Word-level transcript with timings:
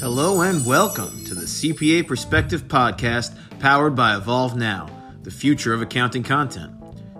Hello 0.00 0.40
and 0.40 0.66
welcome 0.66 1.24
to 1.24 1.36
the 1.36 1.44
CPA 1.44 2.04
Perspective 2.04 2.66
Podcast 2.66 3.36
powered 3.60 3.94
by 3.94 4.16
Evolve 4.16 4.56
Now, 4.56 4.88
the 5.22 5.30
future 5.30 5.72
of 5.72 5.82
accounting 5.82 6.24
content. 6.24 6.72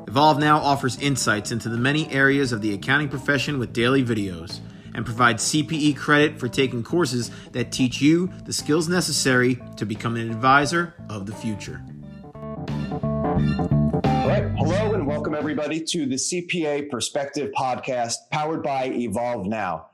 Evolve 0.08 0.40
Now 0.40 0.58
offers 0.58 0.98
insights 0.98 1.52
into 1.52 1.68
the 1.68 1.78
many 1.78 2.10
areas 2.10 2.50
of 2.50 2.60
the 2.60 2.74
accounting 2.74 3.08
profession 3.08 3.60
with 3.60 3.72
daily 3.72 4.04
videos 4.04 4.58
and 4.92 5.06
provides 5.06 5.44
CPE 5.52 5.96
credit 5.96 6.40
for 6.40 6.48
taking 6.48 6.82
courses 6.82 7.30
that 7.52 7.70
teach 7.70 8.00
you 8.00 8.28
the 8.44 8.52
skills 8.52 8.88
necessary 8.88 9.60
to 9.76 9.86
become 9.86 10.16
an 10.16 10.28
advisor 10.28 10.94
of 11.08 11.26
the 11.26 11.34
future. 11.34 11.80
All 13.38 14.28
right. 14.28 14.50
Hello 14.56 14.94
and 14.94 15.06
welcome 15.06 15.32
everybody 15.32 15.80
to 15.84 16.06
the 16.06 16.16
CPA 16.16 16.90
Perspective 16.90 17.52
Podcast 17.56 18.16
powered 18.32 18.64
by 18.64 18.86
Evolve 18.86 19.46
Now 19.46 19.88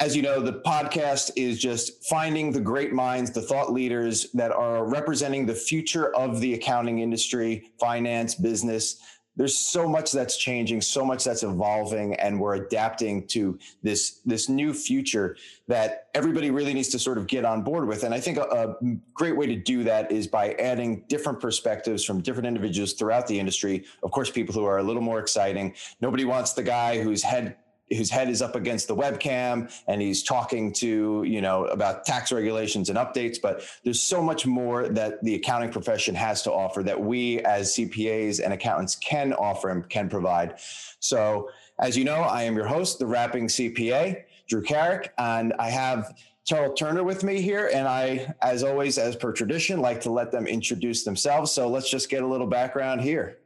as 0.00 0.14
you 0.14 0.20
know, 0.20 0.40
the 0.40 0.60
podcast 0.60 1.30
is 1.36 1.58
just 1.58 2.04
finding 2.04 2.52
the 2.52 2.60
great 2.60 2.92
minds, 2.92 3.30
the 3.30 3.40
thought 3.40 3.72
leaders 3.72 4.30
that 4.34 4.52
are 4.52 4.86
representing 4.86 5.46
the 5.46 5.54
future 5.54 6.14
of 6.14 6.40
the 6.40 6.52
accounting 6.52 6.98
industry, 6.98 7.70
finance, 7.80 8.34
business. 8.34 9.00
There's 9.36 9.56
so 9.56 9.88
much 9.88 10.12
that's 10.12 10.36
changing, 10.36 10.80
so 10.80 11.04
much 11.04 11.24
that's 11.24 11.42
evolving, 11.42 12.14
and 12.14 12.40
we're 12.40 12.54
adapting 12.54 13.26
to 13.28 13.58
this 13.82 14.20
this 14.24 14.48
new 14.48 14.72
future 14.72 15.36
that 15.68 16.08
everybody 16.14 16.50
really 16.50 16.72
needs 16.72 16.88
to 16.88 16.98
sort 16.98 17.18
of 17.18 17.26
get 17.26 17.44
on 17.44 17.62
board 17.62 17.86
with. 17.86 18.04
And 18.04 18.14
I 18.14 18.20
think 18.20 18.38
a, 18.38 18.42
a 18.42 18.76
great 19.14 19.36
way 19.36 19.46
to 19.46 19.56
do 19.56 19.84
that 19.84 20.10
is 20.10 20.26
by 20.26 20.52
adding 20.54 21.04
different 21.08 21.40
perspectives 21.40 22.04
from 22.04 22.20
different 22.20 22.46
individuals 22.46 22.94
throughout 22.94 23.26
the 23.26 23.38
industry. 23.38 23.84
Of 24.02 24.10
course, 24.10 24.30
people 24.30 24.54
who 24.54 24.64
are 24.64 24.78
a 24.78 24.82
little 24.82 25.02
more 25.02 25.18
exciting. 25.18 25.74
Nobody 26.00 26.24
wants 26.24 26.54
the 26.54 26.62
guy 26.62 27.02
whose 27.02 27.22
head 27.22 27.56
whose 27.90 28.10
head 28.10 28.28
is 28.28 28.42
up 28.42 28.56
against 28.56 28.88
the 28.88 28.96
webcam 28.96 29.72
and 29.86 30.02
he's 30.02 30.22
talking 30.22 30.72
to 30.72 31.22
you 31.24 31.40
know 31.40 31.66
about 31.66 32.04
tax 32.04 32.32
regulations 32.32 32.88
and 32.88 32.98
updates 32.98 33.40
but 33.40 33.62
there's 33.84 34.02
so 34.02 34.22
much 34.22 34.46
more 34.46 34.88
that 34.88 35.22
the 35.22 35.34
accounting 35.34 35.70
profession 35.70 36.14
has 36.14 36.42
to 36.42 36.52
offer 36.52 36.82
that 36.82 37.00
we 37.00 37.40
as 37.40 37.74
cpas 37.74 38.40
and 38.42 38.52
accountants 38.52 38.96
can 38.96 39.32
offer 39.34 39.70
and 39.70 39.88
can 39.88 40.08
provide 40.08 40.54
so 41.00 41.48
as 41.80 41.96
you 41.96 42.04
know 42.04 42.22
i 42.22 42.42
am 42.42 42.56
your 42.56 42.66
host 42.66 42.98
the 42.98 43.06
rapping 43.06 43.46
cpa 43.46 44.22
drew 44.48 44.62
carrick 44.62 45.12
and 45.18 45.52
i 45.58 45.68
have 45.68 46.14
Terrell 46.46 46.74
Turner 46.74 47.02
with 47.02 47.24
me 47.24 47.40
here, 47.40 47.72
and 47.74 47.88
I, 47.88 48.32
as 48.40 48.62
always, 48.62 48.98
as 48.98 49.16
per 49.16 49.32
tradition, 49.32 49.80
like 49.80 50.00
to 50.02 50.12
let 50.12 50.30
them 50.30 50.46
introduce 50.46 51.02
themselves. 51.02 51.50
So 51.50 51.68
let's 51.68 51.90
just 51.90 52.08
get 52.08 52.22
a 52.22 52.26
little 52.26 52.46
background 52.46 53.00
here. 53.00 53.38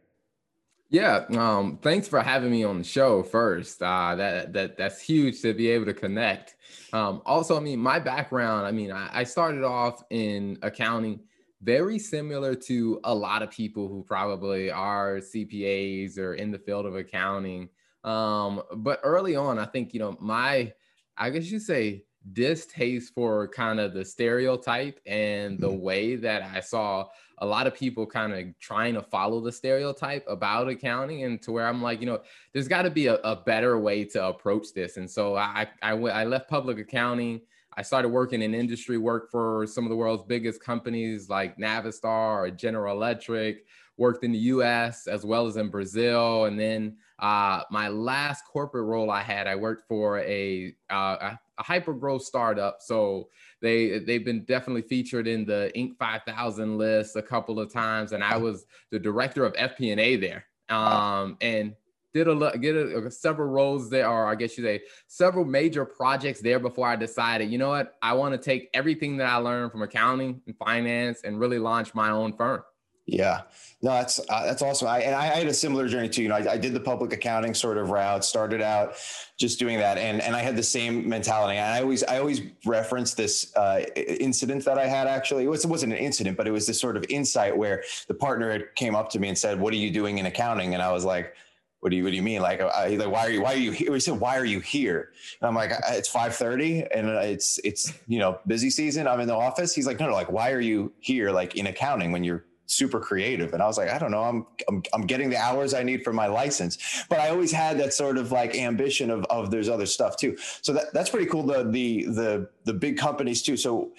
Yeah, 0.91 1.25
um, 1.37 1.79
thanks 1.81 2.09
for 2.09 2.21
having 2.21 2.51
me 2.51 2.65
on 2.65 2.79
the 2.79 2.85
show 2.85 3.23
first. 3.23 3.81
Uh, 3.81 4.17
that 4.17 4.53
that 4.53 4.77
that's 4.77 5.01
huge 5.01 5.41
to 5.43 5.55
be 5.55 5.69
able 5.69 5.85
to 5.85 5.95
connect. 5.95 6.57
Um, 6.93 7.23
also, 7.25 7.57
I 7.57 7.61
mean, 7.61 7.79
my 7.79 8.01
background. 8.01 8.67
I 8.67 8.73
mean, 8.73 8.91
I, 8.91 9.21
I 9.21 9.25
started 9.25 9.63
off 9.63 10.03
in 10.11 10.59
accounting, 10.63 11.21
very 11.63 12.01
similar 12.01 12.57
to 12.57 13.01
a 13.05 13.15
lot 13.15 13.43
of 13.43 13.53
people 13.53 13.87
who 13.87 14.03
probably 14.03 14.73
are 14.73 15.19
CPAs 15.19 16.19
or 16.19 16.35
in 16.35 16.51
the 16.51 16.59
field 16.59 16.87
of 16.87 16.97
accounting. 16.97 17.69
Um, 18.03 18.63
but 18.79 18.99
early 19.05 19.37
on, 19.37 19.61
I 19.61 19.67
think 19.67 19.95
you 19.95 20.01
know 20.01 20.17
my, 20.19 20.73
I 21.17 21.31
guess 21.31 21.53
you 21.53 21.61
say 21.61 22.03
distaste 22.33 23.15
for 23.15 23.47
kind 23.49 23.79
of 23.79 23.95
the 23.95 24.05
stereotype 24.05 24.99
and 25.07 25.59
the 25.59 25.69
mm-hmm. 25.69 25.81
way 25.81 26.17
that 26.17 26.43
I 26.43 26.61
saw 26.61 27.07
a 27.41 27.47
lot 27.47 27.67
of 27.67 27.75
people 27.75 28.07
kind 28.07 28.33
of 28.33 28.59
trying 28.61 28.95
to 28.95 29.03
follow 29.03 29.41
the 29.41 29.53
stereotype 29.53 30.25
about 30.29 30.69
accounting 30.69 31.25
and 31.25 31.41
to 31.43 31.53
where 31.53 31.67
I'm 31.67 31.83
like, 31.83 32.01
you 32.01 32.07
know, 32.07 32.21
there's 32.53 32.69
got 32.69 32.83
to 32.83 32.91
be 32.91 33.07
a, 33.07 33.15
a, 33.17 33.37
better 33.37 33.79
way 33.79 34.05
to 34.05 34.27
approach 34.27 34.75
this. 34.75 34.99
And 34.99 35.11
so 35.11 35.37
I, 35.37 35.67
I, 35.83 35.93
I 35.93 36.25
left 36.25 36.51
public 36.51 36.79
accounting. 36.79 37.41
I 37.77 37.83
started 37.83 38.09
working 38.11 38.43
in 38.43 38.55
industry 38.55 38.99
work 38.99 39.31
for 39.31 39.67
some 39.67 39.85
of 39.85 39.91
the 39.91 39.97
world's 39.97 40.25
biggest 40.25 40.63
companies 40.63 41.31
like 41.31 41.57
Navistar 41.57 42.47
or 42.47 42.51
General 42.51 42.95
Electric, 42.95 43.65
worked 43.97 44.25
in 44.25 44.33
the 44.33 44.39
US 44.39 45.07
as 45.07 45.25
well 45.25 45.47
as 45.47 45.57
in 45.57 45.69
Brazil. 45.69 46.47
And 46.47 46.59
then 46.59 46.97
uh, 47.21 47.63
my 47.71 47.89
last 47.89 48.45
corporate 48.51 48.87
role 48.87 49.11
I 49.11 49.23
had, 49.23 49.47
I 49.47 49.55
worked 49.57 49.87
for 49.87 50.21
a, 50.21 50.75
uh, 50.91 51.35
a 51.59 51.63
hyper 51.63 51.93
growth 51.95 52.23
startup. 52.23 52.79
So 52.81 53.29
they 53.61 53.99
they've 54.01 54.25
been 54.25 54.45
definitely 54.45 54.83
featured 54.83 55.27
in 55.27 55.45
the 55.45 55.71
Inc. 55.77 55.97
5000 55.99 56.79
list 56.79 57.17
a 57.17 57.23
couple 57.23 57.61
of 57.61 57.73
times, 57.73 58.13
and 58.13 58.23
I 58.25 58.37
was 58.37 58.67
the 58.91 58.99
director 58.99 59.45
of 59.45 59.53
FP&A 59.55 60.17
there. 60.17 60.45
Um, 60.69 61.37
and 61.41 61.75
did 62.13 62.29
a 62.29 62.59
get 62.59 62.75
a, 62.75 63.07
a, 63.07 63.11
several 63.11 63.49
roles 63.49 63.89
there, 63.89 64.09
or 64.09 64.27
I 64.27 64.35
guess 64.35 64.59
you 64.59 64.65
say 64.65 64.83
several 65.07 65.45
major 65.45 65.85
projects 65.85 66.41
there 66.41 66.59
before 66.59 66.89
I 66.89 66.97
decided, 66.97 67.51
you 67.51 67.59
know 67.59 67.69
what, 67.69 67.95
I 68.03 68.15
want 68.15 68.33
to 68.33 68.39
take 68.39 68.69
everything 68.75 69.17
that 69.19 69.29
I 69.29 69.37
learned 69.37 69.73
from 69.73 69.83
accounting 69.83 70.41
and 70.47 70.57
finance 70.57 71.21
and 71.23 71.39
really 71.39 71.59
launch 71.59 71.95
my 71.95 72.11
own 72.11 72.37
firm. 72.37 72.63
Yeah, 73.11 73.43
no, 73.83 73.93
that's 73.93 74.21
uh, 74.29 74.45
that's 74.45 74.63
awesome. 74.63 74.87
I 74.87 75.01
and 75.01 75.15
I, 75.15 75.23
I, 75.23 75.37
had 75.39 75.47
a 75.49 75.55
similar 75.55 75.89
journey 75.89 76.09
too. 76.09 76.23
You 76.23 76.29
know, 76.29 76.37
I, 76.37 76.53
I, 76.53 76.57
did 76.59 76.75
the 76.75 76.81
public 76.81 77.13
accounting 77.13 77.55
sort 77.55 77.77
of 77.77 77.91
route. 77.91 78.25
Started 78.25 78.61
out 78.61 78.95
just 79.37 79.59
doing 79.59 79.79
that, 79.79 79.99
and 79.99 80.21
and 80.21 80.37
I 80.37 80.43
had 80.43 80.55
the 80.55 80.63
same 80.63 81.09
mentality. 81.09 81.57
And 81.57 81.75
I 81.75 81.81
always 81.81 82.05
I 82.05 82.19
always 82.19 82.43
reference 82.65 83.15
this 83.15 83.55
uh, 83.57 83.83
incident 83.97 84.65
that 84.67 84.79
I 84.79 84.87
had. 84.87 85.09
Actually, 85.09 85.45
it, 85.45 85.49
was, 85.49 85.67
wasn't 85.67 85.93
an 85.93 85.99
incident, 85.99 86.37
but 86.37 86.47
it 86.47 86.53
was 86.53 86.69
this 86.69 86.81
sort 86.81 86.97
of 86.97 87.05
insight 87.09 87.57
where 87.57 87.83
the 88.07 88.15
partner 88.15 88.53
had 88.53 88.75
came 88.77 88.95
up 88.95 89.11
to 89.11 89.19
me 89.19 89.29
and 89.29 89.37
said, 89.37 89.59
"What 89.59 89.73
are 89.73 89.79
you 89.79 89.91
doing 89.91 90.19
in 90.19 90.27
accounting?" 90.27 90.75
And 90.75 90.83
I 90.83 90.93
was 90.93 91.05
like. 91.05 91.35
What 91.83 91.89
do 91.89 91.97
you 91.97 92.05
What 92.05 92.11
do 92.11 92.17
you 92.17 92.23
mean? 92.23 92.43
Like, 92.43 92.61
I, 92.61 92.89
like, 92.89 93.11
why 93.11 93.27
are 93.27 93.31
you 93.31 93.41
Why 93.41 93.55
are 93.55 93.57
you 93.57 93.73
here? 93.73 93.95
He 93.95 94.01
said, 94.01 94.21
"Why 94.21 94.37
are 94.37 94.45
you 94.45 94.61
here?" 94.61 95.13
And 95.41 95.49
I'm 95.49 95.55
like, 95.55 95.73
"It's 95.89 96.13
5:30, 96.13 96.87
and 96.95 97.09
it's 97.09 97.59
it's 97.65 97.95
you 98.07 98.19
know 98.19 98.39
busy 98.47 98.69
season. 98.69 99.09
I'm 99.09 99.19
in 99.19 99.27
the 99.27 99.35
office." 99.35 99.75
He's 99.75 99.87
like, 99.87 99.99
"No, 99.99 100.09
no, 100.09 100.13
like, 100.13 100.31
why 100.31 100.53
are 100.53 100.61
you 100.61 100.93
here? 101.01 101.31
Like 101.31 101.57
in 101.57 101.69
accounting 101.69 102.13
when 102.13 102.23
you're 102.23 102.45
super 102.71 103.01
creative. 103.01 103.53
And 103.53 103.63
I 103.63 103.67
was 103.67 103.77
like, 103.77 103.91
I 103.91 103.99
don't 103.99 104.11
know, 104.11 104.23
I'm, 104.23 104.47
I'm, 104.69 104.83
I'm 104.95 105.03
getting 105.03 105.29
the 105.29 105.37
hours 105.37 105.75
I 105.75 105.83
need 105.83 106.05
for 106.05 106.13
my 106.13 106.27
license. 106.27 107.05
But 107.09 107.19
I 107.19 107.29
always 107.31 107.51
had 107.51 107.79
that 107.79 107.93
sort 107.93 108.17
of 108.17 108.31
like 108.33 108.55
ambition 108.55 109.11
of, 109.11 109.25
of 109.25 109.51
there's 109.51 109.69
other 109.69 109.87
stuff 109.87 110.17
too. 110.17 110.37
So 110.63 110.73
that, 110.75 110.95
that's 110.95 111.11
pretty 111.11 111.27
cool. 111.27 111.43
The, 111.43 111.65
the, 111.65 112.05
the, 112.05 112.49
the 112.65 112.73
big 112.73 112.97
companies 112.97 113.43
too. 113.43 113.57
So 113.57 113.91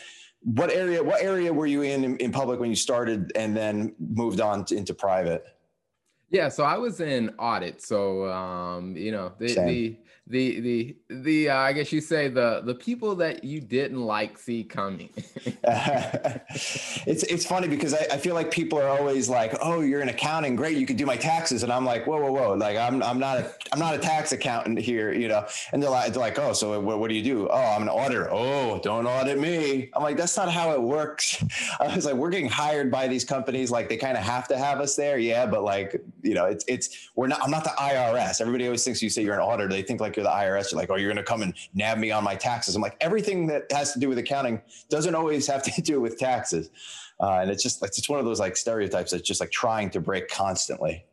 what 0.43 0.71
area, 0.71 1.03
what 1.03 1.21
area 1.21 1.51
were 1.53 1.67
you 1.67 1.81
in, 1.81 2.03
in, 2.03 2.17
in 2.17 2.31
public 2.31 2.59
when 2.59 2.69
you 2.69 2.75
started 2.75 3.31
and 3.35 3.55
then 3.55 3.93
moved 3.99 4.39
on 4.39 4.65
to, 4.65 4.75
into 4.75 4.93
private? 4.93 5.45
Yeah, 6.29 6.47
so 6.47 6.63
I 6.63 6.77
was 6.77 7.01
in 7.01 7.29
audit. 7.37 7.81
So 7.81 8.25
um, 8.31 8.95
you 8.95 9.11
know, 9.11 9.33
the 9.37 9.49
Same. 9.49 9.67
the 9.67 9.97
the 10.27 10.59
the 10.59 10.95
the 11.09 11.49
uh, 11.49 11.57
I 11.57 11.73
guess 11.73 11.91
you 11.91 11.99
say 11.99 12.27
the 12.27 12.61
the 12.63 12.75
people 12.75 13.15
that 13.15 13.43
you 13.43 13.59
didn't 13.59 14.01
like 14.01 14.37
see 14.37 14.63
coming. 14.63 15.09
it's 15.65 17.23
it's 17.23 17.45
funny 17.45 17.67
because 17.67 17.93
I, 17.93 18.05
I 18.11 18.17
feel 18.17 18.35
like 18.35 18.51
people 18.51 18.79
are 18.79 18.87
always 18.87 19.27
like, 19.29 19.55
"Oh, 19.61 19.81
you're 19.81 20.01
in 20.01 20.09
accounting, 20.09 20.55
great, 20.55 20.77
you 20.77 20.85
can 20.85 20.95
do 20.95 21.05
my 21.05 21.17
taxes," 21.17 21.63
and 21.63 21.73
I'm 21.73 21.85
like, 21.85 22.05
"Whoa, 22.05 22.21
whoa, 22.21 22.31
whoa!" 22.31 22.53
Like 22.53 22.77
I'm 22.77 23.01
I'm 23.01 23.19
not 23.19 23.39
a 23.39 23.51
I'm 23.73 23.79
not 23.79 23.95
a 23.95 23.97
tax 23.97 24.31
accountant 24.31 24.79
here, 24.79 25.11
you 25.11 25.27
know. 25.27 25.45
And 25.73 25.81
they're 25.81 25.89
like, 25.89 26.13
they're 26.13 26.21
like, 26.21 26.37
"Oh, 26.37 26.53
so 26.53 26.79
what, 26.79 26.99
what 26.99 27.09
do 27.09 27.15
you 27.15 27.23
do?" 27.23 27.49
"Oh, 27.49 27.57
I'm 27.75 27.81
an 27.81 27.89
auditor." 27.89 28.29
"Oh, 28.31 28.79
don't 28.79 29.07
audit 29.07 29.39
me." 29.39 29.89
I'm 29.95 30.03
like, 30.03 30.17
"That's 30.17 30.37
not 30.37 30.51
how 30.51 30.71
it 30.71 30.81
works." 30.81 31.43
I 31.79 31.93
was 31.95 32.05
like, 32.05 32.15
"We're 32.15 32.29
getting 32.29 32.49
hired 32.49 32.91
by 32.91 33.07
these 33.07 33.25
companies, 33.25 33.71
like 33.71 33.89
they 33.89 33.97
kind 33.97 34.15
of 34.15 34.23
have 34.23 34.47
to 34.49 34.57
have 34.57 34.79
us 34.79 34.95
there, 34.95 35.17
yeah, 35.17 35.47
but 35.47 35.63
like 35.63 35.99
you 36.23 36.33
know, 36.33 36.45
it's 36.45 36.63
it's 36.67 37.09
we're 37.15 37.27
not. 37.27 37.41
I'm 37.43 37.51
not 37.51 37.63
the 37.63 37.71
IRS. 37.71 38.41
Everybody 38.41 38.65
always 38.65 38.83
thinks 38.83 39.01
you 39.01 39.09
say 39.09 39.23
you're 39.23 39.33
an 39.33 39.41
auditor, 39.41 39.69
they 39.69 39.81
think 39.81 40.01
like 40.01 40.15
you're 40.15 40.23
the 40.23 40.29
IRS. 40.29 40.71
You're 40.71 40.79
like, 40.79 40.89
oh, 40.89 40.95
you're 40.95 41.09
going 41.11 41.23
to 41.23 41.29
come 41.29 41.41
and 41.41 41.53
nab 41.73 41.97
me 41.97 42.11
on 42.11 42.23
my 42.23 42.35
taxes. 42.35 42.75
I'm 42.75 42.81
like, 42.81 42.97
everything 43.01 43.47
that 43.47 43.71
has 43.71 43.93
to 43.93 43.99
do 43.99 44.09
with 44.09 44.17
accounting 44.17 44.61
doesn't 44.89 45.15
always 45.15 45.47
have 45.47 45.63
to 45.63 45.81
do 45.83 46.01
with 46.01 46.17
taxes. 46.17 46.69
Uh, 47.19 47.39
and 47.41 47.51
it's 47.51 47.61
just 47.61 47.81
like, 47.81 47.91
it's 47.97 48.09
one 48.09 48.19
of 48.19 48.25
those 48.25 48.39
like 48.39 48.57
stereotypes 48.57 49.11
that's 49.11 49.27
just 49.27 49.39
like 49.39 49.51
trying 49.51 49.89
to 49.91 49.99
break 49.99 50.27
constantly. 50.27 51.05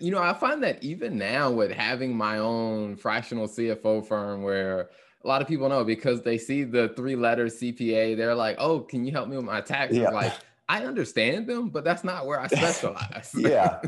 You 0.00 0.10
know, 0.10 0.22
I 0.22 0.34
find 0.34 0.62
that 0.62 0.82
even 0.84 1.16
now 1.16 1.50
with 1.50 1.72
having 1.72 2.14
my 2.14 2.38
own 2.38 2.96
fractional 2.96 3.48
CFO 3.48 4.06
firm 4.06 4.42
where 4.42 4.90
a 5.24 5.28
lot 5.28 5.42
of 5.42 5.48
people 5.48 5.68
know 5.68 5.84
because 5.84 6.22
they 6.22 6.38
see 6.38 6.64
the 6.64 6.92
three 6.96 7.16
letters 7.16 7.58
CPA, 7.60 8.16
they're 8.16 8.34
like, 8.34 8.56
oh, 8.58 8.80
can 8.80 9.04
you 9.04 9.12
help 9.12 9.28
me 9.28 9.36
with 9.36 9.46
my 9.46 9.60
taxes? 9.60 9.98
Yeah. 9.98 10.10
Like, 10.10 10.32
I 10.70 10.84
understand 10.84 11.48
them, 11.48 11.68
but 11.68 11.82
that's 11.82 12.04
not 12.04 12.26
where 12.26 12.38
I 12.38 12.46
specialize. 12.46 13.32
yeah, 13.36 13.80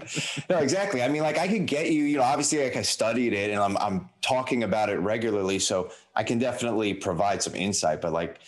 no, 0.51 0.59
exactly. 0.59 1.01
I 1.01 1.07
mean, 1.07 1.23
like 1.23 1.39
I 1.39 1.47
can 1.47 1.65
get 1.65 1.93
you, 1.93 2.03
you 2.03 2.17
know, 2.17 2.25
obviously 2.25 2.61
like 2.65 2.75
I 2.75 2.83
studied 2.83 3.33
it 3.35 3.53
and 3.53 3.61
I'm, 3.61 3.77
I'm 3.77 4.11
talking 4.21 4.65
about 4.65 4.89
it 4.89 4.99
regularly. 4.99 5.61
So 5.61 5.93
I 6.17 6.25
can 6.25 6.41
definitely 6.41 6.93
provide 6.93 7.41
some 7.41 7.55
insight, 7.55 8.01
but 8.01 8.13
like 8.13 8.41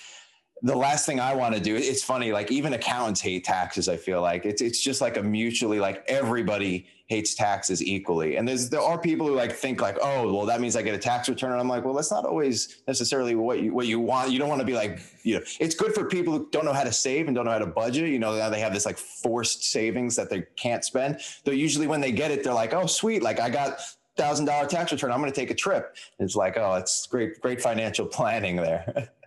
the 0.64 0.74
last 0.74 1.04
thing 1.04 1.20
I 1.20 1.34
want 1.34 1.54
to 1.54 1.60
do, 1.60 1.76
it's 1.76 2.02
funny, 2.02 2.32
like 2.32 2.50
even 2.50 2.72
accountants 2.72 3.20
hate 3.20 3.44
taxes. 3.44 3.86
I 3.86 3.98
feel 3.98 4.22
like 4.22 4.46
it's, 4.46 4.62
it's 4.62 4.80
just 4.80 5.02
like 5.02 5.18
a 5.18 5.22
mutually, 5.22 5.78
like 5.78 6.02
everybody 6.08 6.86
hates 7.06 7.34
taxes 7.34 7.82
equally. 7.82 8.36
And 8.36 8.48
there's, 8.48 8.70
there 8.70 8.80
are 8.80 8.98
people 8.98 9.26
who 9.26 9.34
like 9.34 9.52
think 9.52 9.82
like, 9.82 9.98
oh, 10.00 10.32
well, 10.32 10.46
that 10.46 10.62
means 10.62 10.74
I 10.74 10.80
get 10.80 10.94
a 10.94 10.98
tax 10.98 11.28
return. 11.28 11.52
And 11.52 11.60
I'm 11.60 11.68
like, 11.68 11.84
well, 11.84 11.92
that's 11.92 12.10
not 12.10 12.24
always 12.24 12.78
necessarily 12.88 13.34
what 13.34 13.60
you, 13.60 13.74
what 13.74 13.86
you 13.86 14.00
want. 14.00 14.32
You 14.32 14.38
don't 14.38 14.48
want 14.48 14.62
to 14.62 14.66
be 14.66 14.72
like, 14.72 15.00
you 15.22 15.34
know, 15.34 15.44
it's 15.60 15.74
good 15.74 15.94
for 15.94 16.06
people 16.06 16.32
who 16.32 16.48
don't 16.50 16.64
know 16.64 16.72
how 16.72 16.84
to 16.84 16.92
save 16.92 17.26
and 17.26 17.36
don't 17.36 17.44
know 17.44 17.52
how 17.52 17.58
to 17.58 17.66
budget. 17.66 18.08
You 18.08 18.18
know, 18.18 18.34
now 18.34 18.48
they 18.48 18.60
have 18.60 18.72
this 18.72 18.86
like 18.86 18.96
forced 18.96 19.64
savings 19.64 20.16
that 20.16 20.30
they 20.30 20.46
can't 20.56 20.82
spend. 20.82 21.20
Though 21.44 21.52
usually 21.52 21.88
when 21.88 22.00
they 22.00 22.10
get 22.10 22.30
it, 22.30 22.42
they're 22.42 22.54
like, 22.54 22.72
oh, 22.72 22.86
sweet. 22.86 23.22
Like 23.22 23.38
I 23.38 23.50
got 23.50 23.80
thousand 24.16 24.46
dollar 24.46 24.66
tax 24.66 24.92
return. 24.92 25.12
I'm 25.12 25.20
going 25.20 25.30
to 25.30 25.38
take 25.38 25.50
a 25.50 25.54
trip. 25.54 25.94
And 26.18 26.24
it's 26.24 26.36
like, 26.36 26.56
oh, 26.56 26.76
it's 26.76 27.06
great, 27.06 27.38
great 27.42 27.60
financial 27.60 28.06
planning 28.18 28.56
there. 28.56 29.10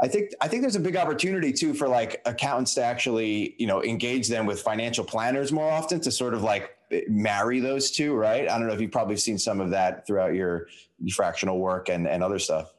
I 0.00 0.08
think 0.08 0.32
I 0.40 0.48
think 0.48 0.62
there's 0.62 0.76
a 0.76 0.80
big 0.80 0.96
opportunity 0.96 1.52
too 1.52 1.72
for 1.74 1.88
like 1.88 2.20
accountants 2.26 2.74
to 2.74 2.82
actually 2.82 3.54
you 3.58 3.66
know 3.66 3.82
engage 3.82 4.28
them 4.28 4.46
with 4.46 4.60
financial 4.60 5.04
planners 5.04 5.52
more 5.52 5.70
often 5.70 6.00
to 6.00 6.10
sort 6.10 6.34
of 6.34 6.42
like 6.42 6.76
marry 7.08 7.60
those 7.60 7.90
two, 7.90 8.14
right? 8.14 8.48
I 8.48 8.58
don't 8.58 8.66
know 8.66 8.74
if 8.74 8.80
you've 8.80 8.92
probably 8.92 9.16
seen 9.16 9.38
some 9.38 9.60
of 9.60 9.70
that 9.70 10.06
throughout 10.06 10.34
your, 10.34 10.68
fractional 11.12 11.58
work 11.58 11.88
and 11.88 12.06
and 12.08 12.22
other 12.22 12.38
stuff. 12.38 12.72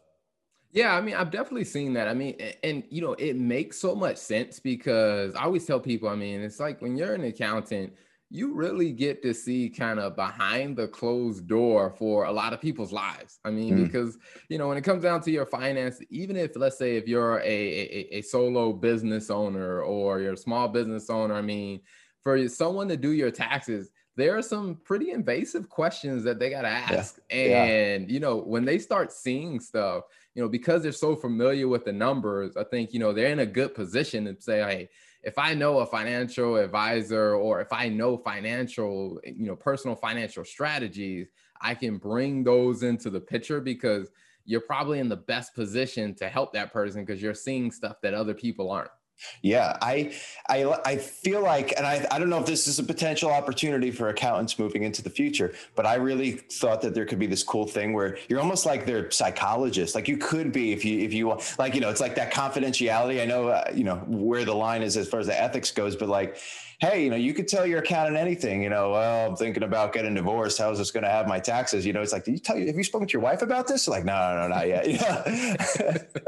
Yeah, 0.72 0.94
I 0.96 1.00
mean, 1.00 1.16
I've 1.16 1.32
definitely 1.32 1.64
seen 1.64 1.94
that. 1.94 2.10
I 2.10 2.14
mean, 2.14 2.36
and, 2.38 2.56
and, 2.64 2.84
you 2.90 3.02
know, 3.02 3.14
it 3.14 3.38
makes 3.38 3.80
so 3.80 3.96
much 3.96 4.18
sense 4.18 4.60
because 4.60 5.34
I 5.34 5.44
always 5.44 5.66
tell 5.66 5.80
people, 5.80 6.10
I 6.10 6.16
mean, 6.16 6.42
it's 6.42 6.60
like 6.60 6.82
when 6.82 6.98
you're 6.98 7.14
an 7.14 7.24
accountant, 7.24 7.94
you 8.36 8.54
really 8.54 8.92
get 8.92 9.22
to 9.24 9.34
see 9.34 9.70
kind 9.70 10.00
of 10.00 10.16
behind 10.16 10.76
the 10.76 10.88
closed 10.90 11.48
door 11.48 11.96
for 11.98 12.26
a 12.26 12.32
lot 12.32 12.52
of 12.52 12.60
people's 12.60 12.92
lives. 12.92 13.40
I 13.46 13.50
mean, 13.50 13.78
mm. 13.78 13.84
because 13.86 14.18
you 14.50 14.58
know, 14.58 14.68
when 14.68 14.78
it 14.78 14.84
comes 14.84 15.04
down 15.04 15.22
to 15.22 15.32
your 15.32 15.46
finance, 15.46 16.02
even 16.10 16.36
if 16.36 16.52
let's 16.56 16.78
say 16.78 16.98
if 16.98 17.08
you're 17.08 17.40
a, 17.40 17.44
a, 17.44 18.18
a 18.18 18.22
solo 18.22 18.74
business 18.74 19.30
owner 19.30 19.82
or 19.82 20.20
you're 20.20 20.34
a 20.34 20.38
small 20.38 20.68
business 20.68 21.10
owner, 21.10 21.34
I 21.34 21.42
mean, 21.42 21.80
for 22.24 22.48
someone 22.50 22.90
to 22.90 22.98
do 22.98 23.12
your 23.12 23.32
taxes, 23.32 23.90
there 24.18 24.38
are 24.38 24.42
some 24.42 24.80
pretty 24.84 25.12
invasive 25.12 25.70
questions 25.70 26.24
that 26.24 26.40
they 26.40 26.50
got 26.50 26.64
to 26.64 26.70
ask. 26.70 27.20
Yeah. 27.30 27.64
And, 27.64 28.10
yeah. 28.10 28.14
you 28.14 28.20
know, 28.20 28.38
when 28.38 28.66
they 28.66 28.80
start 28.80 29.12
seeing 29.12 29.60
stuff, 29.60 30.04
you 30.34 30.42
know, 30.42 30.50
because 30.50 30.84
they're 30.84 30.92
so 30.92 31.16
familiar 31.16 31.68
with 31.68 31.86
the 31.86 31.94
numbers, 31.94 32.58
I 32.58 32.64
think, 32.64 32.94
you 32.94 33.00
know, 33.00 33.14
they're 33.14 33.32
in 33.32 33.40
a 33.40 33.46
good 33.46 33.74
position 33.76 34.26
to 34.26 34.42
say, 34.42 34.60
hey, 34.60 34.90
if 35.26 35.40
I 35.40 35.56
know 35.56 35.80
a 35.80 35.86
financial 35.88 36.56
advisor 36.58 37.34
or 37.34 37.60
if 37.60 37.74
I 37.74 37.90
know 37.90 38.16
financial, 38.16 39.20
you 39.26 39.48
know, 39.48 39.56
personal 39.56 39.96
financial 39.96 40.46
strategies, 40.46 41.28
I 41.60 41.74
can 41.74 41.98
bring 41.98 42.44
those 42.44 42.84
into 42.84 43.10
the 43.10 43.20
picture 43.20 43.60
because 43.60 44.12
you're 44.46 44.62
probably 44.62 45.00
in 45.00 45.10
the 45.10 45.16
best 45.16 45.56
position 45.56 46.14
to 46.16 46.30
help 46.30 46.54
that 46.54 46.72
person 46.72 47.04
because 47.04 47.24
you're 47.24 47.34
seeing 47.34 47.72
stuff 47.72 47.98
that 48.04 48.14
other 48.14 48.36
people 48.36 48.70
aren't. 48.70 48.92
Yeah, 49.42 49.78
I, 49.82 50.14
I, 50.50 50.66
I 50.86 50.98
feel 50.98 51.42
like, 51.42 51.74
and 51.78 51.86
I, 51.86 52.06
I 52.12 52.20
don't 52.20 52.30
know 52.30 52.40
if 52.40 52.46
this 52.46 52.68
is 52.68 52.80
a 52.80 52.84
potential 52.84 53.32
opportunity 53.32 53.92
for 53.92 54.10
accountants 54.10 54.60
moving 54.60 54.84
into 54.84 55.02
the 55.02 55.10
future, 55.10 55.54
but 55.76 55.86
I 55.86 55.96
really 55.96 56.32
thought 56.32 56.82
that 56.82 56.94
there 56.94 57.06
could 57.06 57.20
be 57.20 57.28
this 57.28 57.44
cool 57.44 57.66
thing 57.66 57.94
where 57.94 58.18
you're 58.28 58.40
almost 58.40 58.66
like 58.66 58.86
their 58.86 59.10
psychologist. 59.12 59.96
Like 59.96 60.08
you 60.08 60.18
could 60.18 60.52
be 60.52 60.74
if 60.74 60.84
you, 60.84 61.00
if 61.00 61.14
you 61.14 61.40
like, 61.58 61.76
you 61.76 61.82
know, 61.82 61.90
it's 61.90 62.02
like 62.02 62.16
that 62.16 62.34
confidentiality. 62.34 63.22
I 63.22 63.26
know, 63.26 63.50
uh, 63.50 63.72
you 63.74 63.84
know, 63.84 63.96
where 64.08 64.46
the 64.46 64.56
line 64.56 64.82
is 64.82 64.98
as 64.98 65.08
far 65.08 65.20
as 65.20 65.28
the 65.28 65.42
ethics 65.42 65.72
goes, 65.72 65.96
but 65.96 66.10
like 66.10 66.38
hey, 66.86 67.04
you 67.04 67.10
know, 67.10 67.16
you 67.16 67.34
could 67.34 67.48
tell 67.48 67.66
your 67.66 67.80
accountant 67.80 68.18
anything, 68.18 68.62
you 68.62 68.70
know, 68.70 68.92
well, 68.92 69.30
I'm 69.30 69.36
thinking 69.36 69.64
about 69.64 69.94
getting 69.94 70.14
divorced. 70.14 70.58
How 70.58 70.72
is 70.72 70.78
this 70.78 70.92
going 70.92 71.04
to 71.04 71.10
have 71.10 71.28
my 71.28 71.40
taxes? 71.40 71.86
You 71.86 71.94
know, 71.94 72.02
it's 72.02 72.14
like, 72.14 72.24
did 72.24 72.32
you 72.32 72.40
tell 72.40 72.58
you, 72.58 72.68
have 72.68 72.76
you 72.76 72.84
spoken 72.84 73.08
to 73.08 73.14
your 73.14 73.22
wife 73.22 73.42
about 73.42 73.68
this? 73.68 73.88
Like, 73.88 74.06
no, 74.06 74.14
no, 74.14 74.42
no, 74.42 74.48
not 74.48 74.68
yet. 74.68 74.86
Yeah. 74.96 75.24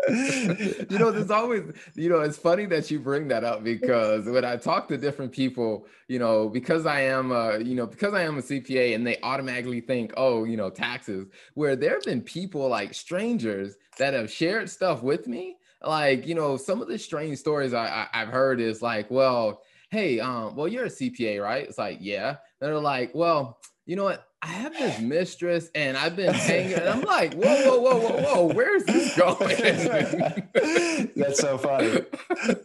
you 0.89 0.99
know, 0.99 1.11
there's 1.11 1.31
always, 1.31 1.63
you 1.95 2.09
know, 2.09 2.21
it's 2.21 2.37
funny 2.37 2.65
that 2.65 2.89
you 2.91 2.99
bring 2.99 3.27
that 3.29 3.43
up 3.43 3.63
because 3.63 4.25
when 4.25 4.43
I 4.45 4.57
talk 4.57 4.87
to 4.89 4.97
different 4.97 5.31
people, 5.31 5.87
you 6.07 6.19
know, 6.19 6.49
because 6.49 6.85
I 6.85 7.01
am, 7.01 7.31
a, 7.31 7.59
you 7.59 7.75
know, 7.75 7.85
because 7.85 8.13
I 8.13 8.23
am 8.23 8.37
a 8.37 8.41
CPA 8.41 8.95
and 8.95 9.05
they 9.05 9.17
automatically 9.23 9.81
think, 9.81 10.13
oh, 10.17 10.43
you 10.43 10.57
know, 10.57 10.69
taxes, 10.69 11.27
where 11.53 11.75
there 11.75 11.93
have 11.93 12.03
been 12.03 12.21
people 12.21 12.67
like 12.67 12.93
strangers 12.93 13.75
that 13.97 14.13
have 14.13 14.31
shared 14.31 14.69
stuff 14.69 15.01
with 15.01 15.27
me 15.27 15.57
like 15.83 16.25
you 16.25 16.33
know 16.33 16.57
some 16.57 16.81
of 16.81 16.87
the 16.87 16.97
strange 16.97 17.37
stories 17.37 17.73
I, 17.73 18.07
I 18.11 18.19
have 18.19 18.29
heard 18.29 18.59
is 18.59 18.81
like 18.81 19.11
well 19.11 19.61
hey, 19.89 20.19
um, 20.19 20.55
well, 20.55 20.67
you're 20.67 20.85
a 20.85 20.89
CPA, 20.89 21.41
right? 21.41 21.67
It's 21.67 21.77
like, 21.77 21.99
yeah. 22.01 22.37
They're 22.59 22.79
like, 22.79 23.13
well, 23.13 23.59
you 23.85 23.95
know 23.95 24.03
what? 24.03 24.27
I 24.41 24.47
have 24.47 24.73
this 24.73 24.99
mistress 24.99 25.69
and 25.73 25.97
I've 25.97 26.15
been 26.15 26.33
hanging. 26.33 26.73
And 26.73 26.87
I'm 26.87 27.01
like, 27.01 27.33
whoa, 27.33 27.65
whoa, 27.65 27.79
whoa, 27.79 27.99
whoa, 27.99 28.21
whoa, 28.21 28.53
where's 28.53 28.83
this 28.83 29.17
going? 29.17 29.47
That's 31.15 31.39
so 31.39 31.57
funny. 31.57 32.01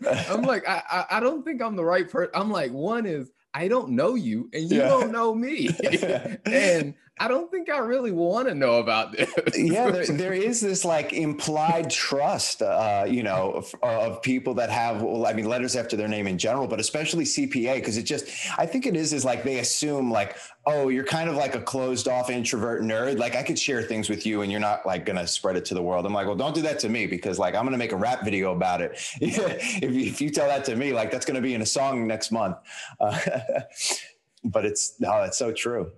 I'm 0.28 0.42
like, 0.42 0.68
I, 0.68 0.82
I, 0.90 1.04
I 1.16 1.20
don't 1.20 1.44
think 1.44 1.62
I'm 1.62 1.76
the 1.76 1.84
right 1.84 2.08
person. 2.08 2.30
I'm 2.34 2.50
like, 2.50 2.72
one 2.72 3.06
is 3.06 3.30
I 3.54 3.68
don't 3.68 3.90
know 3.90 4.14
you 4.14 4.50
and 4.52 4.70
you 4.70 4.78
yeah. 4.78 4.88
don't 4.88 5.12
know 5.12 5.34
me. 5.34 5.68
and 6.46 6.94
I 7.18 7.28
don't 7.28 7.50
think 7.50 7.68
I 7.70 7.78
really 7.78 8.10
want 8.10 8.48
to 8.48 8.54
know 8.54 8.78
about 8.78 9.12
this. 9.12 9.30
yeah, 9.56 9.90
there, 9.90 10.06
there 10.08 10.32
is 10.32 10.60
this 10.60 10.84
like 10.84 11.12
implied 11.12 11.90
trust, 11.90 12.62
uh, 12.62 13.04
you 13.06 13.22
know, 13.22 13.52
of, 13.52 13.74
of, 13.82 14.22
people 14.22 14.54
that 14.54 14.70
have, 14.70 15.02
well, 15.02 15.26
I 15.26 15.32
mean, 15.32 15.44
letters 15.44 15.76
after 15.76 15.96
their 15.96 16.08
name 16.08 16.26
in 16.26 16.38
general, 16.38 16.66
but 16.66 16.80
especially 16.80 17.24
CPA, 17.24 17.74
because 17.74 17.96
it 17.96 18.04
just, 18.04 18.26
I 18.58 18.66
think 18.66 18.86
it 18.86 18.96
is, 18.96 19.12
is 19.12 19.24
like 19.24 19.44
they 19.44 19.58
assume 19.58 20.10
like, 20.10 20.36
oh, 20.64 20.88
you're 20.88 21.04
kind 21.04 21.28
of 21.28 21.36
like 21.36 21.54
a 21.54 21.60
closed 21.60 22.08
off 22.08 22.30
introvert 22.30 22.82
nerd. 22.82 23.18
Like 23.18 23.36
I 23.36 23.42
could 23.42 23.58
share 23.58 23.82
things 23.82 24.08
with 24.08 24.24
you 24.24 24.42
and 24.42 24.50
you're 24.50 24.60
not 24.60 24.86
like 24.86 25.04
going 25.04 25.18
to 25.18 25.26
spread 25.26 25.56
it 25.56 25.64
to 25.66 25.74
the 25.74 25.82
world. 25.82 26.06
I'm 26.06 26.14
like, 26.14 26.26
well, 26.26 26.36
don't 26.36 26.54
do 26.54 26.62
that 26.62 26.78
to 26.80 26.88
me 26.88 27.06
because 27.06 27.38
like 27.38 27.54
I'm 27.54 27.62
going 27.62 27.72
to 27.72 27.78
make 27.78 27.92
a 27.92 27.96
rap 27.96 28.24
video 28.24 28.52
about 28.52 28.80
it. 28.80 28.92
if, 29.20 29.36
you, 29.82 30.00
if 30.06 30.20
you 30.20 30.30
tell 30.30 30.48
that 30.48 30.64
to 30.64 30.76
me, 30.76 30.92
like 30.92 31.10
that's 31.10 31.26
going 31.26 31.36
to 31.36 31.42
be 31.42 31.54
in 31.54 31.62
a 31.62 31.66
song 31.66 32.06
next 32.06 32.32
month. 32.32 32.56
Uh, 32.98 33.18
but 34.44 34.64
it's, 34.64 34.94
oh, 35.04 35.22
that's 35.22 35.38
so 35.38 35.52
true 35.52 35.92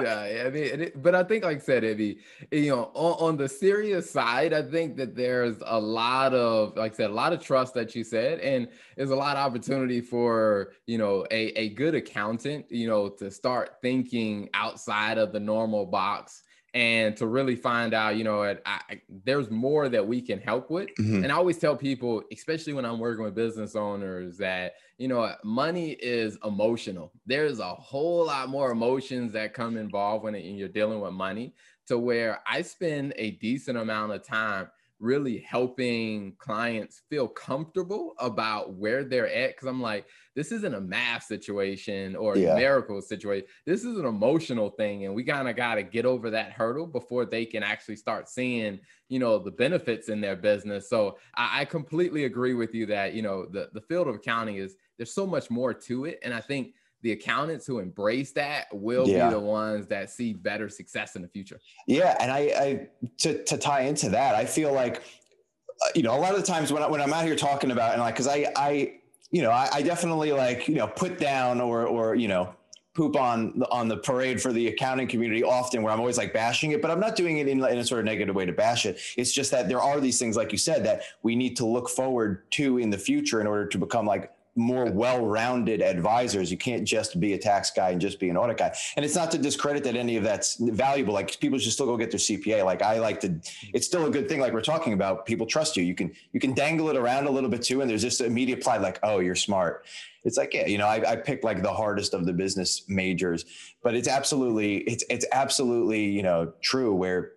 yeah, 0.00 0.44
I 0.46 0.50
mean, 0.50 0.80
it, 0.80 1.02
but 1.02 1.14
I 1.14 1.22
think, 1.22 1.44
like 1.44 1.58
I 1.58 1.60
said, 1.60 1.82
Ibby, 1.82 2.18
eh, 2.52 2.56
you 2.56 2.70
know, 2.70 2.90
on, 2.94 3.30
on, 3.30 3.36
the 3.36 3.48
serious 3.48 4.10
side, 4.10 4.52
I 4.52 4.62
think 4.62 4.96
that 4.96 5.14
there's 5.14 5.56
a 5.66 5.78
lot 5.78 6.32
of, 6.34 6.76
like 6.76 6.92
I 6.92 6.96
said, 6.96 7.10
a 7.10 7.14
lot 7.14 7.32
of 7.32 7.40
trust 7.40 7.74
that 7.74 7.94
you 7.94 8.04
said, 8.04 8.40
and 8.40 8.68
there's 8.96 9.10
a 9.10 9.16
lot 9.16 9.36
of 9.36 9.46
opportunity 9.46 10.00
for, 10.00 10.72
you 10.86 10.98
know, 10.98 11.26
a, 11.30 11.46
a 11.58 11.68
good 11.70 11.94
accountant, 11.94 12.66
you 12.70 12.86
know, 12.86 13.08
to 13.08 13.30
start 13.30 13.76
thinking 13.82 14.48
outside 14.54 15.18
of 15.18 15.32
the 15.32 15.40
normal 15.40 15.86
box 15.86 16.43
and 16.74 17.16
to 17.16 17.26
really 17.26 17.56
find 17.56 17.94
out, 17.94 18.16
you 18.16 18.24
know, 18.24 18.42
I, 18.42 18.58
I, 18.66 19.00
there's 19.24 19.50
more 19.50 19.88
that 19.88 20.06
we 20.06 20.20
can 20.20 20.40
help 20.40 20.70
with. 20.70 20.88
Mm-hmm. 20.98 21.22
And 21.22 21.32
I 21.32 21.36
always 21.36 21.58
tell 21.58 21.76
people, 21.76 22.22
especially 22.32 22.72
when 22.72 22.84
I'm 22.84 22.98
working 22.98 23.24
with 23.24 23.34
business 23.34 23.76
owners, 23.76 24.36
that 24.38 24.74
you 24.98 25.08
know, 25.08 25.32
money 25.42 25.92
is 25.92 26.38
emotional. 26.44 27.12
There's 27.26 27.58
a 27.58 27.74
whole 27.74 28.26
lot 28.26 28.48
more 28.48 28.70
emotions 28.70 29.32
that 29.32 29.54
come 29.54 29.76
involved 29.76 30.24
when 30.24 30.34
you're 30.34 30.68
dealing 30.68 31.00
with 31.00 31.12
money. 31.12 31.54
To 31.88 31.98
where 31.98 32.40
I 32.46 32.62
spend 32.62 33.12
a 33.16 33.32
decent 33.32 33.76
amount 33.76 34.12
of 34.12 34.26
time 34.26 34.68
really 35.00 35.38
helping 35.40 36.34
clients 36.38 37.02
feel 37.10 37.28
comfortable 37.28 38.14
about 38.18 38.72
where 38.72 39.04
they're 39.04 39.28
at. 39.28 39.54
Cause 39.58 39.68
I'm 39.68 39.82
like, 39.82 40.06
this 40.34 40.50
isn't 40.50 40.74
a 40.74 40.80
math 40.80 41.24
situation 41.24 42.16
or 42.16 42.34
a 42.34 42.54
miracle 42.56 43.00
situation. 43.00 43.46
This 43.66 43.84
is 43.84 43.98
an 43.98 44.04
emotional 44.04 44.70
thing. 44.70 45.04
And 45.04 45.14
we 45.14 45.22
kind 45.22 45.48
of 45.48 45.56
got 45.56 45.76
to 45.76 45.82
get 45.82 46.04
over 46.04 46.30
that 46.30 46.52
hurdle 46.52 46.86
before 46.86 47.24
they 47.24 47.44
can 47.46 47.62
actually 47.62 47.96
start 47.96 48.28
seeing, 48.28 48.80
you 49.08 49.18
know, 49.18 49.38
the 49.38 49.52
benefits 49.52 50.08
in 50.08 50.20
their 50.20 50.36
business. 50.36 50.88
So 50.88 51.18
I, 51.36 51.60
I 51.60 51.64
completely 51.64 52.24
agree 52.24 52.54
with 52.54 52.74
you 52.74 52.86
that, 52.86 53.14
you 53.14 53.22
know, 53.22 53.46
the, 53.46 53.70
the 53.72 53.80
field 53.80 54.08
of 54.08 54.16
accounting 54.16 54.56
is 54.56 54.76
there's 54.96 55.14
so 55.14 55.26
much 55.26 55.50
more 55.50 55.72
to 55.72 56.04
it. 56.06 56.18
And 56.22 56.34
I 56.34 56.40
think 56.40 56.74
the 57.02 57.12
accountants 57.12 57.66
who 57.66 57.78
embrace 57.78 58.32
that 58.32 58.66
will 58.72 59.06
yeah. 59.06 59.28
be 59.28 59.34
the 59.34 59.40
ones 59.40 59.86
that 59.88 60.10
see 60.10 60.32
better 60.32 60.68
success 60.68 61.16
in 61.16 61.22
the 61.22 61.28
future. 61.28 61.60
Yeah, 61.86 62.16
and 62.18 62.32
I, 62.32 62.38
I 62.38 62.88
to 63.18 63.44
to 63.44 63.58
tie 63.58 63.82
into 63.82 64.08
that, 64.08 64.34
I 64.34 64.46
feel 64.46 64.72
like 64.72 64.96
uh, 64.96 65.90
you 65.94 66.02
know 66.02 66.16
a 66.16 66.18
lot 66.18 66.34
of 66.34 66.40
the 66.40 66.46
times 66.46 66.72
when 66.72 66.82
I, 66.82 66.88
when 66.88 67.02
I'm 67.02 67.12
out 67.12 67.26
here 67.26 67.36
talking 67.36 67.72
about 67.72 67.92
and 67.92 68.00
like 68.00 68.14
because 68.14 68.26
I 68.26 68.50
I 68.56 69.00
you 69.34 69.42
know 69.42 69.50
I, 69.50 69.68
I 69.72 69.82
definitely 69.82 70.30
like 70.30 70.68
you 70.68 70.76
know 70.76 70.86
put 70.86 71.18
down 71.18 71.60
or 71.60 71.86
or 71.86 72.14
you 72.14 72.28
know 72.28 72.54
poop 72.94 73.16
on 73.16 73.64
on 73.72 73.88
the 73.88 73.96
parade 73.96 74.40
for 74.40 74.52
the 74.52 74.68
accounting 74.68 75.08
community 75.08 75.42
often 75.42 75.82
where 75.82 75.92
I'm 75.92 75.98
always 75.98 76.16
like 76.16 76.32
bashing 76.32 76.70
it, 76.70 76.80
but 76.80 76.92
I'm 76.92 77.00
not 77.00 77.16
doing 77.16 77.38
it 77.38 77.48
in, 77.48 77.58
in, 77.64 77.78
a 77.78 77.84
sort 77.84 77.98
of 77.98 78.04
negative 78.04 78.36
way 78.36 78.46
to 78.46 78.52
bash 78.52 78.86
it. 78.86 79.00
It's 79.16 79.32
just 79.32 79.50
that 79.50 79.68
there 79.68 79.82
are 79.82 79.98
these 79.98 80.20
things, 80.20 80.36
like 80.36 80.52
you 80.52 80.58
said, 80.58 80.84
that 80.84 81.02
we 81.24 81.34
need 81.34 81.56
to 81.56 81.66
look 81.66 81.88
forward 81.88 82.48
to 82.52 82.78
in 82.78 82.90
the 82.90 82.98
future 82.98 83.40
in 83.40 83.48
order 83.48 83.66
to 83.66 83.78
become 83.78 84.06
like 84.06 84.30
more 84.56 84.86
well-rounded 84.86 85.82
advisors. 85.82 86.50
You 86.50 86.56
can't 86.56 86.84
just 86.84 87.18
be 87.18 87.32
a 87.32 87.38
tax 87.38 87.70
guy 87.70 87.90
and 87.90 88.00
just 88.00 88.20
be 88.20 88.28
an 88.28 88.36
audit 88.36 88.58
guy. 88.58 88.74
And 88.96 89.04
it's 89.04 89.14
not 89.14 89.30
to 89.32 89.38
discredit 89.38 89.82
that 89.84 89.96
any 89.96 90.16
of 90.16 90.22
that's 90.22 90.56
valuable. 90.56 91.12
Like 91.12 91.40
people 91.40 91.58
should 91.58 91.72
still 91.72 91.86
go 91.86 91.96
get 91.96 92.10
their 92.10 92.20
CPA. 92.20 92.64
Like 92.64 92.82
I 92.82 92.98
like 92.98 93.20
to, 93.20 93.34
it's 93.72 93.86
still 93.86 94.06
a 94.06 94.10
good 94.10 94.28
thing. 94.28 94.40
Like 94.40 94.52
we're 94.52 94.60
talking 94.60 94.92
about, 94.92 95.26
people 95.26 95.46
trust 95.46 95.76
you. 95.76 95.82
You 95.82 95.94
can 95.94 96.12
you 96.32 96.40
can 96.40 96.54
dangle 96.54 96.88
it 96.90 96.96
around 96.96 97.26
a 97.26 97.30
little 97.30 97.50
bit 97.50 97.62
too, 97.62 97.80
and 97.80 97.90
there's 97.90 98.02
just 98.02 98.20
immediate 98.20 98.62
pride. 98.62 98.82
Like, 98.82 98.98
oh, 99.02 99.18
you're 99.18 99.34
smart. 99.34 99.86
It's 100.24 100.38
like, 100.38 100.54
yeah, 100.54 100.66
you 100.66 100.78
know, 100.78 100.86
I, 100.86 101.12
I 101.12 101.16
picked 101.16 101.44
like 101.44 101.62
the 101.62 101.72
hardest 101.72 102.14
of 102.14 102.24
the 102.24 102.32
business 102.32 102.84
majors, 102.88 103.44
but 103.82 103.94
it's 103.94 104.08
absolutely, 104.08 104.78
it's 104.78 105.04
it's 105.10 105.26
absolutely, 105.32 106.04
you 106.04 106.22
know, 106.22 106.52
true 106.62 106.94
where 106.94 107.32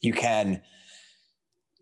you 0.00 0.12
can 0.12 0.62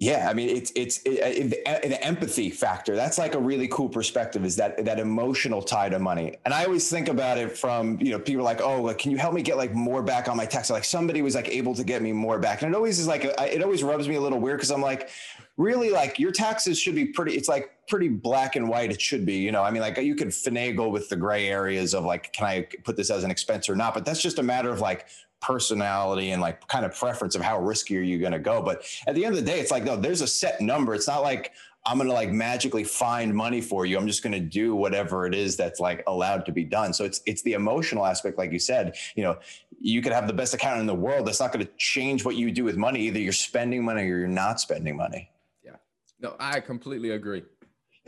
Yeah, 0.01 0.29
I 0.31 0.35
mean 0.35 0.49
it's 0.49 0.71
it's 0.77 1.03
it, 1.05 1.21
uh, 1.21 1.27
it, 1.27 1.83
an 1.85 1.93
uh, 1.93 1.97
empathy 2.03 2.51
factor. 2.51 2.95
That's 2.95 3.19
like 3.19 3.35
a 3.35 3.39
really 3.39 3.67
cool 3.67 3.89
perspective. 3.89 4.45
Is 4.45 4.55
that 4.55 4.85
that 4.85 5.01
emotional 5.01 5.61
tie 5.61 5.89
to 5.89 5.99
money? 5.99 6.37
And 6.45 6.55
I 6.55 6.65
always 6.65 6.89
think 6.89 7.09
about 7.09 7.37
it 7.37 7.59
from 7.59 7.99
you 8.01 8.13
know 8.13 8.21
people 8.21 8.45
like, 8.45 8.61
oh, 8.61 8.81
like, 8.83 8.99
can 8.99 9.11
you 9.11 9.19
help 9.19 9.35
me 9.35 9.43
get 9.43 9.57
like 9.57 9.75
more 9.75 10.05
back 10.05 10.29
on 10.29 10.37
my 10.37 10.47
tax? 10.47 10.71
Like 10.71 10.85
somebody 10.85 11.21
was 11.21 11.35
like 11.35 11.49
able 11.49 11.75
to 11.75 11.83
get 11.83 12.01
me 12.01 12.13
more 12.13 12.39
back, 12.39 12.63
and 12.63 12.73
it 12.73 12.77
always 12.77 13.01
is 13.01 13.09
like 13.09 13.25
it 13.25 13.61
always 13.61 13.83
rubs 13.83 14.07
me 14.07 14.15
a 14.15 14.21
little 14.21 14.39
weird 14.39 14.59
because 14.59 14.71
I'm 14.71 14.83
like, 14.83 15.11
really 15.57 15.91
like 15.91 16.21
your 16.21 16.31
taxes 16.31 16.79
should 16.79 16.95
be 16.95 17.07
pretty. 17.07 17.33
It's 17.35 17.49
like 17.49 17.73
pretty 17.89 18.09
black 18.09 18.55
and 18.55 18.69
white. 18.69 18.93
It 18.93 19.01
should 19.01 19.27
be, 19.27 19.39
you 19.39 19.51
know. 19.51 19.65
I 19.65 19.73
mean, 19.73 19.83
like 19.83 19.99
you 19.99 20.15
could 20.15 20.29
finagle 20.29 20.93
with 20.93 21.09
the 21.09 21.17
gray 21.17 21.49
areas 21.49 21.93
of 21.93 22.05
like, 22.05 22.33
can 22.33 22.47
I 22.47 22.69
put 22.85 22.97
this 22.97 23.11
as 23.11 23.25
an 23.25 23.33
expense 23.33 23.69
or 23.69 23.75
not? 23.75 23.95
But 23.95 24.05
that's 24.05 24.23
just 24.23 24.39
a 24.39 24.45
matter 24.45 24.71
of 24.71 24.81
like 24.81 25.07
personality 25.41 26.31
and 26.31 26.43
like 26.43 26.67
kind 26.69 26.85
of 26.85 26.95
preference 26.95 27.35
of 27.35 27.43
how 27.43 27.61
risky 27.61 27.97
are 27.97 28.03
you 28.03 28.19
going 28.19 28.33
to 28.33 28.39
go. 28.39 28.63
But 28.63 28.85
at 29.07 29.15
the 29.15 29.25
end 29.25 29.35
of 29.37 29.45
the 29.45 29.51
day, 29.51 29.61
it's 29.61 29.71
like, 29.71 29.85
no, 29.85 29.97
there's 29.97 30.21
a 30.21 30.27
set 30.27 30.61
number. 30.61 30.95
It's 30.95 31.07
not 31.07 31.23
like 31.23 31.53
I'm 31.87 31.97
going 31.97 32.09
to 32.09 32.15
like 32.15 32.31
magically 32.31 32.85
find 32.85 33.35
money 33.35 33.61
for 33.61 33.87
you. 33.87 33.97
I'm 33.97 34.07
just 34.07 34.23
going 34.23 34.33
to 34.33 34.41
do 34.41 34.75
whatever 34.75 35.27
it 35.27 35.35
is 35.35 35.57
that's 35.57 35.81
like 35.81 36.03
allowed 36.07 36.45
to 36.47 36.53
be 36.53 36.65
done. 36.65 36.93
So 36.93 37.05
it's, 37.05 37.23
it's 37.25 37.43
the 37.43 37.55
emotional 37.55 38.05
aspect. 38.05 38.37
Like 38.37 38.53
you 38.53 38.59
said, 38.59 38.95
you 39.15 39.23
know, 39.23 39.39
you 39.81 40.03
could 40.03 40.13
have 40.13 40.27
the 40.27 40.33
best 40.33 40.53
accountant 40.55 40.81
in 40.81 40.87
the 40.87 40.95
world. 40.95 41.27
That's 41.27 41.41
not 41.41 41.53
going 41.53 41.65
to 41.65 41.73
change 41.77 42.25
what 42.25 42.37
you 42.37 42.51
do 42.51 42.65
with 42.65 42.77
money. 42.77 43.01
Either 43.07 43.21
you're 43.21 43.33
spending 43.33 43.85
money 43.85 44.03
or 44.03 44.19
you're 44.19 44.27
not 44.27 44.61
spending 44.61 44.97
money. 44.97 45.31
Yeah, 45.65 45.77
no, 46.21 46.35
I 46.39 46.61
completely 46.61 47.11
agree. 47.11 47.45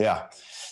Yeah. 0.00 0.23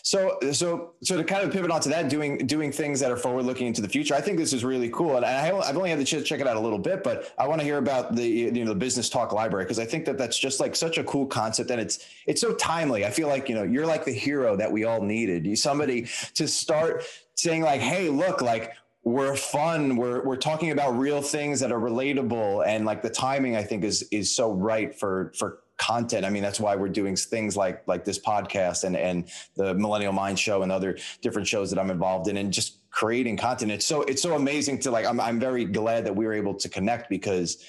So 0.02 0.38
so 0.52 0.94
so 1.02 1.18
to 1.18 1.24
kind 1.24 1.44
of 1.44 1.52
pivot 1.52 1.70
onto 1.70 1.90
that, 1.90 2.08
doing 2.08 2.38
doing 2.38 2.72
things 2.72 2.98
that 3.00 3.10
are 3.10 3.16
forward 3.16 3.44
looking 3.44 3.66
into 3.66 3.82
the 3.82 3.88
future, 3.88 4.14
I 4.14 4.22
think 4.22 4.38
this 4.38 4.54
is 4.54 4.64
really 4.64 4.88
cool. 4.88 5.16
And 5.16 5.24
I, 5.24 5.32
have 5.32 5.76
only 5.76 5.90
had 5.90 5.98
the 5.98 6.04
chance 6.04 6.22
to 6.22 6.26
check 6.26 6.40
it 6.40 6.46
out 6.46 6.56
a 6.56 6.60
little 6.60 6.78
bit, 6.78 7.04
but 7.04 7.34
I 7.36 7.46
want 7.46 7.60
to 7.60 7.64
hear 7.64 7.76
about 7.76 8.16
the 8.16 8.26
you 8.26 8.64
know 8.64 8.72
the 8.72 8.74
business 8.74 9.10
talk 9.10 9.32
library 9.32 9.66
because 9.66 9.78
I 9.78 9.84
think 9.84 10.06
that 10.06 10.16
that's 10.16 10.38
just 10.38 10.60
like 10.60 10.74
such 10.74 10.96
a 10.96 11.04
cool 11.04 11.26
concept 11.26 11.70
and 11.70 11.78
it's 11.78 12.06
it's 12.26 12.40
so 12.40 12.54
timely. 12.54 13.04
I 13.04 13.10
feel 13.10 13.28
like 13.28 13.50
you 13.50 13.54
know 13.54 13.64
you're 13.64 13.84
like 13.84 14.06
the 14.06 14.12
hero 14.12 14.56
that 14.56 14.72
we 14.72 14.84
all 14.84 15.02
needed. 15.02 15.46
You 15.46 15.56
somebody 15.56 16.06
to 16.34 16.48
start 16.48 17.04
saying 17.34 17.62
like, 17.62 17.82
hey, 17.82 18.08
look, 18.08 18.40
like 18.40 18.72
we're 19.04 19.36
fun 19.36 19.96
we're 19.96 20.22
we're 20.24 20.36
talking 20.36 20.70
about 20.70 20.98
real 20.98 21.22
things 21.22 21.60
that 21.60 21.72
are 21.72 21.80
relatable 21.80 22.66
and 22.66 22.84
like 22.84 23.00
the 23.00 23.08
timing 23.08 23.56
i 23.56 23.62
think 23.62 23.82
is 23.82 24.02
is 24.10 24.34
so 24.34 24.52
right 24.52 24.98
for 24.98 25.32
for 25.38 25.60
content. 25.78 26.24
I 26.24 26.30
mean, 26.30 26.42
that's 26.42 26.60
why 26.60 26.76
we're 26.76 26.88
doing 26.88 27.16
things 27.16 27.56
like 27.56 27.82
like 27.86 28.04
this 28.04 28.18
podcast 28.18 28.84
and 28.84 28.96
and 28.96 29.28
the 29.56 29.74
Millennial 29.74 30.12
Mind 30.12 30.38
Show 30.38 30.62
and 30.62 30.70
other 30.70 30.98
different 31.22 31.48
shows 31.48 31.70
that 31.70 31.78
I'm 31.78 31.90
involved 31.90 32.28
in, 32.28 32.36
and 32.36 32.52
just 32.52 32.90
creating 32.90 33.36
content. 33.36 33.72
It's 33.72 33.86
so 33.86 34.02
it's 34.02 34.22
so 34.22 34.34
amazing 34.34 34.80
to 34.80 34.90
like. 34.90 35.06
I'm 35.06 35.20
I'm 35.20 35.40
very 35.40 35.64
glad 35.64 36.04
that 36.04 36.14
we 36.14 36.26
were 36.26 36.34
able 36.34 36.54
to 36.54 36.68
connect 36.68 37.08
because 37.08 37.64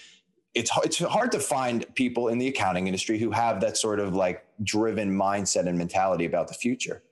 it's 0.55 0.71
it's 0.83 0.99
hard 0.99 1.31
to 1.31 1.39
find 1.39 1.85
people 1.95 2.29
in 2.29 2.37
the 2.37 2.47
accounting 2.47 2.87
industry 2.87 3.19
who 3.19 3.31
have 3.31 3.61
that 3.61 3.77
sort 3.77 3.99
of 3.99 4.15
like 4.15 4.45
driven 4.63 5.15
mindset 5.15 5.67
and 5.67 5.77
mentality 5.77 6.25
about 6.25 6.47
the 6.47 6.55
future. 6.55 7.03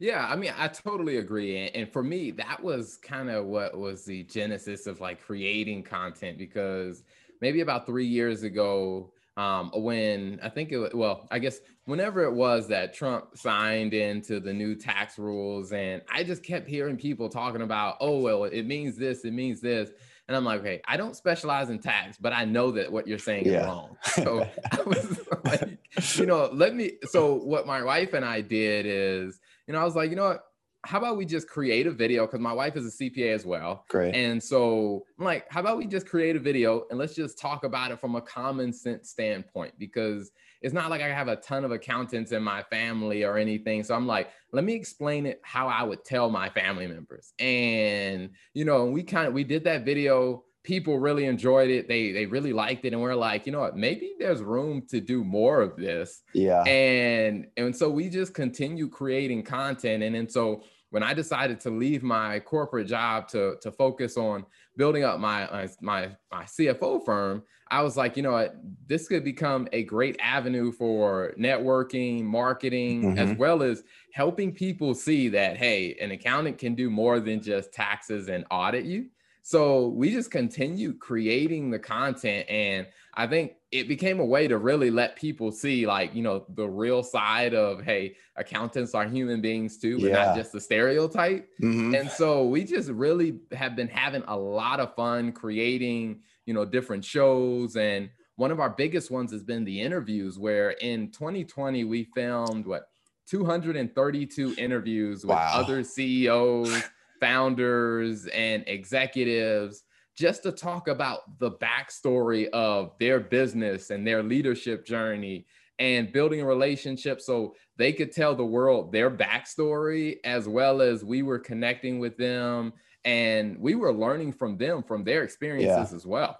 Yeah, 0.00 0.26
I 0.28 0.36
mean, 0.36 0.52
I 0.56 0.68
totally 0.68 1.16
agree. 1.16 1.68
And 1.70 1.90
for 1.90 2.04
me, 2.04 2.30
that 2.32 2.62
was 2.62 2.98
kind 2.98 3.30
of 3.30 3.46
what 3.46 3.76
was 3.76 4.04
the 4.04 4.22
genesis 4.24 4.86
of 4.86 5.00
like 5.00 5.20
creating 5.20 5.82
content 5.82 6.38
because 6.38 7.02
maybe 7.40 7.60
about 7.62 7.84
three 7.84 8.06
years 8.06 8.44
ago, 8.44 9.12
um, 9.38 9.70
when 9.72 10.40
I 10.42 10.48
think 10.48 10.72
it 10.72 10.94
well, 10.94 11.28
I 11.30 11.38
guess 11.38 11.60
whenever 11.84 12.24
it 12.24 12.32
was 12.32 12.66
that 12.68 12.92
Trump 12.92 13.36
signed 13.36 13.94
into 13.94 14.40
the 14.40 14.52
new 14.52 14.74
tax 14.74 15.16
rules, 15.16 15.72
and 15.72 16.02
I 16.12 16.24
just 16.24 16.42
kept 16.42 16.66
hearing 16.66 16.96
people 16.96 17.28
talking 17.28 17.62
about, 17.62 17.98
oh 18.00 18.18
well, 18.18 18.44
it 18.44 18.64
means 18.64 18.96
this, 18.96 19.24
it 19.24 19.32
means 19.32 19.60
this, 19.60 19.90
and 20.26 20.36
I'm 20.36 20.44
like, 20.44 20.60
okay, 20.60 20.80
I 20.88 20.96
don't 20.96 21.14
specialize 21.14 21.70
in 21.70 21.78
tax, 21.78 22.18
but 22.18 22.32
I 22.32 22.46
know 22.46 22.72
that 22.72 22.90
what 22.90 23.06
you're 23.06 23.16
saying 23.16 23.46
yeah. 23.46 23.60
is 23.60 23.66
wrong. 23.66 23.96
So 24.06 24.48
I 24.72 24.82
was 24.82 25.20
like, 25.44 25.78
you 26.16 26.26
know, 26.26 26.50
let 26.52 26.74
me. 26.74 26.94
So 27.08 27.34
what 27.34 27.64
my 27.64 27.84
wife 27.84 28.14
and 28.14 28.24
I 28.24 28.40
did 28.40 28.86
is, 28.86 29.38
you 29.68 29.72
know, 29.72 29.80
I 29.80 29.84
was 29.84 29.94
like, 29.94 30.10
you 30.10 30.16
know 30.16 30.30
what, 30.30 30.47
how 30.88 30.96
about 30.96 31.18
we 31.18 31.26
just 31.26 31.46
create 31.46 31.86
a 31.86 31.90
video? 31.90 32.24
Because 32.24 32.40
my 32.40 32.52
wife 32.52 32.74
is 32.74 32.86
a 32.86 32.90
CPA 33.04 33.34
as 33.34 33.44
well. 33.44 33.84
Great. 33.90 34.14
And 34.14 34.42
so 34.42 35.04
I'm 35.18 35.24
like, 35.26 35.44
how 35.50 35.60
about 35.60 35.76
we 35.76 35.86
just 35.86 36.08
create 36.08 36.34
a 36.34 36.38
video 36.38 36.84
and 36.88 36.98
let's 36.98 37.14
just 37.14 37.38
talk 37.38 37.64
about 37.64 37.90
it 37.90 38.00
from 38.00 38.16
a 38.16 38.22
common 38.22 38.72
sense 38.72 39.10
standpoint? 39.10 39.74
Because 39.78 40.30
it's 40.62 40.72
not 40.72 40.88
like 40.88 41.02
I 41.02 41.08
have 41.08 41.28
a 41.28 41.36
ton 41.36 41.66
of 41.66 41.72
accountants 41.72 42.32
in 42.32 42.42
my 42.42 42.62
family 42.62 43.22
or 43.22 43.36
anything. 43.36 43.84
So 43.84 43.94
I'm 43.94 44.06
like, 44.06 44.30
let 44.50 44.64
me 44.64 44.72
explain 44.72 45.26
it 45.26 45.42
how 45.44 45.68
I 45.68 45.82
would 45.82 46.06
tell 46.06 46.30
my 46.30 46.48
family 46.48 46.86
members. 46.86 47.34
And, 47.38 48.30
you 48.54 48.64
know, 48.64 48.86
we 48.86 49.02
kind 49.02 49.28
of, 49.28 49.34
we 49.34 49.44
did 49.44 49.64
that 49.64 49.84
video 49.84 50.42
people 50.64 50.98
really 50.98 51.24
enjoyed 51.24 51.70
it. 51.70 51.88
They 51.88 52.12
they 52.12 52.26
really 52.26 52.52
liked 52.52 52.84
it, 52.84 52.92
and 52.92 53.00
we're 53.00 53.14
like, 53.14 53.46
you 53.46 53.52
know 53.52 53.60
what? 53.60 53.76
Maybe 53.76 54.12
there's 54.18 54.42
room 54.42 54.82
to 54.90 55.00
do 55.00 55.24
more 55.24 55.62
of 55.62 55.76
this. 55.76 56.22
Yeah. 56.34 56.62
And 56.64 57.46
and 57.56 57.74
so 57.74 57.88
we 57.88 58.10
just 58.10 58.34
continue 58.34 58.88
creating 58.88 59.44
content, 59.44 60.02
and 60.02 60.14
then 60.14 60.28
so 60.28 60.62
when 60.90 61.02
I 61.02 61.14
decided 61.14 61.60
to 61.60 61.70
leave 61.70 62.02
my 62.02 62.40
corporate 62.40 62.86
job 62.86 63.28
to 63.28 63.56
to 63.60 63.70
focus 63.70 64.16
on 64.16 64.44
building 64.76 65.04
up 65.04 65.20
my 65.20 65.68
my 65.80 66.10
my 66.32 66.44
CFO 66.44 67.04
firm, 67.04 67.42
I 67.70 67.82
was 67.82 67.96
like, 67.96 68.16
you 68.16 68.22
know 68.22 68.32
what, 68.32 68.56
this 68.86 69.08
could 69.08 69.24
become 69.24 69.68
a 69.72 69.82
great 69.84 70.16
avenue 70.20 70.72
for 70.72 71.34
networking, 71.38 72.24
marketing, 72.24 73.02
mm-hmm. 73.02 73.18
as 73.18 73.36
well 73.36 73.62
as 73.62 73.82
helping 74.12 74.52
people 74.52 74.94
see 74.94 75.28
that 75.28 75.56
hey, 75.56 75.94
an 76.00 76.10
accountant 76.10 76.58
can 76.58 76.74
do 76.74 76.90
more 76.90 77.20
than 77.20 77.42
just 77.42 77.72
taxes 77.72 78.28
and 78.28 78.44
audit 78.50 78.84
you. 78.84 79.06
So 79.48 79.86
we 79.86 80.10
just 80.10 80.30
continued 80.30 81.00
creating 81.00 81.70
the 81.70 81.78
content. 81.78 82.46
And 82.50 82.86
I 83.14 83.26
think 83.26 83.52
it 83.72 83.88
became 83.88 84.20
a 84.20 84.24
way 84.26 84.46
to 84.46 84.58
really 84.58 84.90
let 84.90 85.16
people 85.16 85.52
see, 85.52 85.86
like, 85.86 86.14
you 86.14 86.20
know, 86.22 86.44
the 86.50 86.68
real 86.68 87.02
side 87.02 87.54
of, 87.54 87.82
hey, 87.82 88.16
accountants 88.36 88.94
are 88.94 89.06
human 89.06 89.40
beings 89.40 89.78
too, 89.78 90.00
but 90.00 90.10
yeah. 90.10 90.24
not 90.26 90.36
just 90.36 90.54
a 90.54 90.60
stereotype. 90.60 91.48
Mm-hmm. 91.62 91.94
And 91.94 92.10
so 92.10 92.44
we 92.44 92.62
just 92.62 92.90
really 92.90 93.38
have 93.52 93.74
been 93.74 93.88
having 93.88 94.22
a 94.28 94.36
lot 94.36 94.80
of 94.80 94.94
fun 94.94 95.32
creating, 95.32 96.20
you 96.44 96.52
know, 96.52 96.66
different 96.66 97.02
shows. 97.02 97.74
And 97.74 98.10
one 98.36 98.50
of 98.50 98.60
our 98.60 98.68
biggest 98.68 99.10
ones 99.10 99.32
has 99.32 99.44
been 99.44 99.64
the 99.64 99.80
interviews, 99.80 100.38
where 100.38 100.72
in 100.72 101.10
2020, 101.10 101.84
we 101.84 102.04
filmed 102.14 102.66
what? 102.66 102.90
232 103.28 104.56
interviews 104.58 105.22
with 105.22 105.36
wow. 105.36 105.52
other 105.54 105.82
CEOs 105.82 106.82
founders 107.20 108.26
and 108.28 108.64
executives 108.66 109.82
just 110.16 110.42
to 110.42 110.52
talk 110.52 110.88
about 110.88 111.38
the 111.38 111.52
backstory 111.52 112.48
of 112.50 112.92
their 112.98 113.20
business 113.20 113.90
and 113.90 114.06
their 114.06 114.22
leadership 114.22 114.84
journey 114.84 115.46
and 115.78 116.12
building 116.12 116.40
a 116.40 116.44
relationship 116.44 117.20
so 117.20 117.54
they 117.76 117.92
could 117.92 118.10
tell 118.10 118.34
the 118.34 118.44
world 118.44 118.90
their 118.90 119.10
backstory 119.10 120.16
as 120.24 120.48
well 120.48 120.82
as 120.82 121.04
we 121.04 121.22
were 121.22 121.38
connecting 121.38 122.00
with 122.00 122.16
them 122.16 122.72
and 123.04 123.56
we 123.58 123.76
were 123.76 123.92
learning 123.92 124.32
from 124.32 124.56
them 124.56 124.82
from 124.82 125.04
their 125.04 125.22
experiences 125.22 125.92
yeah. 125.92 125.96
as 125.96 126.04
well 126.04 126.38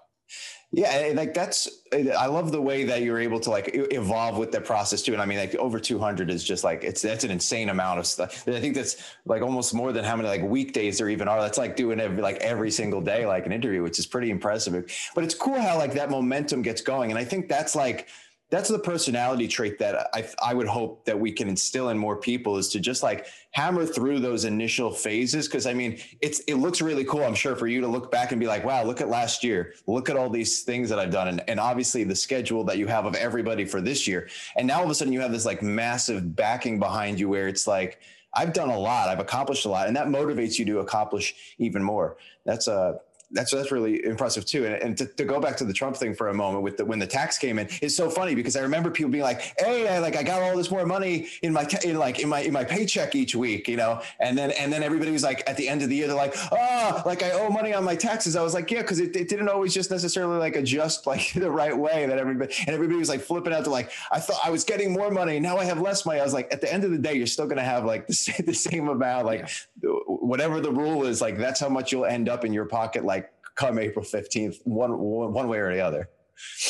yeah, 0.71 1.13
like 1.15 1.33
that's 1.33 1.67
I 1.91 2.27
love 2.27 2.51
the 2.51 2.61
way 2.61 2.83
that 2.83 3.01
you're 3.01 3.19
able 3.19 3.39
to 3.39 3.49
like 3.49 3.71
evolve 3.73 4.37
with 4.37 4.51
the 4.51 4.61
process 4.61 5.01
too. 5.01 5.13
And 5.13 5.21
I 5.21 5.25
mean, 5.25 5.39
like 5.39 5.55
over 5.55 5.79
200 5.79 6.29
is 6.29 6.43
just 6.43 6.63
like 6.63 6.83
it's 6.83 7.01
that's 7.01 7.23
an 7.23 7.31
insane 7.31 7.69
amount 7.69 7.97
of 7.97 8.05
stuff. 8.05 8.47
I 8.47 8.59
think 8.59 8.75
that's 8.75 9.15
like 9.25 9.41
almost 9.41 9.73
more 9.73 9.91
than 9.91 10.03
how 10.03 10.15
many 10.15 10.29
like 10.29 10.43
weekdays 10.43 10.99
there 10.99 11.09
even 11.09 11.27
are. 11.27 11.41
That's 11.41 11.57
like 11.57 11.75
doing 11.75 11.99
every 11.99 12.21
like 12.21 12.37
every 12.37 12.69
single 12.69 13.01
day 13.01 13.25
like 13.25 13.47
an 13.47 13.51
interview, 13.51 13.81
which 13.81 13.97
is 13.97 14.05
pretty 14.05 14.29
impressive. 14.29 15.09
But 15.15 15.23
it's 15.23 15.33
cool 15.33 15.59
how 15.59 15.77
like 15.77 15.93
that 15.93 16.11
momentum 16.11 16.61
gets 16.61 16.81
going, 16.81 17.09
and 17.09 17.17
I 17.17 17.23
think 17.23 17.49
that's 17.49 17.75
like 17.75 18.07
that's 18.49 18.69
the 18.69 18.79
personality 18.79 19.47
trait 19.47 19.77
that 19.79 20.09
I, 20.13 20.27
I 20.43 20.53
would 20.53 20.67
hope 20.67 21.05
that 21.05 21.19
we 21.19 21.31
can 21.31 21.47
instill 21.47 21.89
in 21.89 21.97
more 21.97 22.17
people 22.17 22.57
is 22.57 22.69
to 22.69 22.79
just 22.79 23.03
like 23.03 23.27
hammer 23.51 23.85
through 23.85 24.19
those 24.19 24.45
initial 24.45 24.91
phases. 24.91 25.47
Cause 25.47 25.67
I 25.67 25.73
mean, 25.73 25.99
it's, 26.21 26.39
it 26.41 26.55
looks 26.55 26.81
really 26.81 27.03
cool. 27.03 27.23
I'm 27.23 27.35
sure 27.35 27.55
for 27.55 27.67
you 27.67 27.79
to 27.81 27.87
look 27.87 28.11
back 28.11 28.31
and 28.31 28.39
be 28.39 28.47
like, 28.47 28.63
wow, 28.63 28.83
look 28.83 29.01
at 29.01 29.09
last 29.09 29.43
year, 29.43 29.75
look 29.85 30.09
at 30.09 30.17
all 30.17 30.29
these 30.29 30.63
things 30.63 30.89
that 30.89 30.97
I've 30.97 31.11
done. 31.11 31.27
And, 31.27 31.43
and 31.47 31.59
obviously 31.59 32.03
the 32.03 32.15
schedule 32.15 32.63
that 32.65 32.79
you 32.79 32.87
have 32.87 33.05
of 33.05 33.15
everybody 33.15 33.65
for 33.65 33.81
this 33.81 34.07
year. 34.07 34.29
And 34.57 34.67
now 34.67 34.79
all 34.79 34.83
of 34.83 34.89
a 34.89 34.95
sudden 34.95 35.13
you 35.13 35.21
have 35.21 35.31
this 35.31 35.45
like 35.45 35.61
massive 35.61 36.35
backing 36.35 36.79
behind 36.79 37.19
you 37.19 37.29
where 37.29 37.47
it's 37.47 37.67
like, 37.67 37.99
I've 38.33 38.53
done 38.53 38.69
a 38.69 38.77
lot, 38.77 39.09
I've 39.09 39.19
accomplished 39.19 39.65
a 39.65 39.69
lot, 39.69 39.87
and 39.87 39.95
that 39.95 40.05
motivates 40.05 40.59
you 40.59 40.65
to 40.65 40.79
accomplish 40.79 41.55
even 41.57 41.81
more. 41.81 42.17
That's 42.45 42.67
a, 42.67 42.99
that's 43.31 43.51
that's 43.51 43.71
really 43.71 44.03
impressive 44.03 44.45
too. 44.45 44.65
And, 44.65 44.75
and 44.75 44.97
to, 44.97 45.05
to, 45.05 45.25
go 45.25 45.39
back 45.39 45.57
to 45.57 45.65
the 45.65 45.73
Trump 45.73 45.95
thing 45.95 46.15
for 46.15 46.29
a 46.29 46.33
moment 46.33 46.63
with 46.63 46.77
the, 46.77 46.85
when 46.85 46.97
the 46.97 47.07
tax 47.07 47.37
came 47.37 47.59
in, 47.59 47.67
it's 47.81 47.95
so 47.95 48.09
funny 48.09 48.33
because 48.33 48.55
I 48.55 48.61
remember 48.61 48.89
people 48.89 49.11
being 49.11 49.23
like, 49.23 49.53
"Hey, 49.59 49.87
I, 49.87 49.99
like 49.99 50.15
I 50.15 50.23
got 50.23 50.41
all 50.41 50.57
this 50.57 50.71
more 50.71 50.85
money 50.85 51.27
in 51.43 51.53
my 51.53 51.67
in 51.83 51.97
like 51.97 52.19
in 52.19 52.29
my 52.29 52.41
in 52.41 52.53
my 52.53 52.63
paycheck 52.63 53.15
each 53.15 53.35
week," 53.35 53.67
you 53.67 53.77
know, 53.77 54.01
and 54.19 54.37
then 54.37 54.51
and 54.51 54.73
then 54.73 54.81
everybody 54.81 55.11
was 55.11 55.23
like, 55.23 55.47
at 55.47 55.57
the 55.57 55.67
end 55.67 55.81
of 55.83 55.89
the 55.89 55.95
year, 55.95 56.07
they're 56.07 56.15
like, 56.15 56.35
"Oh, 56.51 57.03
like 57.05 57.21
I 57.21 57.31
owe 57.31 57.49
money 57.49 57.73
on 57.73 57.83
my 57.83 57.95
taxes." 57.95 58.35
I 58.35 58.41
was 58.41 58.53
like, 58.53 58.71
"Yeah," 58.71 58.81
because 58.81 58.99
it, 58.99 59.15
it 59.15 59.29
didn't 59.29 59.49
always 59.49 59.73
just 59.73 59.91
necessarily 59.91 60.37
like 60.37 60.55
adjust 60.55 61.05
like 61.05 61.31
the 61.35 61.51
right 61.51 61.77
way 61.77 62.05
that 62.07 62.17
everybody 62.17 62.53
and 62.65 62.69
everybody 62.69 62.99
was 62.99 63.09
like 63.09 63.21
flipping 63.21 63.53
out 63.53 63.63
to 63.65 63.69
like, 63.69 63.91
I 64.11 64.19
thought 64.19 64.39
I 64.43 64.49
was 64.49 64.63
getting 64.63 64.91
more 64.91 65.11
money, 65.11 65.39
now 65.39 65.57
I 65.57 65.65
have 65.65 65.79
less 65.79 66.05
money. 66.05 66.19
I 66.19 66.23
was 66.23 66.33
like, 66.33 66.51
at 66.51 66.61
the 66.61 66.71
end 66.71 66.83
of 66.83 66.91
the 66.91 66.97
day, 66.97 67.13
you're 67.13 67.27
still 67.27 67.45
going 67.45 67.57
to 67.57 67.63
have 67.63 67.85
like 67.85 68.07
the 68.07 68.13
same, 68.25 68.45
the 68.45 68.53
same 68.53 68.87
amount, 68.87 69.25
like 69.25 69.49
yeah. 69.81 69.89
whatever 70.07 70.61
the 70.61 70.71
rule 70.71 71.05
is, 71.05 71.21
like 71.21 71.37
that's 71.37 71.59
how 71.59 71.69
much 71.69 71.91
you'll 71.91 72.05
end 72.05 72.29
up 72.29 72.45
in 72.45 72.53
your 72.53 72.65
pocket, 72.65 73.03
like 73.03 73.18
come 73.59 73.77
April 73.77 74.05
15th, 74.05 74.57
one, 74.63 74.97
one 74.97 75.47
way 75.47 75.59
or 75.59 75.73
the 75.73 75.81
other. 75.81 76.09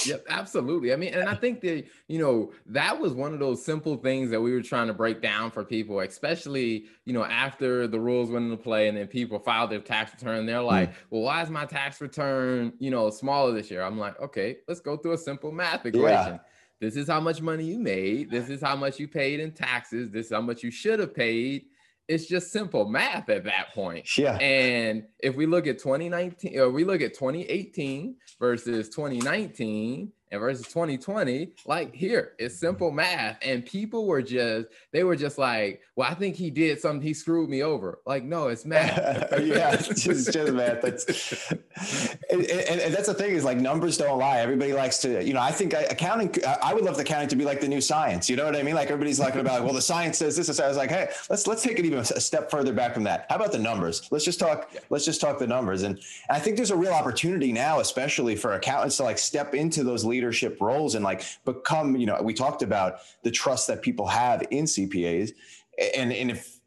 Yep, 0.06 0.26
absolutely. 0.30 0.92
I 0.94 0.96
mean, 0.96 1.14
and 1.14 1.30
I 1.30 1.36
think 1.36 1.62
that, 1.62 1.86
you 2.08 2.18
know, 2.18 2.52
that 2.66 3.00
was 3.00 3.14
one 3.14 3.34
of 3.34 3.40
those 3.40 3.64
simple 3.64 3.98
things 3.98 4.32
that 4.32 4.42
we 4.42 4.52
were 4.52 4.64
trying 4.64 4.88
to 4.88 4.94
break 4.94 5.22
down 5.22 5.52
for 5.52 5.64
people, 5.64 6.00
especially, 6.00 6.86
you 7.06 7.14
know, 7.14 7.24
after 7.24 7.86
the 7.86 8.00
rules 8.00 8.32
went 8.32 8.46
into 8.46 8.58
play 8.58 8.88
and 8.88 8.98
then 8.98 9.06
people 9.06 9.38
filed 9.38 9.70
their 9.70 9.80
tax 9.80 10.12
return. 10.12 10.48
They're 10.48 10.62
like, 10.62 10.92
mm. 10.92 10.96
well, 11.12 11.22
why 11.22 11.44
is 11.44 11.52
my 11.52 11.66
tax 11.66 12.02
return, 12.02 12.74
you 12.80 12.90
know, 12.90 13.12
smaller 13.12 13.54
this 13.54 13.70
year? 13.70 13.84
I'm 13.84 14.00
like, 14.00 14.20
okay, 14.20 14.58
let's 14.68 14.80
go 14.80 14.98
through 14.98 15.14
a 15.14 15.18
simple 15.20 15.52
math 15.52 15.86
equation. 15.86 16.34
Yeah. 16.34 16.40
This 16.80 16.96
is 16.96 17.08
how 17.08 17.20
much 17.20 17.40
money 17.40 17.66
you 17.66 17.78
made. 17.78 18.32
This 18.32 18.50
is 18.50 18.62
how 18.62 18.76
much 18.76 19.00
you 19.00 19.08
paid 19.08 19.40
in 19.40 19.52
taxes. 19.52 20.10
This 20.10 20.28
is 20.28 20.32
how 20.32 20.42
much 20.42 20.64
you 20.64 20.72
should 20.72 21.00
have 21.00 21.14
paid 21.14 21.66
it's 22.10 22.26
just 22.26 22.52
simple 22.52 22.90
math 22.90 23.30
at 23.30 23.44
that 23.44 23.74
point. 23.74 24.18
Yeah. 24.18 24.36
And 24.38 25.04
if 25.20 25.36
we 25.36 25.46
look 25.46 25.68
at 25.68 25.78
2019 25.78 26.60
or 26.60 26.66
uh, 26.66 26.70
we 26.70 26.84
look 26.84 27.02
at 27.02 27.14
2018 27.14 28.16
versus 28.40 28.90
2019, 28.90 30.12
and 30.32 30.40
versus 30.40 30.68
2020 30.68 31.50
like 31.66 31.94
here 31.94 32.34
it's 32.40 32.60
simple 32.60 32.92
math 32.92 33.38
and 33.42 33.66
people 33.66 34.06
were 34.06 34.22
just 34.22 34.68
they 34.92 35.04
were 35.04 35.16
just 35.16 35.38
like 35.38 35.82
well 35.96 36.10
i 36.10 36.14
think 36.14 36.36
he 36.36 36.50
did 36.50 36.80
something 36.80 37.02
he 37.02 37.14
screwed 37.14 37.50
me 37.50 37.64
over. 37.64 38.00
Like 38.06 38.24
no 38.24 38.48
it's 38.48 38.66
math. 38.70 38.98
yeah 39.42 39.74
it's 39.74 40.04
just, 40.04 40.32
just 40.32 40.54
math. 40.54 40.82
That's 40.82 41.52
and, 42.30 42.42
and, 42.42 42.82
and, 42.82 42.94
that's 42.94 43.08
the 43.08 43.14
thing 43.14 43.32
is 43.32 43.44
like 43.44 43.58
numbers 43.58 43.98
don't 43.98 44.20
lie. 44.20 44.40
Everybody 44.40 44.74
likes 44.74 45.00
to 45.00 45.24
you 45.24 45.34
know 45.34 45.42
i 45.42 45.52
think 45.52 45.74
uh, 45.74 45.84
accounting 45.90 46.34
uh, 46.44 46.58
i 46.62 46.74
would 46.74 46.84
love 46.84 46.96
the 46.96 47.02
accounting 47.02 47.30
to 47.30 47.36
be 47.36 47.46
like 47.46 47.62
the 47.62 47.68
new 47.68 47.82
science 47.82 48.30
you 48.30 48.36
know 48.36 48.46
what 48.46 48.56
i 48.56 48.64
mean? 48.64 48.76
Like 48.76 48.90
everybody's 48.90 49.20
talking 49.20 49.42
about 49.42 49.64
well 49.64 49.74
the 49.74 49.82
science 49.82 50.18
says 50.18 50.36
this 50.36 50.50
is 50.50 50.60
i 50.60 50.68
was 50.68 50.78
like 50.78 50.90
hey 50.90 51.10
let's 51.30 51.48
let's 51.48 51.64
take 51.64 51.80
it 51.80 51.86
even 51.86 52.00
a 52.00 52.06
step 52.06 52.52
further 52.52 52.74
back 52.74 52.94
from 52.94 53.04
that. 53.04 53.26
How 53.30 53.36
about 53.36 53.52
the 53.52 53.60
numbers? 53.60 54.08
Let's 54.12 54.26
just 54.26 54.40
talk 54.40 54.72
let's 54.90 55.06
just 55.06 55.22
talk 55.22 55.40
the 55.40 55.48
numbers. 55.48 55.84
And, 55.84 55.96
and 55.98 56.38
i 56.38 56.40
think 56.40 56.56
there's 56.58 56.72
a 56.72 56.78
real 56.78 56.94
opportunity 56.94 57.52
now 57.52 57.80
especially 57.80 58.36
for 58.36 58.54
accountants 58.54 58.98
to 58.98 59.04
like 59.04 59.18
step 59.18 59.54
into 59.54 59.84
those 59.84 60.06
leaders 60.06 60.19
leadership 60.20 60.58
roles 60.60 60.96
and 60.96 61.04
like 61.04 61.24
become, 61.46 61.96
you 61.96 62.06
know, 62.06 62.22
we 62.22 62.34
talked 62.34 62.62
about 62.62 63.00
the 63.24 63.32
trust 63.32 63.68
that 63.68 63.82
people 63.82 64.06
have 64.06 64.44
in 64.52 64.66
CPAs. 64.66 65.32
And, 65.96 66.12
and 66.12 66.32
if, 66.32 66.60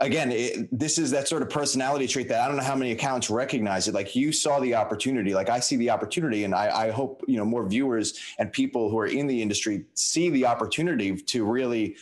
again, 0.00 0.32
it, 0.32 0.68
this 0.72 0.96
is 0.98 1.10
that 1.10 1.28
sort 1.28 1.42
of 1.42 1.50
personality 1.50 2.06
trait 2.06 2.28
that 2.28 2.40
I 2.40 2.48
don't 2.48 2.56
know 2.56 2.62
how 2.62 2.74
many 2.74 2.92
accounts 2.92 3.28
recognize 3.28 3.88
it. 3.88 3.94
Like 3.94 4.16
you 4.16 4.32
saw 4.32 4.58
the 4.58 4.74
opportunity, 4.74 5.34
like 5.34 5.50
I 5.50 5.60
see 5.60 5.76
the 5.76 5.90
opportunity, 5.90 6.44
and 6.44 6.54
I, 6.54 6.86
I, 6.86 6.90
hope 6.90 7.22
you 7.28 7.36
know 7.36 7.44
more 7.44 7.68
viewers 7.68 8.18
and 8.38 8.50
people 8.50 8.90
who 8.90 8.98
are 8.98 9.06
in 9.06 9.26
the 9.26 9.40
industry 9.40 9.84
see 9.92 10.30
the 10.30 10.46
opportunity 10.46 11.14
to 11.14 11.44
really 11.44 11.96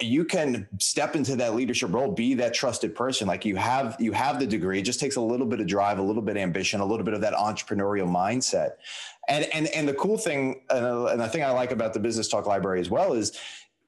you 0.00 0.24
can 0.24 0.66
step 0.78 1.16
into 1.16 1.36
that 1.36 1.54
leadership 1.54 1.92
role 1.92 2.10
be 2.10 2.34
that 2.34 2.54
trusted 2.54 2.94
person. 2.94 3.26
Like 3.26 3.44
you 3.44 3.56
have 3.56 3.96
you 3.98 4.12
have 4.12 4.38
the 4.38 4.46
degree. 4.46 4.78
It 4.78 4.82
just 4.82 5.00
takes 5.00 5.16
a 5.16 5.20
little 5.20 5.46
bit 5.46 5.60
of 5.60 5.66
drive 5.66 5.98
a 5.98 6.02
little 6.02 6.22
bit 6.22 6.36
of 6.36 6.42
ambition 6.42 6.80
a 6.80 6.84
little 6.84 7.04
bit 7.04 7.14
of 7.14 7.20
that 7.20 7.34
entrepreneurial 7.34 8.08
mindset. 8.08 8.72
And 9.28 9.46
and 9.52 9.68
and 9.68 9.88
the 9.88 9.94
cool 9.94 10.18
thing 10.18 10.62
and 10.70 10.84
uh, 10.84 11.16
the 11.16 11.28
thing 11.28 11.44
i 11.44 11.50
like 11.50 11.72
about 11.72 11.92
the 11.92 12.00
business 12.00 12.28
talk 12.28 12.46
library 12.46 12.80
as 12.80 12.90
well 12.90 13.12
is 13.12 13.38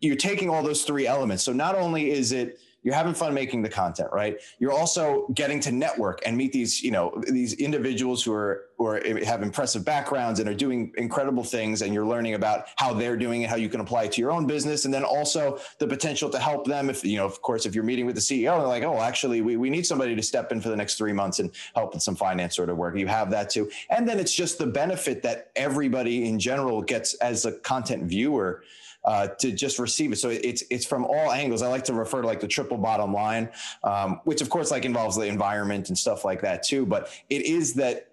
you're 0.01 0.17
taking 0.17 0.51
all 0.51 0.63
those 0.63 0.85
three 0.85 1.07
elements. 1.07 1.43
So 1.43 1.53
not 1.53 1.75
only 1.75 2.11
is 2.11 2.33
it 2.33 2.59
you're 2.83 2.95
having 2.95 3.15
fun 3.15 3.35
making 3.35 3.63
the 3.63 3.69
content 3.69 4.09
right? 4.13 4.39
You're 4.59 4.73
also 4.73 5.27
getting 5.35 5.61
to 5.61 5.73
network 5.73 6.21
and 6.27 6.37
meet 6.37 6.53
these 6.53 6.83
you 6.83 6.91
know 6.91 7.23
these 7.29 7.55
individuals 7.55 8.23
who 8.23 8.33
are 8.33 8.67
who 8.79 8.87
are, 8.87 8.99
eh, 9.05 9.25
have 9.25 9.43
impressive 9.43 9.85
backgrounds 9.85 10.41
and 10.41 10.49
are 10.49 10.55
doing 10.55 10.93
incredible 10.97 11.45
things 11.45 11.83
and 11.83 11.95
you're 11.95 12.07
learning 12.07 12.35
about 12.35 12.67
how 12.77 12.93
they're 12.93 13.17
doing 13.17 13.43
it 13.43 13.51
how 13.51 13.57
you 13.57 13.69
can 13.69 13.81
apply 13.81 14.05
it 14.05 14.13
to 14.13 14.21
your 14.21 14.33
own 14.33 14.47
business 14.47 14.85
and 14.85 14.93
then 14.93 15.05
also 15.05 15.59
the 15.79 15.87
potential 15.87 16.29
to 16.31 16.39
help 16.39 16.67
them 16.67 16.91
if 16.91 17.05
you 17.05 17.17
know 17.17 17.27
of 17.27 17.41
course 17.43 17.67
if 17.67 17.75
you're 17.75 17.85
meeting 17.85 18.07
with 18.07 18.15
the 18.15 18.21
ceo 18.21 18.59
and 18.59 18.69
like 18.69 18.83
oh 18.83 19.01
actually 19.01 19.41
we, 19.41 19.57
we 19.57 19.71
need 19.71 19.87
somebody 19.87 20.17
to 20.17 20.23
step 20.23 20.51
in 20.53 20.61
for 20.61 20.69
the 20.69 20.77
next 20.77 20.97
three 20.97 21.13
months 21.13 21.39
and 21.39 21.51
help 21.75 21.95
with 21.95 22.03
some 22.03 22.17
finance 22.17 22.57
sort 22.57 22.69
of 22.69 22.77
work. 22.77 22.97
You 22.97 23.07
have 23.07 23.31
that 23.31 23.51
too. 23.51 23.71
And 23.91 24.09
then 24.09 24.19
it's 24.19 24.35
just 24.35 24.59
the 24.59 24.67
benefit 24.67 25.23
that 25.23 25.51
everybody 25.57 26.29
in 26.29 26.39
general 26.39 26.83
gets 26.83 27.15
as 27.15 27.45
a 27.45 27.53
content 27.53 28.05
viewer 28.05 28.63
uh, 29.05 29.29
to 29.29 29.53
just 29.53 29.79
receive 29.79 30.13
it. 30.13 30.17
So 30.17 30.31
it's 30.31 30.63
it's 30.71 30.87
from 30.87 31.05
all 31.05 31.33
angles. 31.33 31.63
I 31.63 31.69
like 31.69 31.85
to 31.85 31.95
refer 31.95 32.21
to 32.23 32.27
like 32.27 32.41
the 32.41 32.49
triple 32.49 32.79
bottom 32.79 33.13
line, 33.13 33.51
um, 33.85 34.21
which 34.25 34.41
of 34.41 34.51
course 34.51 34.71
like 34.71 34.85
involves 34.85 35.17
the 35.17 35.27
environment 35.27 35.89
and 35.89 35.99
stuff 35.99 36.25
like 36.25 36.41
that 36.43 36.63
too. 36.63 36.87
But 36.87 37.11
it 37.29 37.43
is 37.47 37.75
that 37.75 38.09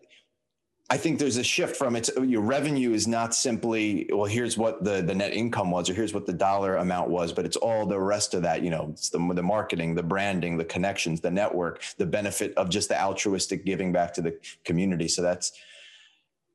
I 0.92 0.98
think 0.98 1.20
there's 1.20 1.38
a 1.38 1.44
shift 1.44 1.76
from 1.76 1.96
it. 1.96 2.10
Your 2.18 2.42
revenue 2.42 2.94
is 2.94 3.08
not 3.08 3.36
simply 3.36 4.10
well. 4.12 4.26
Here's 4.26 4.58
what 4.58 4.84
the 4.84 5.04
the 5.04 5.14
net 5.14 5.34
income 5.34 5.70
was, 5.70 5.88
or 5.90 5.94
here's 5.94 6.16
what 6.16 6.26
the 6.26 6.34
dollar 6.34 6.78
amount 6.78 7.12
was, 7.12 7.32
but 7.32 7.46
it's 7.46 7.58
all 7.58 7.86
the 7.86 8.00
rest 8.00 8.34
of 8.34 8.42
that. 8.42 8.64
You 8.64 8.72
know, 8.72 8.88
it's 8.92 9.10
the 9.10 9.20
the 9.36 9.44
marketing, 9.44 9.94
the 9.94 10.02
branding, 10.02 10.58
the 10.58 10.66
connections, 10.66 11.22
the 11.22 11.30
network, 11.30 11.84
the 11.98 12.08
benefit 12.08 12.56
of 12.56 12.70
just 12.70 12.90
the 12.90 13.00
altruistic 13.00 13.66
giving 13.66 13.92
back 13.92 14.14
to 14.16 14.22
the 14.22 14.40
community. 14.64 15.08
So 15.08 15.22
that's 15.22 15.52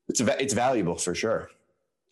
it's 0.08 0.20
it's 0.20 0.54
valuable 0.54 0.96
for 0.96 1.14
sure. 1.14 1.50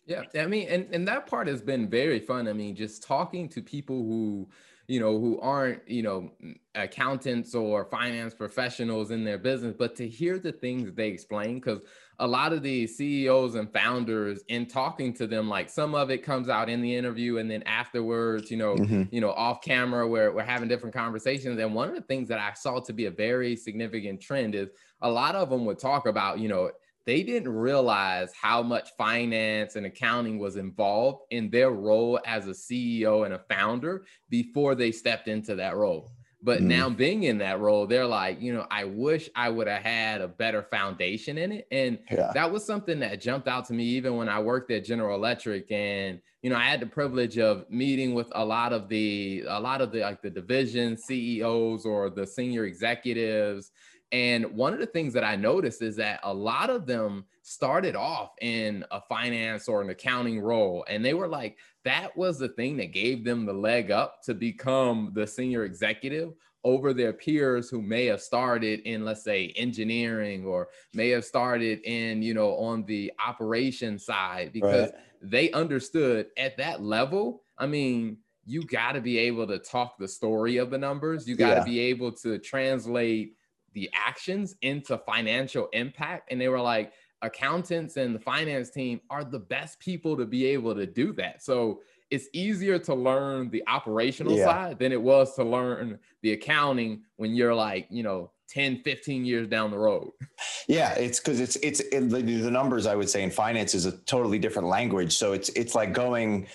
Yeah, 0.05 0.23
I 0.35 0.47
mean, 0.47 0.67
and 0.67 0.87
and 0.93 1.07
that 1.07 1.27
part 1.27 1.47
has 1.47 1.61
been 1.61 1.89
very 1.89 2.19
fun. 2.19 2.47
I 2.47 2.53
mean, 2.53 2.75
just 2.75 3.03
talking 3.03 3.47
to 3.49 3.61
people 3.61 4.03
who, 4.03 4.49
you 4.87 4.99
know, 4.99 5.17
who 5.17 5.39
aren't, 5.39 5.87
you 5.87 6.03
know, 6.03 6.31
accountants 6.75 7.55
or 7.55 7.85
finance 7.85 8.33
professionals 8.33 9.11
in 9.11 9.23
their 9.23 9.37
business, 9.37 9.73
but 9.77 9.95
to 9.95 10.07
hear 10.07 10.39
the 10.39 10.51
things 10.51 10.91
they 10.93 11.07
explain, 11.07 11.55
because 11.55 11.79
a 12.19 12.27
lot 12.27 12.51
of 12.51 12.63
the 12.63 12.85
CEOs 12.85 13.55
and 13.55 13.71
founders, 13.71 14.43
in 14.49 14.65
talking 14.65 15.13
to 15.13 15.25
them, 15.25 15.47
like 15.47 15.69
some 15.69 15.95
of 15.95 16.11
it 16.11 16.21
comes 16.21 16.49
out 16.49 16.69
in 16.69 16.81
the 16.81 16.93
interview, 16.93 17.37
and 17.37 17.49
then 17.49 17.63
afterwards, 17.63 18.51
you 18.51 18.57
know, 18.57 18.75
mm-hmm. 18.75 19.03
you 19.09 19.21
know, 19.21 19.31
off 19.31 19.61
camera, 19.61 20.05
where 20.05 20.33
we're 20.33 20.43
having 20.43 20.67
different 20.67 20.93
conversations. 20.93 21.57
And 21.59 21.73
one 21.73 21.87
of 21.87 21.95
the 21.95 22.01
things 22.01 22.27
that 22.27 22.39
I 22.39 22.51
saw 22.53 22.81
to 22.81 22.91
be 22.91 23.05
a 23.05 23.11
very 23.11 23.55
significant 23.55 24.19
trend 24.19 24.53
is 24.53 24.67
a 25.01 25.09
lot 25.09 25.35
of 25.35 25.49
them 25.49 25.63
would 25.65 25.79
talk 25.79 26.07
about, 26.07 26.39
you 26.39 26.49
know, 26.49 26.71
they 27.05 27.23
didn't 27.23 27.51
realize 27.51 28.31
how 28.39 28.63
much 28.63 28.89
finance 28.97 29.75
and 29.75 29.85
accounting 29.85 30.39
was 30.39 30.55
involved 30.55 31.23
in 31.31 31.49
their 31.49 31.71
role 31.71 32.19
as 32.25 32.47
a 32.47 32.51
CEO 32.51 33.25
and 33.25 33.33
a 33.33 33.39
founder 33.49 34.05
before 34.29 34.75
they 34.75 34.91
stepped 34.91 35.27
into 35.27 35.55
that 35.55 35.75
role. 35.75 36.11
But 36.43 36.59
mm. 36.59 36.65
now 36.65 36.89
being 36.89 37.23
in 37.23 37.37
that 37.37 37.61
role, 37.61 37.87
they're 37.87 38.05
like, 38.05 38.41
you 38.41 38.53
know, 38.53 38.67
I 38.69 38.83
wish 38.83 39.29
I 39.33 39.49
would 39.49 39.67
have 39.67 39.81
had 39.81 40.19
a 40.19 40.27
better 40.27 40.61
foundation 40.61 41.37
in 41.37 41.53
it. 41.53 41.67
And 41.71 41.99
yeah. 42.11 42.31
that 42.33 42.51
was 42.51 42.65
something 42.65 42.99
that 42.99 43.21
jumped 43.21 43.47
out 43.47 43.65
to 43.67 43.73
me 43.73 43.85
even 43.85 44.17
when 44.17 44.27
I 44.27 44.39
worked 44.39 44.69
at 44.69 44.83
General 44.83 45.15
Electric. 45.15 45.71
And, 45.71 46.19
you 46.41 46.49
know, 46.49 46.57
I 46.57 46.63
had 46.63 46.81
the 46.81 46.85
privilege 46.85 47.37
of 47.37 47.69
meeting 47.69 48.13
with 48.13 48.27
a 48.33 48.43
lot 48.43 48.73
of 48.73 48.89
the, 48.89 49.45
a 49.47 49.59
lot 49.59 49.79
of 49.79 49.93
the 49.93 50.01
like 50.01 50.21
the 50.21 50.29
division 50.29 50.97
CEOs 50.97 51.85
or 51.85 52.09
the 52.09 52.27
senior 52.27 52.65
executives 52.65 53.71
and 54.13 54.45
one 54.55 54.73
of 54.73 54.79
the 54.79 54.85
things 54.85 55.11
that 55.13 55.23
I 55.23 55.35
noticed 55.35 55.81
is 55.81 55.95
that 55.95 56.19
a 56.21 56.31
lot 56.31 56.69
of 56.69 56.85
them 56.85 57.25
started 57.41 57.95
off 57.95 58.29
in 58.41 58.85
a 58.91 59.01
finance 59.01 59.67
or 59.67 59.81
an 59.81 59.89
accounting 59.89 60.39
role. 60.39 60.85
And 60.87 61.03
they 61.03 61.15
were 61.15 61.27
like, 61.27 61.57
that 61.83 62.15
was 62.15 62.37
the 62.37 62.49
thing 62.49 62.77
that 62.77 62.93
gave 62.93 63.25
them 63.25 63.47
the 63.47 63.53
leg 63.53 63.89
up 63.89 64.21
to 64.25 64.35
become 64.35 65.11
the 65.15 65.25
senior 65.25 65.65
executive 65.65 66.33
over 66.63 66.93
their 66.93 67.11
peers 67.11 67.71
who 67.71 67.81
may 67.81 68.05
have 68.05 68.21
started 68.21 68.79
in 68.81 69.03
let's 69.03 69.23
say 69.23 69.51
engineering 69.57 70.45
or 70.45 70.69
may 70.93 71.09
have 71.09 71.25
started 71.25 71.81
in 71.83 72.21
you 72.21 72.33
know 72.33 72.55
on 72.55 72.85
the 72.85 73.11
operation 73.19 73.99
side 73.99 74.49
because 74.53 74.89
right. 74.89 75.01
they 75.21 75.51
understood 75.51 76.27
at 76.37 76.55
that 76.55 76.81
level 76.81 77.43
i 77.57 77.67
mean 77.67 78.15
you 78.45 78.63
got 78.63 78.93
to 78.93 79.01
be 79.01 79.17
able 79.17 79.45
to 79.45 79.59
talk 79.59 79.97
the 79.97 80.07
story 80.07 80.55
of 80.55 80.69
the 80.69 80.77
numbers 80.77 81.27
you 81.27 81.35
got 81.35 81.49
to 81.49 81.55
yeah. 81.55 81.65
be 81.65 81.79
able 81.81 82.13
to 82.13 82.39
translate 82.39 83.35
the 83.73 83.89
actions 83.93 84.55
into 84.61 84.97
financial 84.99 85.67
impact. 85.73 86.31
And 86.31 86.39
they 86.39 86.47
were 86.47 86.61
like, 86.61 86.93
accountants 87.21 87.97
and 87.97 88.13
the 88.13 88.19
finance 88.19 88.69
team 88.69 88.99
are 89.09 89.23
the 89.23 89.39
best 89.39 89.79
people 89.79 90.17
to 90.17 90.25
be 90.25 90.45
able 90.47 90.75
to 90.75 90.85
do 90.85 91.13
that. 91.13 91.41
So 91.41 91.81
it's 92.11 92.27
easier 92.33 92.77
to 92.77 92.93
learn 92.93 93.49
the 93.49 93.63
operational 93.67 94.37
yeah. 94.37 94.45
side 94.45 94.79
than 94.79 94.91
it 94.91 95.01
was 95.01 95.35
to 95.35 95.43
learn 95.43 95.97
the 96.21 96.33
accounting 96.33 97.03
when 97.15 97.33
you're 97.33 97.55
like, 97.55 97.87
you 97.89 98.03
know, 98.03 98.29
10 98.49 98.81
15 98.83 99.25
years 99.25 99.47
down 99.47 99.71
the 99.71 99.77
road 99.77 100.11
yeah 100.67 100.93
it's 100.93 101.19
because 101.19 101.39
it's 101.39 101.55
it's 101.57 101.79
it, 101.79 102.09
the, 102.09 102.21
the 102.21 102.51
numbers 102.51 102.85
i 102.85 102.93
would 102.93 103.09
say 103.09 103.23
in 103.23 103.31
finance 103.31 103.73
is 103.73 103.85
a 103.85 103.93
totally 103.99 104.37
different 104.37 104.67
language 104.67 105.13
so 105.13 105.31
it's 105.33 105.49
it's 105.49 105.73
like 105.73 105.93
going 105.93 106.45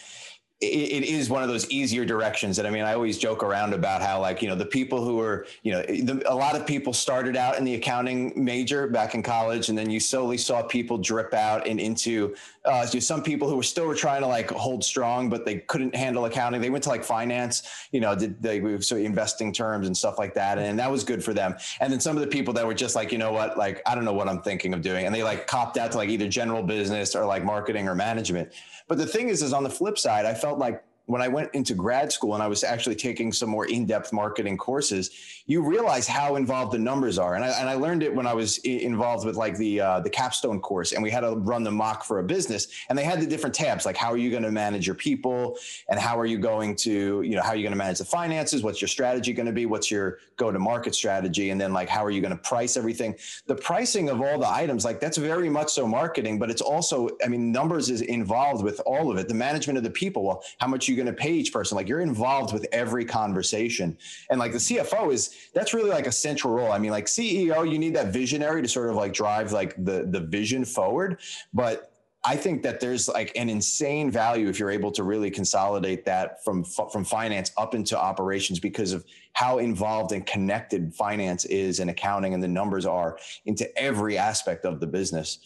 it 0.60 1.04
is 1.04 1.30
one 1.30 1.44
of 1.44 1.48
those 1.48 1.70
easier 1.70 2.04
directions. 2.04 2.58
And 2.58 2.66
I 2.66 2.72
mean, 2.72 2.82
I 2.82 2.92
always 2.92 3.16
joke 3.16 3.44
around 3.44 3.74
about 3.74 4.02
how, 4.02 4.20
like, 4.20 4.42
you 4.42 4.48
know, 4.48 4.56
the 4.56 4.66
people 4.66 5.04
who 5.04 5.20
are, 5.20 5.46
you 5.62 5.70
know, 5.70 5.82
the, 5.82 6.20
a 6.28 6.34
lot 6.34 6.56
of 6.56 6.66
people 6.66 6.92
started 6.92 7.36
out 7.36 7.58
in 7.58 7.64
the 7.64 7.76
accounting 7.76 8.32
major 8.34 8.88
back 8.88 9.14
in 9.14 9.22
college, 9.22 9.68
and 9.68 9.78
then 9.78 9.88
you 9.88 10.00
slowly 10.00 10.36
saw 10.36 10.60
people 10.62 10.98
drip 10.98 11.32
out 11.32 11.68
and 11.68 11.78
into 11.78 12.34
uh, 12.64 12.84
some 12.86 13.22
people 13.22 13.48
who 13.48 13.54
were 13.54 13.62
still 13.62 13.86
were 13.86 13.94
trying 13.94 14.20
to 14.20 14.26
like 14.26 14.50
hold 14.50 14.82
strong, 14.82 15.30
but 15.30 15.44
they 15.44 15.58
couldn't 15.58 15.94
handle 15.94 16.24
accounting. 16.24 16.60
They 16.60 16.70
went 16.70 16.82
to 16.84 16.90
like 16.90 17.04
finance, 17.04 17.86
you 17.92 18.00
know, 18.00 18.16
did 18.16 18.42
they 18.42 18.80
so 18.80 18.96
investing 18.96 19.52
terms 19.52 19.86
and 19.86 19.96
stuff 19.96 20.18
like 20.18 20.34
that, 20.34 20.58
and 20.58 20.76
that 20.80 20.90
was 20.90 21.04
good 21.04 21.22
for 21.22 21.32
them. 21.32 21.54
And 21.80 21.92
then 21.92 22.00
some 22.00 22.16
of 22.16 22.20
the 22.20 22.26
people 22.28 22.52
that 22.54 22.66
were 22.66 22.74
just 22.74 22.96
like, 22.96 23.12
you 23.12 23.18
know 23.18 23.30
what, 23.30 23.56
like 23.56 23.80
I 23.86 23.94
don't 23.94 24.04
know 24.04 24.12
what 24.12 24.28
I'm 24.28 24.42
thinking 24.42 24.74
of 24.74 24.82
doing, 24.82 25.06
and 25.06 25.14
they 25.14 25.22
like 25.22 25.46
copped 25.46 25.78
out 25.78 25.92
to 25.92 25.98
like 25.98 26.08
either 26.08 26.26
general 26.26 26.64
business 26.64 27.14
or 27.14 27.24
like 27.24 27.44
marketing 27.44 27.86
or 27.86 27.94
management. 27.94 28.52
But 28.88 28.96
the 28.96 29.06
thing 29.06 29.28
is, 29.28 29.42
is 29.42 29.52
on 29.52 29.62
the 29.62 29.70
flip 29.70 29.98
side, 29.98 30.24
I 30.24 30.32
felt 30.32 30.47
like 30.56 30.82
when 31.08 31.22
I 31.22 31.28
went 31.28 31.54
into 31.54 31.74
grad 31.74 32.12
school 32.12 32.34
and 32.34 32.42
I 32.42 32.48
was 32.48 32.62
actually 32.62 32.94
taking 32.94 33.32
some 33.32 33.48
more 33.48 33.64
in-depth 33.64 34.12
marketing 34.12 34.58
courses, 34.58 35.10
you 35.46 35.62
realize 35.62 36.06
how 36.06 36.36
involved 36.36 36.72
the 36.72 36.78
numbers 36.78 37.18
are. 37.18 37.34
And 37.34 37.42
I, 37.42 37.48
and 37.48 37.66
I 37.66 37.74
learned 37.74 38.02
it 38.02 38.14
when 38.14 38.26
I 38.26 38.34
was 38.34 38.58
involved 38.58 39.24
with 39.24 39.34
like 39.34 39.56
the 39.56 39.80
uh, 39.80 40.00
the 40.00 40.10
capstone 40.10 40.60
course, 40.60 40.92
and 40.92 41.02
we 41.02 41.10
had 41.10 41.20
to 41.20 41.36
run 41.36 41.64
the 41.64 41.70
mock 41.70 42.04
for 42.04 42.18
a 42.18 42.22
business, 42.22 42.68
and 42.90 42.98
they 42.98 43.04
had 43.04 43.20
the 43.22 43.26
different 43.26 43.54
tabs 43.54 43.86
like 43.86 43.96
how 43.96 44.12
are 44.12 44.18
you 44.18 44.30
going 44.30 44.42
to 44.42 44.52
manage 44.52 44.86
your 44.86 44.94
people, 44.94 45.56
and 45.88 45.98
how 45.98 46.18
are 46.18 46.26
you 46.26 46.36
going 46.36 46.76
to 46.76 47.22
you 47.22 47.36
know 47.36 47.42
how 47.42 47.50
are 47.50 47.56
you 47.56 47.62
going 47.62 47.72
to 47.72 47.78
manage 47.78 47.98
the 47.98 48.04
finances, 48.04 48.62
what's 48.62 48.82
your 48.82 48.88
strategy 48.88 49.32
going 49.32 49.46
to 49.46 49.52
be, 49.52 49.64
what's 49.64 49.90
your 49.90 50.18
go-to-market 50.36 50.94
strategy, 50.94 51.48
and 51.48 51.58
then 51.58 51.72
like 51.72 51.88
how 51.88 52.04
are 52.04 52.10
you 52.10 52.20
going 52.20 52.36
to 52.36 52.42
price 52.42 52.76
everything. 52.76 53.16
The 53.46 53.54
pricing 53.54 54.10
of 54.10 54.20
all 54.20 54.38
the 54.38 54.48
items 54.48 54.84
like 54.84 55.00
that's 55.00 55.16
very 55.16 55.48
much 55.48 55.70
so 55.70 55.86
marketing, 55.86 56.38
but 56.38 56.50
it's 56.50 56.62
also 56.62 57.08
I 57.24 57.28
mean 57.28 57.50
numbers 57.50 57.88
is 57.88 58.02
involved 58.02 58.62
with 58.62 58.78
all 58.84 59.10
of 59.10 59.16
it. 59.16 59.26
The 59.26 59.34
management 59.34 59.78
of 59.78 59.84
the 59.84 59.90
people, 59.90 60.22
well, 60.22 60.44
how 60.58 60.66
much 60.66 60.86
you 60.86 60.97
going 60.98 61.14
to 61.14 61.20
pay 61.20 61.32
each 61.32 61.52
person. 61.52 61.76
Like 61.76 61.88
you're 61.88 62.00
involved 62.00 62.52
with 62.52 62.66
every 62.72 63.04
conversation. 63.04 63.96
And 64.30 64.38
like 64.38 64.52
the 64.52 64.58
CFO 64.58 65.12
is 65.12 65.48
that's 65.54 65.72
really 65.72 65.90
like 65.90 66.06
a 66.06 66.12
central 66.12 66.52
role. 66.52 66.72
I 66.72 66.78
mean, 66.78 66.90
like 66.90 67.06
CEO, 67.06 67.70
you 67.70 67.78
need 67.78 67.94
that 67.96 68.12
visionary 68.12 68.62
to 68.62 68.68
sort 68.68 68.90
of 68.90 68.96
like 68.96 69.12
drive 69.12 69.52
like 69.52 69.74
the 69.84 70.06
the 70.10 70.20
vision 70.20 70.64
forward. 70.64 71.20
But 71.54 71.92
I 72.24 72.36
think 72.36 72.62
that 72.64 72.80
there's 72.80 73.08
like 73.08 73.32
an 73.36 73.48
insane 73.48 74.10
value 74.10 74.48
if 74.48 74.58
you're 74.58 74.70
able 74.70 74.90
to 74.92 75.04
really 75.04 75.30
consolidate 75.30 76.04
that 76.04 76.42
from 76.44 76.64
from 76.64 77.04
finance 77.04 77.52
up 77.56 77.74
into 77.74 77.98
operations 77.98 78.58
because 78.58 78.92
of 78.92 79.04
how 79.34 79.58
involved 79.58 80.12
and 80.12 80.26
connected 80.26 80.92
finance 80.94 81.44
is 81.46 81.78
and 81.80 81.88
accounting 81.88 82.34
and 82.34 82.42
the 82.42 82.48
numbers 82.48 82.86
are 82.86 83.18
into 83.46 83.66
every 83.78 84.18
aspect 84.18 84.64
of 84.64 84.80
the 84.80 84.86
business. 84.86 85.38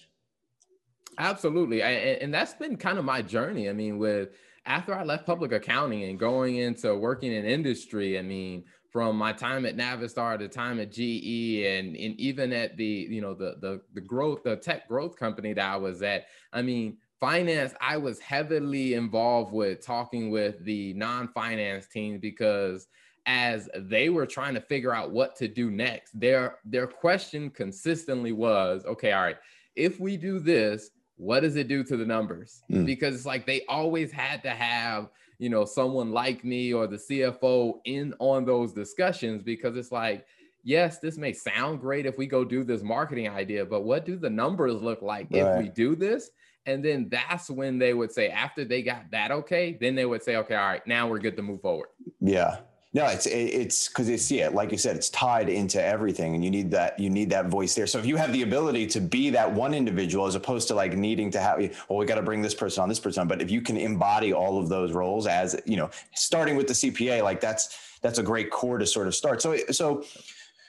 Absolutely, 1.18 1.82
I, 1.82 1.90
and 1.90 2.32
that's 2.32 2.54
been 2.54 2.76
kind 2.76 2.98
of 2.98 3.04
my 3.04 3.20
journey. 3.20 3.68
I 3.68 3.74
mean, 3.74 3.98
with 3.98 4.30
after 4.66 4.94
I 4.94 5.02
left 5.02 5.26
public 5.26 5.52
accounting 5.52 6.04
and 6.04 6.18
going 6.18 6.56
into 6.56 6.94
working 6.94 7.32
in 7.32 7.44
industry, 7.44 8.18
I 8.18 8.22
mean, 8.22 8.64
from 8.90 9.16
my 9.16 9.32
time 9.32 9.64
at 9.64 9.76
Navistar 9.76 10.38
to 10.38 10.48
time 10.48 10.78
at 10.78 10.92
GE 10.92 11.64
and, 11.64 11.96
and 11.96 12.20
even 12.20 12.52
at 12.52 12.76
the, 12.76 12.84
you 12.84 13.20
know, 13.20 13.34
the, 13.34 13.56
the, 13.60 13.80
the 13.94 14.00
growth, 14.00 14.42
the 14.44 14.56
tech 14.56 14.86
growth 14.86 15.16
company 15.16 15.54
that 15.54 15.64
I 15.64 15.76
was 15.76 16.02
at, 16.02 16.26
I 16.52 16.62
mean, 16.62 16.98
finance, 17.18 17.72
I 17.80 17.96
was 17.96 18.20
heavily 18.20 18.94
involved 18.94 19.52
with 19.52 19.84
talking 19.84 20.30
with 20.30 20.62
the 20.64 20.92
non-finance 20.92 21.86
teams 21.88 22.20
because 22.20 22.86
as 23.24 23.68
they 23.76 24.10
were 24.10 24.26
trying 24.26 24.54
to 24.54 24.60
figure 24.60 24.94
out 24.94 25.10
what 25.10 25.36
to 25.36 25.48
do 25.48 25.70
next, 25.70 26.18
their, 26.18 26.58
their 26.64 26.86
question 26.86 27.48
consistently 27.48 28.32
was, 28.32 28.84
okay, 28.84 29.12
all 29.12 29.22
right, 29.22 29.38
if 29.74 29.98
we 29.98 30.16
do 30.16 30.38
this, 30.38 30.90
what 31.16 31.40
does 31.40 31.56
it 31.56 31.68
do 31.68 31.84
to 31.84 31.96
the 31.96 32.06
numbers? 32.06 32.62
Mm. 32.70 32.86
Because 32.86 33.14
it's 33.14 33.26
like 33.26 33.46
they 33.46 33.64
always 33.68 34.10
had 34.10 34.42
to 34.42 34.50
have, 34.50 35.10
you 35.38 35.48
know, 35.48 35.64
someone 35.64 36.12
like 36.12 36.44
me 36.44 36.72
or 36.72 36.86
the 36.86 36.96
CFO 36.96 37.80
in 37.84 38.14
on 38.18 38.44
those 38.44 38.72
discussions 38.72 39.42
because 39.42 39.76
it's 39.76 39.92
like, 39.92 40.26
yes, 40.64 40.98
this 40.98 41.18
may 41.18 41.32
sound 41.32 41.80
great 41.80 42.06
if 42.06 42.18
we 42.18 42.26
go 42.26 42.44
do 42.44 42.64
this 42.64 42.82
marketing 42.82 43.28
idea, 43.28 43.64
but 43.64 43.82
what 43.82 44.04
do 44.04 44.16
the 44.16 44.30
numbers 44.30 44.80
look 44.80 45.02
like 45.02 45.28
right. 45.30 45.42
if 45.42 45.58
we 45.58 45.68
do 45.68 45.94
this? 45.94 46.30
And 46.66 46.84
then 46.84 47.08
that's 47.10 47.50
when 47.50 47.78
they 47.78 47.92
would 47.92 48.12
say, 48.12 48.28
after 48.28 48.64
they 48.64 48.82
got 48.82 49.10
that 49.10 49.32
okay, 49.32 49.76
then 49.80 49.96
they 49.96 50.06
would 50.06 50.22
say, 50.22 50.36
okay, 50.36 50.54
all 50.54 50.68
right, 50.68 50.86
now 50.86 51.08
we're 51.08 51.18
good 51.18 51.36
to 51.36 51.42
move 51.42 51.60
forward. 51.60 51.88
Yeah. 52.20 52.58
No, 52.94 53.06
it's 53.06 53.24
it's 53.24 53.88
because 53.88 54.10
it's 54.10 54.30
yeah, 54.30 54.48
like 54.48 54.70
you 54.70 54.76
said, 54.76 54.96
it's 54.96 55.08
tied 55.08 55.48
into 55.48 55.82
everything, 55.82 56.34
and 56.34 56.44
you 56.44 56.50
need 56.50 56.70
that 56.72 56.98
you 56.98 57.08
need 57.08 57.30
that 57.30 57.46
voice 57.46 57.74
there. 57.74 57.86
So 57.86 57.98
if 57.98 58.04
you 58.04 58.16
have 58.16 58.34
the 58.34 58.42
ability 58.42 58.86
to 58.88 59.00
be 59.00 59.30
that 59.30 59.50
one 59.50 59.72
individual, 59.72 60.26
as 60.26 60.34
opposed 60.34 60.68
to 60.68 60.74
like 60.74 60.94
needing 60.94 61.30
to 61.30 61.40
have, 61.40 61.58
well, 61.88 61.98
we 61.98 62.04
got 62.04 62.16
to 62.16 62.22
bring 62.22 62.42
this 62.42 62.54
person 62.54 62.82
on, 62.82 62.90
this 62.90 63.00
person 63.00 63.22
on, 63.22 63.28
but 63.28 63.40
if 63.40 63.50
you 63.50 63.62
can 63.62 63.78
embody 63.78 64.34
all 64.34 64.58
of 64.58 64.68
those 64.68 64.92
roles 64.92 65.26
as 65.26 65.58
you 65.64 65.78
know, 65.78 65.88
starting 66.14 66.54
with 66.54 66.66
the 66.66 66.74
CPA, 66.74 67.22
like 67.22 67.40
that's 67.40 67.98
that's 68.02 68.18
a 68.18 68.22
great 68.22 68.50
core 68.50 68.76
to 68.76 68.84
sort 68.84 69.06
of 69.06 69.14
start. 69.14 69.40
So 69.40 69.56
so 69.70 70.04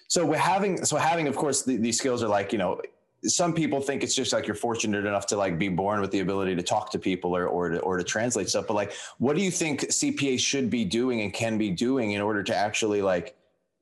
so 0.07 0.25
we're 0.25 0.37
having 0.37 0.85
so 0.85 0.95
having 0.95 1.27
of 1.27 1.35
course 1.35 1.63
the, 1.63 1.75
these 1.75 1.97
skills 1.97 2.23
are 2.23 2.29
like 2.29 2.53
you 2.53 2.57
know 2.57 2.81
some 3.25 3.53
people 3.53 3.81
think 3.81 4.03
it's 4.03 4.15
just 4.15 4.33
like 4.33 4.47
you're 4.47 4.55
fortunate 4.55 5.05
enough 5.05 5.25
to 5.27 5.37
like 5.37 5.57
be 5.57 5.69
born 5.69 6.01
with 6.01 6.11
the 6.11 6.19
ability 6.19 6.55
to 6.55 6.63
talk 6.63 6.91
to 6.91 6.99
people 6.99 7.35
or 7.35 7.47
or 7.47 7.69
to, 7.69 7.79
or 7.79 7.97
to 7.97 8.03
translate 8.03 8.49
stuff 8.49 8.67
but 8.67 8.73
like 8.73 8.93
what 9.17 9.35
do 9.35 9.41
you 9.41 9.51
think 9.51 9.81
CPA 9.81 10.39
should 10.39 10.69
be 10.69 10.83
doing 10.85 11.21
and 11.21 11.33
can 11.33 11.57
be 11.57 11.69
doing 11.69 12.11
in 12.11 12.21
order 12.21 12.43
to 12.43 12.55
actually 12.55 13.01
like 13.01 13.35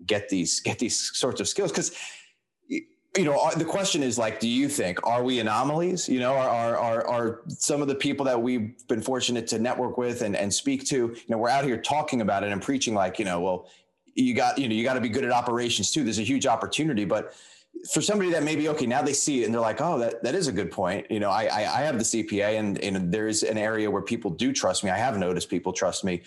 get 0.06 0.30
these 0.30 0.60
get 0.60 0.80
these 0.80 1.12
sorts 1.18 1.42
of 1.42 1.48
skills? 1.48 1.72
Cuz 1.72 1.92
you 2.70 3.26
know 3.26 3.50
the 3.58 3.66
question 3.66 4.04
is 4.04 4.18
like 4.18 4.40
do 4.40 4.48
you 4.48 4.70
think 4.70 5.06
are 5.06 5.24
we 5.24 5.40
anomalies? 5.40 6.08
You 6.08 6.20
know 6.20 6.34
are 6.34 6.50
are 6.50 6.78
are 6.78 7.08
are 7.08 7.42
some 7.48 7.82
of 7.82 7.88
the 7.88 7.96
people 7.96 8.26
that 8.26 8.42
we've 8.42 8.76
been 8.88 9.02
fortunate 9.02 9.48
to 9.48 9.60
network 9.60 9.98
with 9.98 10.22
and 10.22 10.36
and 10.36 10.54
speak 10.54 10.86
to 10.86 10.96
you 10.96 11.16
know 11.28 11.38
we're 11.38 11.50
out 11.50 11.66
here 11.66 11.78
talking 11.78 12.22
about 12.22 12.44
it 12.44 12.52
and 12.52 12.62
preaching 12.62 12.94
like 12.94 13.20
you 13.20 13.26
know 13.26 13.40
well 13.40 13.70
you 14.14 14.34
got 14.34 14.58
you 14.58 14.68
know 14.68 14.76
you 14.76 14.84
got 14.84 14.96
to 14.96 15.02
be 15.02 15.10
good 15.10 15.26
at 15.26 15.32
operations 15.32 15.92
too. 15.92 16.04
There's 16.04 16.20
a 16.20 16.24
huge 16.24 16.46
opportunity 16.46 17.06
but 17.06 17.34
for 17.92 18.02
somebody 18.02 18.30
that 18.32 18.44
maybe 18.44 18.70
okay 18.70 18.86
now 18.86 19.02
they 19.02 19.14
see 19.14 19.42
it 19.42 19.46
and 19.46 19.54
they're 19.54 19.62
like 19.62 19.82
oh 19.82 19.98
that, 19.98 20.24
that 20.24 20.36
is 20.36 20.48
a 20.48 20.52
good 20.52 20.72
point. 20.72 21.10
You 21.10 21.20
know 21.20 21.30
I, 21.30 21.46
I, 21.46 21.60
I 21.60 21.82
have 21.82 21.98
the 21.98 22.04
cpa 22.04 22.60
and, 22.60 22.78
and 22.80 23.12
there's 23.12 23.44
an 23.44 23.58
area 23.58 23.90
where 23.90 24.02
people 24.02 24.32
do 24.32 24.54
trust 24.54 24.84
me. 24.84 24.90
I 24.90 24.98
have 24.98 25.18
noticed 25.18 25.50
people 25.50 25.74
trust 25.74 26.04
me. 26.04 26.22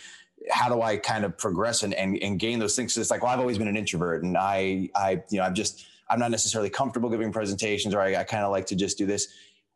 How 0.51 0.69
do 0.69 0.83
i 0.83 0.97
kind 0.97 1.25
of 1.25 1.39
progress 1.39 1.83
and, 1.83 1.95
and, 1.95 2.19
and 2.23 2.39
gain 2.39 2.59
those 2.59 2.77
things? 2.77 2.97
It's 2.97 3.11
like 3.11 3.23
well 3.23 3.33
i've 3.33 3.41
always 3.41 3.59
been 3.59 3.69
an 3.69 3.77
introvert 3.77 4.25
and 4.25 4.37
i 4.37 4.91
i 4.95 5.23
you 5.31 5.39
know 5.39 5.45
i'm 5.45 5.55
just 5.55 5.87
i'm 6.11 6.19
not 6.19 6.31
necessarily 6.31 6.71
comfortable 6.71 7.09
giving 7.09 7.33
presentations 7.33 7.95
or 7.95 8.01
i, 8.01 8.17
I 8.17 8.25
kind 8.25 8.45
of 8.45 8.51
like 8.51 8.67
to 8.67 8.77
just 8.77 8.99
do 8.99 9.07
this. 9.07 9.29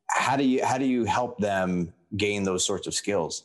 How 0.08 0.36
do 0.36 0.44
you 0.44 0.64
how 0.64 0.78
do 0.78 0.86
you 0.86 1.04
help 1.04 1.38
them 1.38 1.92
gain 2.16 2.42
those 2.42 2.64
sorts 2.64 2.86
of 2.86 2.94
skills? 2.94 3.44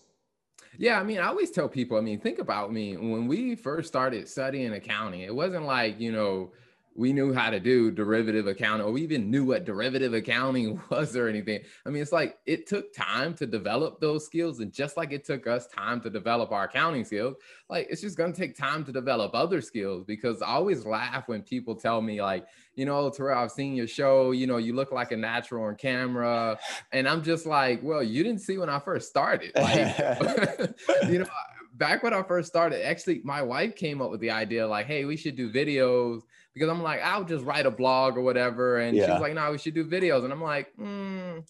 Yeah, 0.77 0.99
I 0.99 1.03
mean, 1.03 1.19
I 1.19 1.27
always 1.27 1.51
tell 1.51 1.69
people, 1.69 1.97
I 1.97 2.01
mean, 2.01 2.19
think 2.19 2.39
about 2.39 2.73
me. 2.73 2.97
When 2.97 3.27
we 3.27 3.55
first 3.55 3.87
started 3.87 4.27
studying 4.27 4.73
accounting, 4.73 5.21
it 5.21 5.33
wasn't 5.33 5.65
like, 5.65 5.99
you 5.99 6.11
know, 6.11 6.51
we 6.95 7.11
knew 7.11 7.33
how 7.33 7.49
to 7.49 7.59
do 7.59 7.91
derivative 7.91 8.47
accounting 8.47 8.85
or 8.85 8.91
we 8.91 9.01
even 9.01 9.31
knew 9.31 9.45
what 9.45 9.65
derivative 9.65 10.13
accounting 10.13 10.79
was 10.89 11.15
or 11.15 11.27
anything. 11.27 11.61
I 11.85 11.89
mean, 11.89 12.01
it's 12.01 12.11
like 12.11 12.37
it 12.45 12.67
took 12.67 12.93
time 12.93 13.33
to 13.35 13.45
develop 13.45 13.99
those 13.99 14.25
skills. 14.25 14.59
And 14.59 14.71
just 14.71 14.97
like 14.97 15.11
it 15.11 15.25
took 15.25 15.47
us 15.47 15.67
time 15.67 16.01
to 16.01 16.09
develop 16.09 16.51
our 16.51 16.65
accounting 16.65 17.03
skills, 17.05 17.35
like 17.69 17.87
it's 17.89 18.01
just 18.01 18.17
going 18.17 18.31
to 18.33 18.39
take 18.39 18.55
time 18.55 18.83
to 18.85 18.91
develop 18.91 19.33
other 19.33 19.61
skills 19.61 20.03
because 20.05 20.41
I 20.41 20.49
always 20.49 20.85
laugh 20.85 21.27
when 21.27 21.41
people 21.41 21.75
tell 21.75 22.01
me, 22.01 22.21
like, 22.21 22.45
you 22.75 22.85
know, 22.85 23.09
Terrell, 23.09 23.43
I've 23.43 23.51
seen 23.51 23.75
your 23.75 23.87
show, 23.87 24.31
you 24.31 24.47
know, 24.47 24.57
you 24.57 24.73
look 24.75 24.91
like 24.91 25.11
a 25.11 25.17
natural 25.17 25.65
on 25.65 25.75
camera. 25.75 26.57
And 26.91 27.07
I'm 27.07 27.23
just 27.23 27.45
like, 27.45 27.81
well, 27.83 28.03
you 28.03 28.23
didn't 28.23 28.41
see 28.41 28.57
when 28.57 28.69
I 28.69 28.79
first 28.79 29.09
started. 29.09 29.51
Like, 29.63 30.75
you 31.09 31.19
know, 31.19 31.25
back 31.73 32.03
when 32.03 32.13
I 32.13 32.21
first 32.23 32.47
started, 32.47 32.85
actually, 32.85 33.21
my 33.23 33.41
wife 33.41 33.75
came 33.75 34.01
up 34.01 34.11
with 34.11 34.19
the 34.19 34.31
idea 34.31 34.67
like, 34.67 34.85
hey, 34.85 35.05
we 35.05 35.17
should 35.17 35.35
do 35.35 35.51
videos 35.51 36.21
because 36.53 36.69
I'm 36.69 36.83
like, 36.83 37.01
I'll 37.01 37.23
just 37.23 37.45
write 37.45 37.65
a 37.65 37.71
blog 37.71 38.17
or 38.17 38.21
whatever. 38.21 38.77
And 38.77 38.95
yeah. 38.95 39.05
she 39.05 39.11
was 39.11 39.21
like, 39.21 39.33
no, 39.33 39.51
we 39.51 39.57
should 39.57 39.73
do 39.73 39.85
videos. 39.85 40.23
And 40.23 40.31
I'm 40.31 40.41
like, 40.41 40.71
mm. 40.77 41.43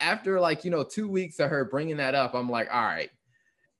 after 0.00 0.40
like, 0.40 0.64
you 0.64 0.70
know, 0.70 0.82
two 0.82 1.08
weeks 1.08 1.38
of 1.40 1.50
her 1.50 1.64
bringing 1.64 1.98
that 1.98 2.14
up, 2.14 2.34
I'm 2.34 2.48
like, 2.48 2.68
all 2.72 2.82
right. 2.82 3.10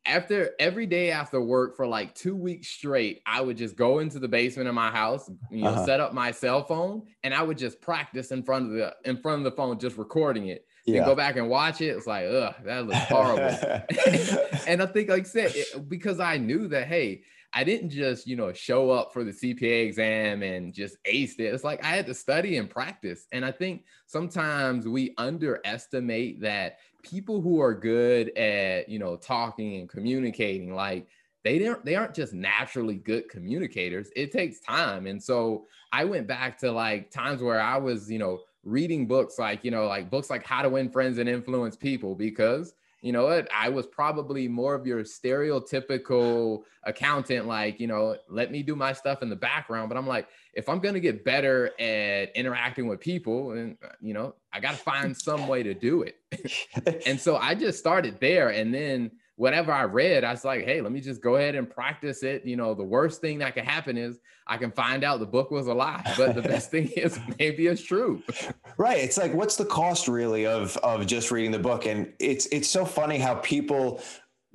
After 0.05 0.51
every 0.61 0.87
day 0.87 1.11
after 1.11 1.41
work 1.41 1.77
for 1.77 1.85
like 1.85 2.15
two 2.15 2.37
weeks 2.37 2.69
straight, 2.69 3.23
I 3.27 3.41
would 3.41 3.57
just 3.57 3.75
go 3.75 3.99
into 3.99 4.21
the 4.21 4.29
basement 4.29 4.69
of 4.69 4.75
my 4.75 4.89
house, 4.89 5.29
you 5.51 5.65
know, 5.65 5.71
uh-huh. 5.71 5.85
set 5.85 5.99
up 5.99 6.15
my 6.15 6.31
cell 6.31 6.63
phone, 6.63 7.03
and 7.25 7.35
I 7.35 7.43
would 7.43 7.59
just 7.59 7.81
practice 7.81 8.31
in 8.31 8.45
front 8.45 8.67
of 8.67 8.71
the 8.71 8.95
in 9.05 9.17
front 9.17 9.39
of 9.39 9.45
the 9.45 9.51
phone, 9.51 9.81
just 9.81 9.97
recording 9.97 10.47
it. 10.47 10.65
Yeah. 10.85 10.99
And 10.99 11.07
go 11.07 11.17
back 11.17 11.35
and 11.35 11.49
watch 11.49 11.81
it. 11.81 11.87
It's 11.87 12.07
like, 12.07 12.25
ugh, 12.27 12.55
that 12.65 12.87
looks 12.87 13.05
horrible. 13.09 13.49
and 14.69 14.81
I 14.81 14.87
think, 14.87 15.09
like 15.09 15.23
I 15.23 15.25
said, 15.25 15.51
it, 15.57 15.89
because 15.89 16.21
I 16.21 16.37
knew 16.37 16.69
that, 16.69 16.87
hey, 16.87 17.23
I 17.57 17.65
didn't 17.65 17.89
just, 17.89 18.27
you 18.27 18.37
know, 18.37 18.53
show 18.53 18.91
up 18.91 19.15
for 19.15 19.25
the 19.25 19.33
CPA 19.33 19.87
exam 19.87 20.43
and 20.43 20.75
just 20.75 20.99
ace 21.07 21.37
it. 21.37 21.45
It's 21.45 21.65
like 21.65 21.83
I 21.83 21.89
had 21.89 22.05
to 22.05 22.13
study 22.13 22.59
and 22.59 22.69
practice. 22.69 23.27
And 23.33 23.47
I 23.47 23.51
think 23.51 23.85
sometimes 24.05 24.87
we 24.87 25.15
underestimate 25.17 26.43
that 26.43 26.81
people 27.03 27.41
who 27.41 27.59
are 27.63 27.73
good 27.73 28.37
at, 28.37 28.91
you 28.91 28.99
know, 28.99 29.17
talking 29.17 29.77
and 29.77 29.89
communicating, 29.89 30.75
like 30.75 31.09
they 31.45 31.59
don't 31.59 31.83
they 31.83 31.95
aren't 31.95 32.13
just 32.13 32.35
naturally 32.35 32.97
good 32.97 33.31
communicators. 33.31 34.11
It 34.15 34.33
takes 34.33 34.61
time. 34.61 35.07
And 35.07 35.23
so 35.23 35.65
I 35.93 36.05
went 36.05 36.27
back 36.27 36.59
to 36.59 36.71
like 36.71 37.11
times 37.11 37.41
where 37.41 37.61
I 37.61 37.79
was, 37.79 38.11
you 38.11 38.19
know, 38.19 38.41
reading 38.65 39.07
books 39.07 39.39
like, 39.39 39.65
you 39.65 39.71
know, 39.71 39.87
like 39.87 40.11
books 40.11 40.29
like 40.29 40.45
How 40.45 40.61
to 40.61 40.69
Win 40.69 40.91
Friends 40.91 41.17
and 41.17 41.27
Influence 41.27 41.75
People 41.75 42.15
because 42.15 42.75
you 43.01 43.13
know 43.13 43.25
what? 43.25 43.49
I 43.55 43.69
was 43.69 43.87
probably 43.87 44.49
more 44.49 44.75
of 44.75 44.87
your 44.87 45.03
stereotypical 45.03 46.63
accountant 46.87 47.47
like 47.47 47.81
you 47.81 47.87
know 47.87 48.17
let 48.29 48.51
me 48.51 48.63
do 48.63 48.77
my 48.77 48.93
stuff 48.93 49.23
in 49.23 49.29
the 49.29 49.37
background. 49.37 49.89
But 49.89 49.99
i'm 49.99 50.07
like 50.07 50.29
if 50.55 50.69
i'm 50.69 50.79
going 50.79 50.95
to 50.95 51.01
get 51.01 51.25
better 51.25 51.73
at 51.81 52.35
interacting 52.35 52.87
with 52.87 53.01
people 53.01 53.53
and 53.53 53.77
uh, 53.85 53.89
you 54.01 54.15
know 54.15 54.35
i 54.53 54.61
got 54.61 54.71
to 54.73 54.77
find 54.77 55.17
some 55.17 55.49
way 55.53 55.63
to 55.63 55.75
do 55.75 56.03
it. 56.03 56.17
And 57.07 57.21
so 57.21 57.37
i 57.37 57.55
just 57.55 57.79
started 57.79 58.19
there 58.21 58.51
and 58.51 58.73
then 58.73 59.11
whatever 59.37 59.71
I 59.73 59.83
read, 59.83 60.25
I 60.25 60.33
was 60.33 60.45
like, 60.45 60.65
hey, 60.65 60.81
let 60.81 60.93
me 60.93 61.01
just 61.01 61.23
go 61.23 61.37
ahead 61.37 61.55
and 61.55 61.69
practice 61.69 62.23
it. 62.23 62.45
You 62.45 62.57
know, 62.57 62.75
the 62.75 62.83
worst 62.83 63.21
thing 63.21 63.39
that 63.39 63.55
could 63.55 63.65
happen 63.65 63.97
is 63.97 64.19
I 64.47 64.57
can 64.57 64.71
find 64.71 65.05
out 65.05 65.21
the 65.21 65.27
book 65.27 65.51
was 65.51 65.67
a 65.67 65.75
lie, 65.75 66.03
but 66.17 66.35
the 66.35 66.43
best 66.43 66.71
thing 66.71 66.89
is 66.97 67.19
maybe 67.39 67.67
it's 67.67 67.83
true. 67.83 68.23
Right. 68.79 68.99
It's 68.99 69.19
like, 69.19 69.35
what's 69.35 69.57
the 69.57 69.67
cost 69.67 70.09
really 70.09 70.47
of 70.47 70.77
of 70.79 71.07
just 71.07 71.31
reading 71.31 71.51
the 71.53 71.59
book? 71.59 71.87
And 71.87 72.13
it's 72.19 72.47
it's 72.47 72.69
so 72.69 72.85
funny 72.85 73.19
how 73.19 73.37
people 73.37 74.03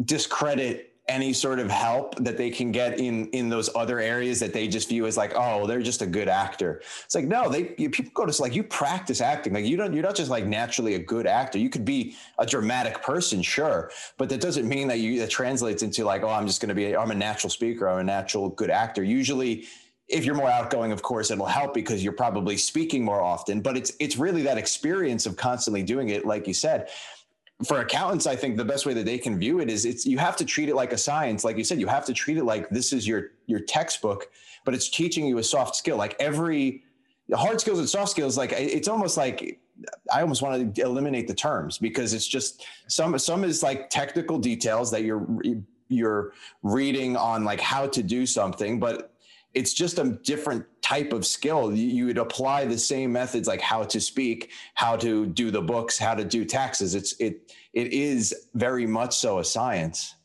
discredit 0.03 0.90
any 1.07 1.33
sort 1.33 1.59
of 1.59 1.69
help 1.69 2.15
that 2.23 2.37
they 2.37 2.49
can 2.49 2.71
get 2.71 2.99
in 2.99 3.27
in 3.29 3.49
those 3.49 3.69
other 3.75 3.99
areas 3.99 4.39
that 4.39 4.53
they 4.53 4.67
just 4.67 4.87
view 4.87 5.05
as 5.07 5.17
like 5.17 5.33
oh 5.35 5.65
they're 5.67 5.81
just 5.81 6.01
a 6.01 6.05
good 6.05 6.29
actor. 6.29 6.81
It's 7.05 7.15
like 7.15 7.25
no 7.25 7.49
they 7.49 7.73
you, 7.77 7.89
people 7.89 8.11
go 8.13 8.25
to 8.25 8.41
like 8.41 8.55
you 8.55 8.63
practice 8.63 9.19
acting. 9.19 9.53
Like 9.53 9.65
you 9.65 9.77
don't 9.77 9.93
you're 9.93 10.03
not 10.03 10.15
just 10.15 10.29
like 10.29 10.45
naturally 10.45 10.95
a 10.95 10.99
good 10.99 11.27
actor. 11.27 11.57
You 11.57 11.69
could 11.69 11.85
be 11.85 12.15
a 12.37 12.45
dramatic 12.45 13.01
person 13.01 13.41
sure 13.41 13.91
but 14.17 14.29
that 14.29 14.41
doesn't 14.41 14.67
mean 14.67 14.87
that 14.87 14.99
you 14.99 15.19
that 15.19 15.29
translates 15.29 15.83
into 15.83 16.03
like 16.03 16.23
oh 16.23 16.29
i'm 16.29 16.47
just 16.47 16.61
going 16.61 16.69
to 16.69 16.75
be 16.75 16.95
i'm 16.95 17.11
a 17.11 17.15
natural 17.15 17.49
speaker 17.49 17.87
i'm 17.89 17.99
a 17.99 18.03
natural 18.03 18.49
good 18.49 18.69
actor. 18.69 19.03
Usually 19.03 19.65
if 20.07 20.25
you're 20.25 20.35
more 20.35 20.49
outgoing 20.49 20.91
of 20.91 21.01
course 21.01 21.31
it'll 21.31 21.45
help 21.45 21.73
because 21.73 22.03
you're 22.03 22.13
probably 22.13 22.57
speaking 22.57 23.03
more 23.03 23.21
often 23.21 23.61
but 23.61 23.77
it's 23.77 23.93
it's 23.99 24.17
really 24.17 24.41
that 24.41 24.57
experience 24.57 25.25
of 25.25 25.35
constantly 25.37 25.81
doing 25.83 26.09
it 26.09 26.25
like 26.25 26.47
you 26.47 26.53
said 26.53 26.89
for 27.65 27.81
accountants, 27.81 28.27
I 28.27 28.35
think 28.35 28.57
the 28.57 28.65
best 28.65 28.85
way 28.85 28.93
that 28.93 29.05
they 29.05 29.17
can 29.17 29.37
view 29.37 29.59
it 29.59 29.69
is 29.69 29.85
it's 29.85 30.05
you 30.05 30.17
have 30.17 30.35
to 30.37 30.45
treat 30.45 30.69
it 30.69 30.75
like 30.75 30.93
a 30.93 30.97
science. 30.97 31.43
Like 31.43 31.57
you 31.57 31.63
said, 31.63 31.79
you 31.79 31.87
have 31.87 32.05
to 32.05 32.13
treat 32.13 32.37
it 32.37 32.43
like 32.43 32.69
this 32.69 32.93
is 32.93 33.07
your 33.07 33.31
your 33.45 33.59
textbook, 33.59 34.27
but 34.65 34.73
it's 34.73 34.89
teaching 34.89 35.25
you 35.25 35.37
a 35.37 35.43
soft 35.43 35.75
skill. 35.75 35.97
Like 35.97 36.15
every 36.19 36.83
hard 37.33 37.61
skills 37.61 37.79
and 37.79 37.87
soft 37.87 38.11
skills, 38.11 38.37
like 38.37 38.51
it's 38.53 38.87
almost 38.87 39.17
like 39.17 39.59
I 40.13 40.21
almost 40.21 40.41
want 40.41 40.75
to 40.75 40.81
eliminate 40.81 41.27
the 41.27 41.33
terms 41.33 41.77
because 41.77 42.13
it's 42.13 42.27
just 42.27 42.65
some 42.87 43.17
some 43.19 43.43
is 43.43 43.63
like 43.63 43.89
technical 43.89 44.37
details 44.39 44.91
that 44.91 45.03
you're 45.03 45.27
you're 45.87 46.33
reading 46.63 47.15
on 47.15 47.43
like 47.43 47.59
how 47.59 47.87
to 47.87 48.01
do 48.01 48.25
something, 48.25 48.79
but 48.79 49.13
it's 49.53 49.73
just 49.73 49.99
a 49.99 50.19
different 50.23 50.65
type 50.91 51.13
of 51.13 51.25
skill. 51.25 51.73
You 51.73 52.07
would 52.07 52.17
apply 52.17 52.65
the 52.65 52.77
same 52.77 53.13
methods 53.13 53.47
like 53.47 53.61
how 53.61 53.83
to 53.83 54.01
speak, 54.01 54.51
how 54.73 54.97
to 54.97 55.25
do 55.25 55.49
the 55.49 55.61
books, 55.61 55.97
how 55.97 56.15
to 56.15 56.25
do 56.25 56.43
taxes. 56.43 56.95
It's 56.95 57.13
it 57.19 57.53
it 57.73 57.93
is 57.93 58.35
very 58.53 58.85
much 58.85 59.15
so 59.15 59.39
a 59.39 59.45
science. 59.45 60.15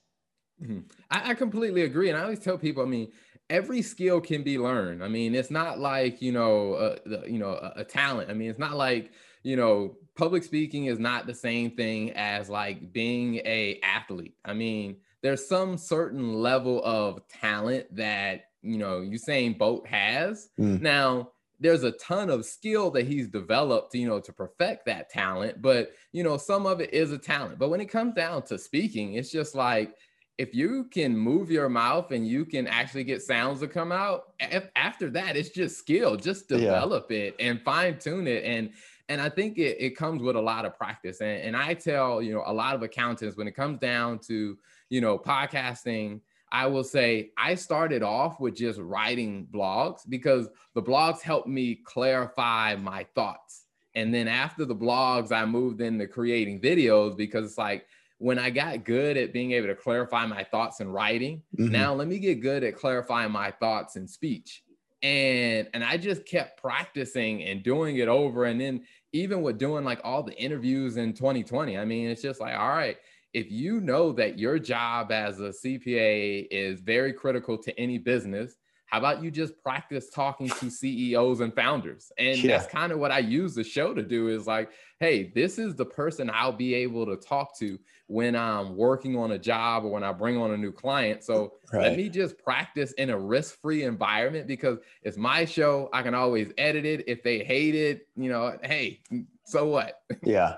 Mm-hmm. 0.61 0.81
I, 1.11 1.31
I 1.31 1.35
completely 1.35 1.83
agree, 1.83 2.09
and 2.09 2.19
I 2.19 2.23
always 2.23 2.41
tell 2.41 2.59
people, 2.59 2.83
I 2.83 2.87
mean, 2.87 3.13
every 3.49 3.83
skill 3.83 4.21
can 4.21 4.43
be 4.43 4.59
learned. 4.59 5.05
I 5.05 5.09
mean, 5.09 5.35
it's 5.35 5.51
not 5.51 5.79
like 5.79 6.21
you 6.21 6.33
know, 6.33 6.75
uh, 6.75 6.97
you 7.27 7.39
know, 7.39 7.53
a, 7.53 7.81
a 7.81 7.85
talent. 7.85 8.31
I 8.31 8.35
mean, 8.35 8.51
it's 8.51 8.59
not 8.59 8.77
like 8.77 9.13
you 9.45 9.57
know, 9.57 9.97
public 10.17 10.43
speaking 10.43 10.87
is 10.87 10.99
not 10.99 11.29
the 11.29 11.35
same 11.35 11.71
thing 11.71 12.11
as 12.13 12.51
like 12.51 12.93
being 12.93 13.37
a 13.45 13.79
athlete. 13.85 14.35
I 14.45 14.55
mean, 14.55 14.97
there's 15.23 15.47
some 15.47 15.79
certain 15.79 16.35
level 16.35 16.83
of 16.85 17.27
talent 17.29 17.95
that 17.95 18.47
you 18.67 18.79
know 18.79 19.01
Usain 19.01 19.57
Bolt 19.57 19.87
has. 19.87 20.49
Mm. 20.59 20.81
Now 20.81 21.31
there's 21.59 21.85
a 21.85 21.93
ton 21.93 22.29
of 22.29 22.45
skill 22.45 22.91
that 22.91 23.07
he's 23.07 23.29
developed, 23.29 23.95
you 23.95 24.07
know, 24.07 24.21
to 24.21 24.33
perfect 24.33 24.85
that 24.87 25.09
talent. 25.09 25.63
But 25.63 25.93
you 26.13 26.23
know, 26.23 26.37
some 26.37 26.67
of 26.67 26.81
it 26.81 26.93
is 26.93 27.13
a 27.13 27.19
talent. 27.19 27.59
But 27.59 27.71
when 27.71 27.81
it 27.81 27.87
comes 27.87 28.15
down 28.15 28.43
to 28.45 28.59
speaking, 28.59 29.15
it's 29.15 29.31
just 29.31 29.55
like 29.55 29.95
if 30.39 30.55
you 30.55 30.85
can 30.85 31.17
move 31.17 31.51
your 31.51 31.69
mouth 31.69 32.11
and 32.13 32.27
you 32.29 32.45
can 32.45 32.67
actually 32.67 33.05
get 33.05 33.23
sounds 33.23 33.61
to 33.61 33.69
come 33.69 33.91
out 33.91 34.35
after 34.75 35.09
that 35.11 35.37
it's 35.37 35.49
just 35.49 35.79
skill 35.79 36.17
just 36.17 36.49
develop 36.49 37.11
yeah. 37.11 37.19
it 37.19 37.37
and 37.41 37.63
fine 37.63 37.99
tune 37.99 38.27
it 38.27 38.45
and 38.45 38.71
and 39.09 39.21
i 39.21 39.29
think 39.29 39.59
it, 39.59 39.77
it 39.81 39.97
comes 39.97 40.23
with 40.23 40.37
a 40.37 40.41
lot 40.41 40.65
of 40.65 40.77
practice 40.77 41.21
and, 41.21 41.41
and 41.43 41.57
i 41.57 41.73
tell 41.73 42.21
you 42.21 42.35
know 42.35 42.43
a 42.47 42.53
lot 42.53 42.75
of 42.75 42.83
accountants 42.83 43.37
when 43.37 43.49
it 43.49 43.55
comes 43.55 43.79
down 43.79 44.19
to 44.19 44.59
you 44.91 45.01
know 45.01 45.19
podcasting 45.19 46.21
I 46.53 46.67
will 46.67 46.85
say 46.85 47.31
I 47.37 47.55
started 47.55 48.03
off 48.03 48.41
with 48.41 48.57
just 48.57 48.79
writing 48.79 49.49
blogs 49.53 50.01
because 50.09 50.49
the 50.75 50.83
blogs 50.83 51.21
helped 51.21 51.49
me 51.49 51.75
clarify 51.85 52.77
my 52.77 53.07
thoughts. 53.15 53.65
And 53.95 54.13
then 54.13 54.29
after 54.29 54.65
the 54.65 54.77
blogs, 54.77 55.33
I 55.33 55.45
moved 55.47 55.81
into 55.81 56.07
creating 56.07 56.61
videos 56.61 57.17
because 57.17 57.47
it's 57.47 57.59
like 57.59 57.87
when 58.19 58.39
I 58.39 58.51
got 58.51 58.85
good 58.85 59.17
at 59.17 59.33
being 59.33 59.53
able 59.53 59.69
to 59.69 59.75
clarify 59.75 60.27
my 60.27 60.45
thoughts 60.45 60.81
in 60.81 60.89
writing, 60.89 61.43
mm-hmm. 61.59 61.73
now 61.73 61.95
let 61.95 62.07
me 62.07 62.19
get 62.19 62.41
good 62.41 62.63
at 62.63 62.77
clarifying 62.77 63.33
my 63.33 63.51
thoughts 63.51 63.97
in 63.97 64.07
speech. 64.07 64.63
And 65.03 65.69
and 65.75 65.85
I 65.85 65.99
just 65.99 66.25
kept 66.25 66.61
practicing 66.61 67.43
and 67.43 67.63
doing 67.63 67.97
it 67.97 68.09
over. 68.09 68.45
And 68.45 68.61
then 68.61 68.85
even 69.13 69.43
with 69.43 69.59
doing 69.59 69.85
like 69.85 70.01
all 70.05 70.23
the 70.23 70.37
interviews 70.39 70.97
in 70.97 71.13
2020, 71.13 71.77
I 71.79 71.85
mean, 71.85 72.09
it's 72.09 72.23
just 72.23 72.41
like, 72.41 72.59
all 72.59 72.69
right, 72.69 72.97
if 73.37 73.53
you 73.53 73.83
know 73.83 74.13
that 74.13 74.39
your 74.39 74.59
job 74.59 75.13
as 75.13 75.41
a 75.41 75.51
CPA 75.51 76.49
is 76.51 76.81
very 76.81 77.13
critical 77.13 77.59
to 77.59 77.79
any 77.79 77.99
business, 77.99 78.57
how 78.87 78.97
about 78.97 79.23
you 79.23 79.31
just 79.31 79.63
practice 79.63 80.09
talking 80.09 80.49
to 80.49 80.71
CEOs 80.71 81.41
and 81.41 81.55
founders? 81.55 82.11
And 82.17 82.39
yeah. 82.39 82.57
that's 82.57 82.73
kind 82.73 82.93
of 82.93 82.99
what 82.99 83.13
I 83.13 83.19
use 83.19 83.55
the 83.55 83.63
show 83.63 83.93
to 83.93 84.03
do 84.03 84.29
is 84.29 84.47
like, 84.47 84.71
hey, 85.01 85.33
this 85.35 85.59
is 85.59 85.75
the 85.75 85.85
person 85.85 86.31
I'll 86.33 86.51
be 86.51 86.73
able 86.77 87.05
to 87.05 87.17
talk 87.17 87.55
to 87.59 87.79
when 88.07 88.35
I'm 88.35 88.75
working 88.75 89.19
on 89.19 89.33
a 89.33 89.39
job 89.39 89.85
or 89.85 89.91
when 89.91 90.03
I 90.03 90.13
bring 90.13 90.39
on 90.39 90.53
a 90.53 90.57
new 90.57 90.73
client. 90.73 91.23
So 91.23 91.53
right. 91.75 91.83
let 91.83 91.97
me 91.99 92.09
just 92.09 92.39
practice 92.39 92.93
in 92.93 93.11
a 93.11 93.19
risk 93.19 93.61
free 93.61 93.83
environment 93.83 94.47
because 94.47 94.79
it's 95.03 95.19
my 95.19 95.45
show. 95.45 95.91
I 95.93 96.01
can 96.01 96.15
always 96.15 96.53
edit 96.57 96.87
it. 96.87 97.05
If 97.07 97.23
they 97.23 97.45
hate 97.45 97.75
it, 97.75 98.09
you 98.17 98.31
know, 98.31 98.57
hey, 98.63 99.01
so 99.45 99.67
what? 99.67 100.01
Yeah. 100.23 100.57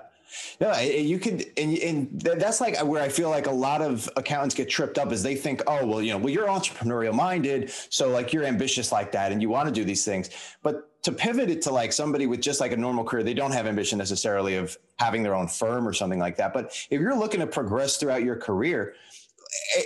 No, 0.59 0.77
you 0.79 1.19
could, 1.19 1.45
and, 1.57 1.77
and 1.77 2.21
that's 2.21 2.61
like 2.61 2.83
where 2.83 3.01
I 3.01 3.09
feel 3.09 3.29
like 3.29 3.47
a 3.47 3.51
lot 3.51 3.81
of 3.81 4.09
accountants 4.15 4.55
get 4.55 4.69
tripped 4.69 4.97
up 4.97 5.11
is 5.11 5.23
they 5.23 5.35
think, 5.35 5.61
oh, 5.67 5.85
well, 5.85 6.01
you 6.01 6.11
know, 6.11 6.17
well, 6.17 6.29
you're 6.29 6.47
entrepreneurial 6.47 7.13
minded, 7.13 7.71
so 7.89 8.09
like 8.09 8.33
you're 8.33 8.45
ambitious 8.45 8.91
like 8.91 9.11
that, 9.13 9.31
and 9.31 9.41
you 9.41 9.49
want 9.49 9.67
to 9.67 9.73
do 9.73 9.83
these 9.83 10.05
things. 10.05 10.29
But 10.61 10.89
to 11.03 11.11
pivot 11.11 11.49
it 11.49 11.61
to 11.63 11.71
like 11.71 11.93
somebody 11.93 12.27
with 12.27 12.41
just 12.41 12.59
like 12.59 12.71
a 12.71 12.77
normal 12.77 13.03
career, 13.03 13.23
they 13.23 13.33
don't 13.33 13.51
have 13.51 13.67
ambition 13.67 13.97
necessarily 13.97 14.55
of 14.55 14.77
having 14.97 15.23
their 15.23 15.35
own 15.35 15.47
firm 15.47 15.87
or 15.87 15.93
something 15.93 16.19
like 16.19 16.35
that. 16.37 16.53
But 16.53 16.65
if 16.89 16.99
you're 16.99 17.15
looking 17.15 17.39
to 17.39 17.47
progress 17.47 17.97
throughout 17.97 18.23
your 18.23 18.35
career, 18.35 18.95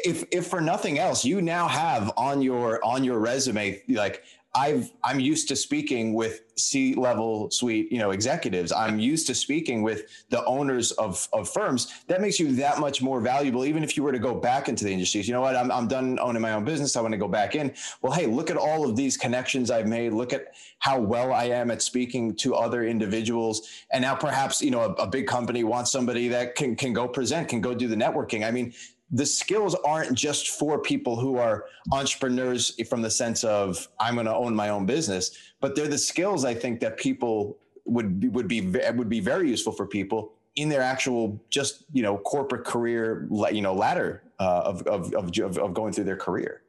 if 0.03 0.25
if 0.31 0.47
for 0.47 0.59
nothing 0.59 0.99
else, 0.99 1.23
you 1.23 1.41
now 1.41 1.67
have 1.67 2.11
on 2.17 2.41
your 2.41 2.83
on 2.83 3.03
your 3.03 3.19
resume 3.19 3.81
like 3.87 4.23
I've 4.55 4.91
I'm 5.03 5.19
used 5.19 5.47
to 5.47 5.55
speaking 5.55 6.13
with 6.13 6.41
C 6.57 6.93
level 6.93 7.49
suite, 7.49 7.91
you 7.91 7.97
know, 7.97 8.11
executives. 8.11 8.71
I'm 8.71 8.99
used 8.99 9.25
to 9.27 9.35
speaking 9.35 9.81
with 9.81 10.03
the 10.29 10.45
owners 10.45 10.91
of, 10.91 11.27
of 11.33 11.49
firms. 11.49 11.91
That 12.07 12.21
makes 12.21 12.39
you 12.39 12.55
that 12.57 12.79
much 12.79 13.01
more 13.01 13.19
valuable, 13.19 13.65
even 13.65 13.83
if 13.83 13.97
you 13.97 14.03
were 14.03 14.11
to 14.11 14.19
go 14.19 14.35
back 14.35 14.69
into 14.69 14.83
the 14.83 14.93
industries. 14.93 15.27
You 15.27 15.33
know 15.33 15.41
what? 15.41 15.55
I'm, 15.55 15.71
I'm 15.71 15.87
done 15.87 16.19
owning 16.19 16.41
my 16.41 16.53
own 16.53 16.63
business. 16.63 16.95
I 16.95 17.01
want 17.01 17.13
to 17.13 17.17
go 17.17 17.27
back 17.27 17.55
in. 17.55 17.73
Well, 18.03 18.13
hey, 18.13 18.27
look 18.27 18.51
at 18.51 18.57
all 18.57 18.87
of 18.87 18.95
these 18.95 19.17
connections 19.17 19.71
I've 19.71 19.87
made. 19.87 20.13
Look 20.13 20.33
at 20.33 20.53
how 20.77 20.99
well 20.99 21.33
I 21.33 21.45
am 21.45 21.71
at 21.71 21.81
speaking 21.81 22.35
to 22.35 22.53
other 22.53 22.83
individuals. 22.83 23.67
And 23.91 24.03
now 24.03 24.13
perhaps, 24.13 24.61
you 24.61 24.69
know, 24.69 24.81
a, 24.81 24.93
a 24.93 25.07
big 25.07 25.25
company 25.25 25.63
wants 25.63 25.91
somebody 25.91 26.27
that 26.27 26.53
can, 26.53 26.75
can 26.75 26.93
go 26.93 27.07
present, 27.07 27.49
can 27.49 27.61
go 27.61 27.73
do 27.73 27.87
the 27.87 27.95
networking. 27.95 28.45
I 28.45 28.51
mean, 28.51 28.73
the 29.13 29.25
skills 29.25 29.75
aren't 29.85 30.15
just 30.15 30.49
for 30.49 30.79
people 30.79 31.15
who 31.15 31.37
are 31.37 31.65
entrepreneurs 31.91 32.75
from 32.89 33.03
the 33.03 33.11
sense 33.11 33.43
of 33.43 33.87
I'm 33.99 34.15
going 34.15 34.25
to 34.25 34.35
own 34.35 34.55
my 34.55 34.69
own 34.69 34.87
business, 34.87 35.37
but 35.61 35.75
they're 35.75 35.87
the 35.87 35.99
skills 35.99 36.43
I 36.43 36.55
think 36.55 36.79
that 36.81 36.97
people 36.97 37.57
would 37.85 38.19
be, 38.19 38.27
would 38.29 38.47
be 38.47 38.61
would 38.61 39.09
be 39.09 39.19
very 39.19 39.49
useful 39.49 39.71
for 39.71 39.85
people 39.85 40.33
in 40.55 40.67
their 40.67 40.81
actual 40.81 41.39
just 41.49 41.85
you 41.93 42.01
know 42.01 42.17
corporate 42.17 42.65
career 42.65 43.27
you 43.51 43.61
know 43.61 43.73
ladder 43.73 44.23
uh, 44.39 44.61
of, 44.65 44.81
of, 44.87 45.13
of 45.13 45.57
of 45.57 45.73
going 45.73 45.93
through 45.93 46.05
their 46.05 46.17
career. 46.17 46.63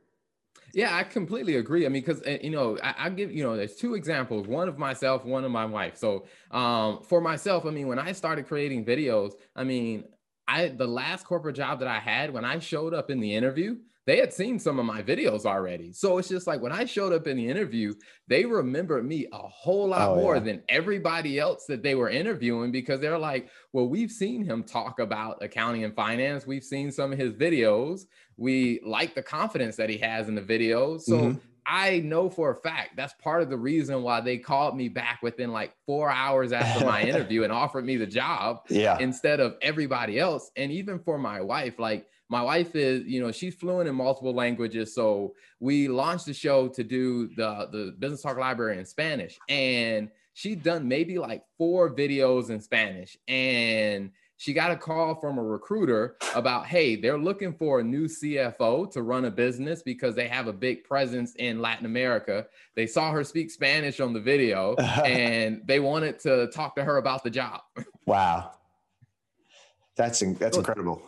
Yeah, 0.74 0.96
I 0.96 1.04
completely 1.04 1.56
agree. 1.56 1.86
I 1.86 1.88
mean, 1.88 2.02
because 2.02 2.20
you 2.42 2.50
know, 2.50 2.76
I, 2.82 2.94
I, 2.98 3.10
give 3.10 3.30
you 3.30 3.44
know, 3.44 3.56
there's 3.56 3.76
two 3.76 3.94
examples: 3.94 4.48
one 4.48 4.68
of 4.68 4.76
myself, 4.76 5.24
one 5.24 5.44
of 5.44 5.52
my 5.52 5.64
wife. 5.64 5.96
So, 5.96 6.26
um, 6.50 7.00
for 7.04 7.20
myself, 7.20 7.64
I 7.64 7.70
mean, 7.70 7.86
when 7.86 8.00
I 8.00 8.10
started 8.10 8.48
creating 8.48 8.84
videos, 8.84 9.34
I 9.54 9.62
mean, 9.62 10.04
I 10.46 10.68
the 10.68 10.86
last 10.86 11.24
corporate 11.24 11.56
job 11.56 11.78
that 11.80 11.88
I 11.88 11.98
had 11.98 12.32
when 12.32 12.44
I 12.44 12.58
showed 12.58 12.94
up 12.94 13.10
in 13.10 13.20
the 13.20 13.34
interview, 13.34 13.76
they 14.06 14.18
had 14.18 14.32
seen 14.32 14.58
some 14.58 14.78
of 14.78 14.84
my 14.84 15.02
videos 15.02 15.46
already. 15.46 15.92
So 15.92 16.18
it's 16.18 16.28
just 16.28 16.46
like 16.46 16.60
when 16.60 16.72
I 16.72 16.84
showed 16.84 17.12
up 17.12 17.26
in 17.26 17.38
the 17.38 17.48
interview, 17.48 17.94
they 18.28 18.44
remembered 18.44 19.06
me 19.06 19.26
a 19.32 19.38
whole 19.38 19.88
lot 19.88 20.10
oh, 20.10 20.16
more 20.16 20.36
yeah. 20.36 20.42
than 20.42 20.62
everybody 20.68 21.38
else 21.38 21.64
that 21.66 21.82
they 21.82 21.94
were 21.94 22.10
interviewing 22.10 22.70
because 22.70 23.00
they're 23.00 23.18
like, 23.18 23.48
well, 23.72 23.88
we've 23.88 24.10
seen 24.10 24.44
him 24.44 24.62
talk 24.62 24.98
about 24.98 25.42
accounting 25.42 25.84
and 25.84 25.94
finance. 25.94 26.46
We've 26.46 26.64
seen 26.64 26.92
some 26.92 27.12
of 27.12 27.18
his 27.18 27.32
videos. 27.32 28.02
We 28.36 28.80
like 28.84 29.14
the 29.14 29.22
confidence 29.22 29.76
that 29.76 29.88
he 29.88 29.96
has 29.98 30.28
in 30.28 30.34
the 30.34 30.42
videos. 30.42 31.02
So 31.02 31.18
mm-hmm. 31.18 31.38
I 31.66 32.00
know 32.00 32.28
for 32.28 32.50
a 32.50 32.56
fact 32.56 32.96
that's 32.96 33.14
part 33.14 33.42
of 33.42 33.50
the 33.50 33.56
reason 33.56 34.02
why 34.02 34.20
they 34.20 34.38
called 34.38 34.76
me 34.76 34.88
back 34.88 35.22
within 35.22 35.52
like 35.52 35.74
four 35.86 36.10
hours 36.10 36.52
after 36.52 36.84
my 36.84 37.02
interview 37.08 37.42
and 37.42 37.52
offered 37.52 37.84
me 37.84 37.96
the 37.96 38.06
job 38.06 38.66
yeah. 38.68 38.98
instead 38.98 39.40
of 39.40 39.56
everybody 39.62 40.18
else. 40.18 40.50
And 40.56 40.70
even 40.70 40.98
for 40.98 41.18
my 41.18 41.40
wife, 41.40 41.78
like 41.78 42.06
my 42.28 42.42
wife 42.42 42.74
is, 42.74 43.04
you 43.06 43.20
know, 43.20 43.32
she's 43.32 43.54
fluent 43.54 43.88
in 43.88 43.94
multiple 43.94 44.34
languages. 44.34 44.94
So 44.94 45.34
we 45.60 45.88
launched 45.88 46.26
the 46.26 46.34
show 46.34 46.68
to 46.68 46.84
do 46.84 47.28
the, 47.36 47.68
the 47.70 47.94
Business 47.98 48.22
Talk 48.22 48.38
Library 48.38 48.78
in 48.78 48.84
Spanish. 48.84 49.38
And 49.48 50.10
she'd 50.34 50.62
done 50.62 50.88
maybe 50.88 51.18
like 51.18 51.44
four 51.56 51.94
videos 51.94 52.50
in 52.50 52.60
Spanish. 52.60 53.16
And 53.28 54.10
she 54.44 54.52
got 54.52 54.70
a 54.70 54.76
call 54.76 55.14
from 55.14 55.38
a 55.38 55.42
recruiter 55.42 56.16
about, 56.34 56.66
hey, 56.66 56.96
they're 56.96 57.16
looking 57.16 57.54
for 57.54 57.80
a 57.80 57.82
new 57.82 58.04
CFO 58.04 58.90
to 58.92 59.02
run 59.02 59.24
a 59.24 59.30
business 59.30 59.82
because 59.82 60.14
they 60.14 60.28
have 60.28 60.48
a 60.48 60.52
big 60.52 60.84
presence 60.84 61.34
in 61.36 61.62
Latin 61.62 61.86
America. 61.86 62.46
They 62.76 62.86
saw 62.86 63.10
her 63.10 63.24
speak 63.24 63.50
Spanish 63.50 64.00
on 64.00 64.12
the 64.12 64.20
video 64.20 64.74
and 65.02 65.62
they 65.64 65.80
wanted 65.80 66.18
to 66.20 66.48
talk 66.48 66.76
to 66.76 66.84
her 66.84 66.98
about 66.98 67.24
the 67.24 67.30
job. 67.30 67.62
Wow. 68.06 68.50
That's 69.96 70.20
that's 70.20 70.58
incredible. 70.58 71.00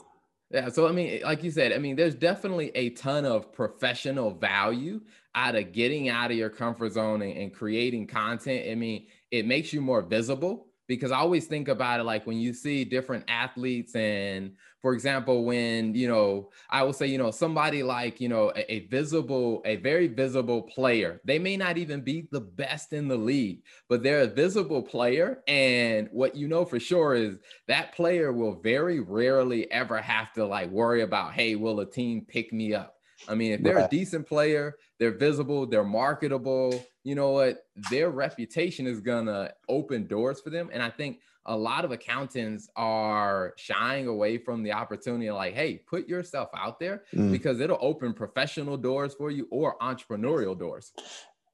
Yeah. 0.51 0.71
So, 0.71 0.89
I 0.89 0.93
mean, 0.93 1.21
like 1.23 1.45
you 1.45 1.51
said, 1.51 1.75
I 1.75 1.79
mean, 1.79 1.95
there's 1.95 2.15
definitely 2.15 2.71
a 2.75 2.89
ton 2.91 3.27
of 3.27 3.53
professional 3.53 4.31
value 4.31 5.03
out 5.35 5.57
of 5.57 5.73
getting 5.73 6.09
out 6.09 6.31
of 6.31 6.39
your 6.39 6.49
comfort 6.49 6.93
zone 6.93 7.21
and, 7.21 7.37
and 7.37 7.53
creating 7.53 8.07
content. 8.07 8.67
I 8.71 8.75
mean, 8.77 9.09
it 9.31 9.45
makes 9.45 9.75
you 9.75 9.83
more 9.83 10.01
visible 10.01 10.66
because 10.87 11.11
I 11.11 11.19
always 11.19 11.47
think 11.47 11.69
about 11.69 12.01
it 12.01 12.05
like 12.05 12.27
when 12.27 12.39
you 12.39 12.53
see 12.53 12.85
different 12.85 13.25
athletes 13.29 13.95
and 13.95 14.53
for 14.83 14.93
example 14.93 15.45
when 15.45 15.95
you 15.95 16.09
know 16.09 16.51
I 16.71 16.83
will 16.83 16.93
say 16.93 17.07
you 17.07 17.19
know 17.19 17.31
somebody 17.31 17.83
like 17.83 18.21
you 18.21 18.29
know 18.29 18.53
a, 18.55 18.73
a, 18.73 18.87
visible 18.87 19.63
a 19.65 19.77
very 19.77 20.07
visible 20.07 20.63
player 20.63 21.21
they 21.25 21.39
may 21.39 21.57
not 21.57 21.79
even 21.79 22.01
be 22.01 22.29
the 22.31 22.41
best 22.41 22.93
in 22.93 23.09
the 23.09 23.17
league 23.17 23.63
but 23.89 24.03
they're 24.03 24.23
a 24.23 24.27
visible 24.27 24.83
player 24.83 25.43
and 25.49 26.09
what 26.13 26.37
you 26.37 26.49
know 26.49 26.65
for 26.65 26.81
sure 26.81 27.15
is 27.15 27.39
that 27.69 27.95
player 27.95 28.33
will 28.33 28.61
very 28.61 29.01
rarely 29.01 29.71
ever 29.71 30.01
have 30.01 30.33
to 30.35 30.47
like 30.47 30.71
worry 30.71 31.03
about 31.03 31.33
hey 31.33 31.57
will 31.57 31.81
a 31.81 31.91
team 31.91 32.25
pick 32.29 32.53
me 32.53 32.75
up 32.75 32.97
I 33.29 33.35
mean, 33.35 33.53
if 33.53 33.63
they're 33.63 33.77
right. 33.77 33.87
a 33.87 33.89
decent 33.89 34.27
player, 34.27 34.77
they're 34.99 35.17
visible, 35.17 35.67
they're 35.67 35.85
marketable, 35.85 36.85
you 37.07 37.15
know 37.15 37.31
what? 37.31 37.67
Their 37.89 38.11
reputation 38.11 38.85
is 38.85 39.01
gonna 39.01 39.53
open 39.69 40.09
doors 40.09 40.41
for 40.41 40.51
them. 40.51 40.71
And 40.73 40.83
I 40.83 40.91
think 40.91 41.21
a 41.45 41.57
lot 41.57 41.85
of 41.85 41.93
accountants 41.93 42.69
are 42.75 43.55
shying 43.57 44.09
away 44.09 44.39
from 44.39 44.65
the 44.65 44.73
opportunity 44.73 45.31
like, 45.31 45.55
hey, 45.55 45.77
put 45.77 46.09
yourself 46.09 46.49
out 46.53 46.81
there 46.81 47.05
mm. 47.15 47.31
because 47.31 47.61
it'll 47.61 47.79
open 47.81 48.13
professional 48.13 48.77
doors 48.77 49.15
for 49.15 49.31
you 49.31 49.47
or 49.53 49.79
entrepreneurial 49.79 50.59
doors. 50.59 50.93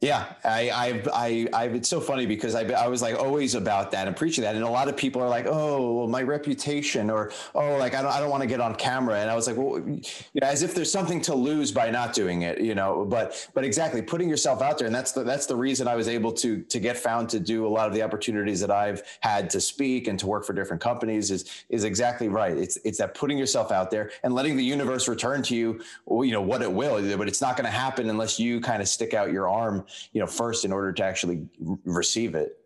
Yeah, 0.02 0.24
I, 0.42 0.68
I've, 0.72 1.08
I, 1.14 1.46
I, 1.52 1.66
it's 1.66 1.88
so 1.88 2.00
funny 2.00 2.26
because 2.26 2.56
I, 2.56 2.64
I 2.72 2.88
was 2.88 3.02
like 3.02 3.14
always 3.14 3.54
about 3.54 3.92
that 3.92 4.08
and 4.08 4.16
preaching 4.16 4.42
that, 4.42 4.56
and 4.56 4.64
a 4.64 4.68
lot 4.68 4.88
of 4.88 4.96
people 4.96 5.22
are 5.22 5.28
like, 5.28 5.46
oh, 5.46 5.92
well, 5.92 6.08
my 6.08 6.24
reputation, 6.24 7.08
or 7.08 7.30
oh, 7.54 7.76
like 7.76 7.94
I 7.94 8.02
don't, 8.02 8.10
I 8.10 8.18
don't 8.18 8.28
want 8.28 8.40
to 8.40 8.48
get 8.48 8.60
on 8.60 8.74
camera, 8.74 9.20
and 9.20 9.30
I 9.30 9.36
was 9.36 9.46
like, 9.46 9.56
well, 9.56 9.78
you 9.78 10.40
know, 10.40 10.48
as 10.48 10.64
if 10.64 10.74
there's 10.74 10.90
something 10.90 11.20
to 11.20 11.36
lose 11.36 11.70
by 11.70 11.88
not 11.88 12.14
doing 12.14 12.42
it, 12.42 12.60
you 12.60 12.74
know. 12.74 13.04
But, 13.04 13.48
but 13.54 13.62
exactly, 13.62 14.02
putting 14.02 14.28
yourself 14.28 14.60
out 14.60 14.76
there, 14.76 14.88
and 14.88 14.94
that's 14.94 15.12
the, 15.12 15.22
that's 15.22 15.46
the 15.46 15.54
reason 15.54 15.86
I 15.86 15.94
was 15.94 16.08
able 16.08 16.32
to, 16.32 16.62
to 16.62 16.80
get 16.80 16.96
found 16.96 17.28
to 17.28 17.38
do 17.38 17.64
a 17.64 17.70
lot 17.70 17.86
of 17.86 17.94
the 17.94 18.02
opportunities 18.02 18.58
that 18.58 18.72
I've 18.72 19.04
had 19.20 19.50
to 19.50 19.60
speak 19.60 20.08
and 20.08 20.18
to 20.18 20.26
work 20.26 20.44
for 20.44 20.52
different 20.52 20.82
companies 20.82 21.30
is, 21.30 21.64
is 21.68 21.84
exactly 21.84 22.26
right. 22.26 22.56
It's, 22.56 22.76
it's 22.84 22.98
that 22.98 23.14
putting 23.14 23.38
yourself 23.38 23.70
out 23.70 23.92
there 23.92 24.10
and 24.24 24.34
letting 24.34 24.56
the 24.56 24.64
universe 24.64 25.06
return 25.06 25.42
to 25.44 25.54
you, 25.54 25.80
you 26.10 26.32
know, 26.32 26.42
what 26.42 26.60
it 26.60 26.72
will, 26.72 27.16
but 27.16 27.28
it's 27.28 27.40
not 27.40 27.56
going 27.56 27.66
to 27.66 27.70
happen 27.70 28.10
unless 28.10 28.40
you 28.40 28.60
kind 28.60 28.82
of 28.82 28.88
stick 28.88 29.14
out 29.14 29.30
your 29.30 29.48
arm 29.48 29.86
you 30.12 30.20
know 30.20 30.26
first 30.26 30.64
in 30.64 30.72
order 30.72 30.92
to 30.92 31.04
actually 31.04 31.46
receive 31.84 32.34
it. 32.34 32.58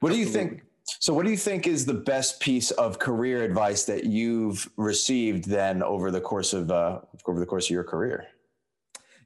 What 0.00 0.12
do 0.12 0.18
you 0.18 0.26
think 0.26 0.62
so 0.86 1.14
what 1.14 1.24
do 1.24 1.30
you 1.30 1.36
think 1.36 1.66
is 1.66 1.86
the 1.86 1.94
best 1.94 2.40
piece 2.40 2.70
of 2.72 2.98
career 2.98 3.42
advice 3.42 3.84
that 3.84 4.04
you've 4.04 4.70
received 4.76 5.48
then 5.48 5.82
over 5.82 6.10
the 6.10 6.20
course 6.20 6.52
of 6.52 6.70
uh, 6.70 7.00
over 7.26 7.40
the 7.40 7.46
course 7.46 7.66
of 7.66 7.70
your 7.70 7.84
career? 7.84 8.26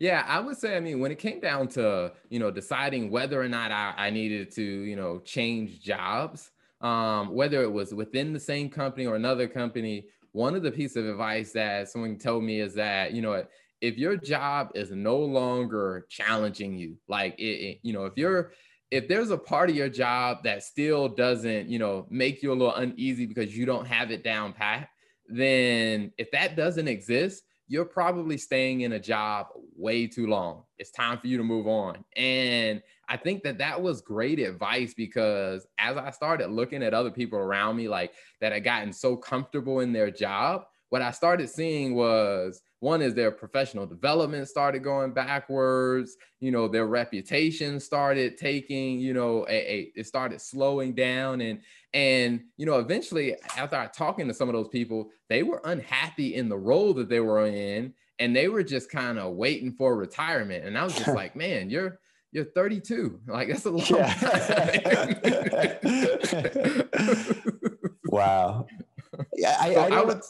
Yeah, 0.00 0.24
I 0.28 0.38
would 0.38 0.56
say, 0.56 0.76
I 0.76 0.80
mean, 0.80 1.00
when 1.00 1.10
it 1.10 1.18
came 1.18 1.40
down 1.40 1.66
to, 1.68 2.12
you 2.30 2.38
know, 2.38 2.52
deciding 2.52 3.10
whether 3.10 3.40
or 3.40 3.48
not 3.48 3.72
I, 3.72 3.94
I 3.96 4.10
needed 4.10 4.52
to, 4.52 4.62
you 4.62 4.94
know, 4.94 5.18
change 5.24 5.80
jobs, 5.80 6.52
um, 6.80 7.34
whether 7.34 7.62
it 7.62 7.72
was 7.72 7.92
within 7.92 8.32
the 8.32 8.38
same 8.38 8.70
company 8.70 9.06
or 9.06 9.16
another 9.16 9.48
company, 9.48 10.06
one 10.30 10.54
of 10.54 10.62
the 10.62 10.70
pieces 10.70 10.98
of 10.98 11.06
advice 11.06 11.50
that 11.52 11.88
someone 11.88 12.16
told 12.16 12.44
me 12.44 12.60
is 12.60 12.74
that, 12.74 13.12
you 13.12 13.22
know, 13.22 13.44
if 13.80 13.96
your 13.96 14.16
job 14.16 14.70
is 14.74 14.90
no 14.90 15.18
longer 15.18 16.06
challenging 16.08 16.76
you, 16.76 16.96
like 17.08 17.38
it, 17.38 17.42
it, 17.42 17.78
you 17.82 17.92
know, 17.92 18.04
if 18.04 18.14
you're 18.16 18.52
if 18.90 19.06
there's 19.06 19.30
a 19.30 19.38
part 19.38 19.68
of 19.68 19.76
your 19.76 19.88
job 19.88 20.42
that 20.44 20.62
still 20.62 21.08
doesn't, 21.08 21.68
you 21.68 21.78
know, 21.78 22.06
make 22.08 22.42
you 22.42 22.52
a 22.52 22.54
little 22.54 22.74
uneasy 22.74 23.26
because 23.26 23.56
you 23.56 23.66
don't 23.66 23.86
have 23.86 24.10
it 24.10 24.24
down 24.24 24.52
pat, 24.52 24.88
then 25.28 26.10
if 26.16 26.30
that 26.30 26.56
doesn't 26.56 26.88
exist, 26.88 27.42
you're 27.68 27.84
probably 27.84 28.38
staying 28.38 28.80
in 28.80 28.94
a 28.94 28.98
job 28.98 29.48
way 29.76 30.06
too 30.06 30.26
long. 30.26 30.62
It's 30.78 30.90
time 30.90 31.18
for 31.18 31.26
you 31.26 31.36
to 31.36 31.44
move 31.44 31.66
on. 31.66 32.02
And 32.16 32.82
I 33.10 33.18
think 33.18 33.42
that 33.42 33.58
that 33.58 33.82
was 33.82 34.00
great 34.00 34.38
advice 34.38 34.94
because 34.94 35.66
as 35.78 35.98
I 35.98 36.10
started 36.10 36.50
looking 36.50 36.82
at 36.82 36.94
other 36.94 37.10
people 37.10 37.38
around 37.38 37.76
me, 37.76 37.88
like 37.88 38.14
that 38.40 38.52
had 38.52 38.64
gotten 38.64 38.92
so 38.92 39.16
comfortable 39.16 39.80
in 39.80 39.92
their 39.92 40.10
job, 40.10 40.64
what 40.88 41.02
I 41.02 41.10
started 41.10 41.50
seeing 41.50 41.94
was 41.94 42.62
one 42.80 43.02
is 43.02 43.14
their 43.14 43.30
professional 43.30 43.86
development 43.86 44.48
started 44.48 44.84
going 44.84 45.12
backwards 45.12 46.16
you 46.40 46.50
know 46.50 46.68
their 46.68 46.86
reputation 46.86 47.80
started 47.80 48.36
taking 48.36 49.00
you 49.00 49.12
know 49.12 49.46
a, 49.48 49.72
a, 49.72 49.92
it 49.96 50.06
started 50.06 50.40
slowing 50.40 50.94
down. 50.94 51.40
And 51.40 51.60
and 51.94 52.42
you 52.56 52.66
know 52.66 52.78
eventually 52.78 53.36
after 53.56 53.90
talking 53.94 54.28
to 54.28 54.34
some 54.34 54.48
of 54.48 54.54
those 54.54 54.68
people 54.68 55.10
they 55.28 55.42
were 55.42 55.60
unhappy 55.64 56.34
in 56.34 56.48
the 56.48 56.56
role 56.56 56.94
that 56.94 57.08
they 57.08 57.20
were 57.20 57.46
in 57.46 57.94
and 58.18 58.34
they 58.34 58.48
were 58.48 58.62
just 58.62 58.90
kind 58.90 59.18
of 59.18 59.34
waiting 59.34 59.72
for 59.72 59.96
retirement. 59.96 60.64
And 60.64 60.78
i 60.78 60.84
was 60.84 60.94
just 60.94 61.08
like 61.14 61.34
man 61.34 61.70
you're 61.70 61.98
you're 62.30 62.44
32 62.44 63.20
like 63.26 63.48
that's 63.48 63.64
a 63.64 63.70
long 63.70 63.86
yeah. 63.88 64.12
wow. 68.06 68.66
Yeah 69.34 69.56
I, 69.58 69.74
so 69.74 69.80
I, 69.80 69.88
I 69.88 70.04
would 70.04 70.20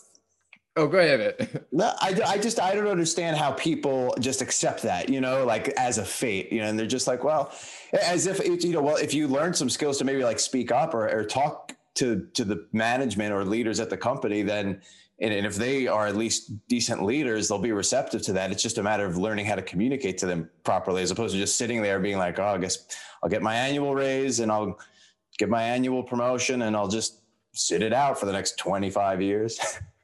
Oh, 0.78 0.86
go 0.86 0.98
ahead. 0.98 1.64
no, 1.72 1.92
I, 2.00 2.20
I 2.24 2.38
just 2.38 2.60
I 2.60 2.72
don't 2.72 2.86
understand 2.86 3.36
how 3.36 3.50
people 3.50 4.14
just 4.20 4.42
accept 4.42 4.82
that, 4.82 5.08
you 5.08 5.20
know, 5.20 5.44
like 5.44 5.70
as 5.70 5.98
a 5.98 6.04
fate, 6.04 6.52
you 6.52 6.60
know, 6.60 6.68
and 6.68 6.78
they're 6.78 6.86
just 6.86 7.08
like, 7.08 7.24
well, 7.24 7.52
as 8.00 8.28
if 8.28 8.38
you 8.46 8.72
know, 8.72 8.80
well, 8.80 8.94
if 8.94 9.12
you 9.12 9.26
learn 9.26 9.54
some 9.54 9.68
skills 9.68 9.98
to 9.98 10.04
maybe 10.04 10.22
like 10.22 10.38
speak 10.38 10.70
up 10.70 10.94
or, 10.94 11.08
or 11.08 11.24
talk 11.24 11.74
to 11.96 12.28
to 12.34 12.44
the 12.44 12.68
management 12.72 13.32
or 13.32 13.44
leaders 13.44 13.80
at 13.80 13.90
the 13.90 13.96
company, 13.96 14.42
then 14.42 14.80
and, 15.18 15.34
and 15.34 15.44
if 15.44 15.56
they 15.56 15.88
are 15.88 16.06
at 16.06 16.14
least 16.14 16.52
decent 16.68 17.02
leaders, 17.02 17.48
they'll 17.48 17.58
be 17.58 17.72
receptive 17.72 18.22
to 18.22 18.32
that. 18.34 18.52
It's 18.52 18.62
just 18.62 18.78
a 18.78 18.82
matter 18.82 19.04
of 19.04 19.16
learning 19.16 19.46
how 19.46 19.56
to 19.56 19.62
communicate 19.62 20.16
to 20.18 20.26
them 20.26 20.48
properly, 20.62 21.02
as 21.02 21.10
opposed 21.10 21.34
to 21.34 21.40
just 21.40 21.56
sitting 21.56 21.82
there 21.82 21.98
being 21.98 22.18
like, 22.18 22.38
oh, 22.38 22.44
I 22.46 22.58
guess 22.58 22.86
I'll 23.20 23.28
get 23.28 23.42
my 23.42 23.56
annual 23.56 23.96
raise 23.96 24.38
and 24.38 24.52
I'll 24.52 24.78
get 25.38 25.48
my 25.48 25.64
annual 25.64 26.04
promotion 26.04 26.62
and 26.62 26.76
I'll 26.76 26.86
just 26.86 27.22
sit 27.52 27.82
it 27.82 27.92
out 27.92 28.20
for 28.20 28.26
the 28.26 28.32
next 28.32 28.58
25 28.58 29.20
years. 29.20 29.58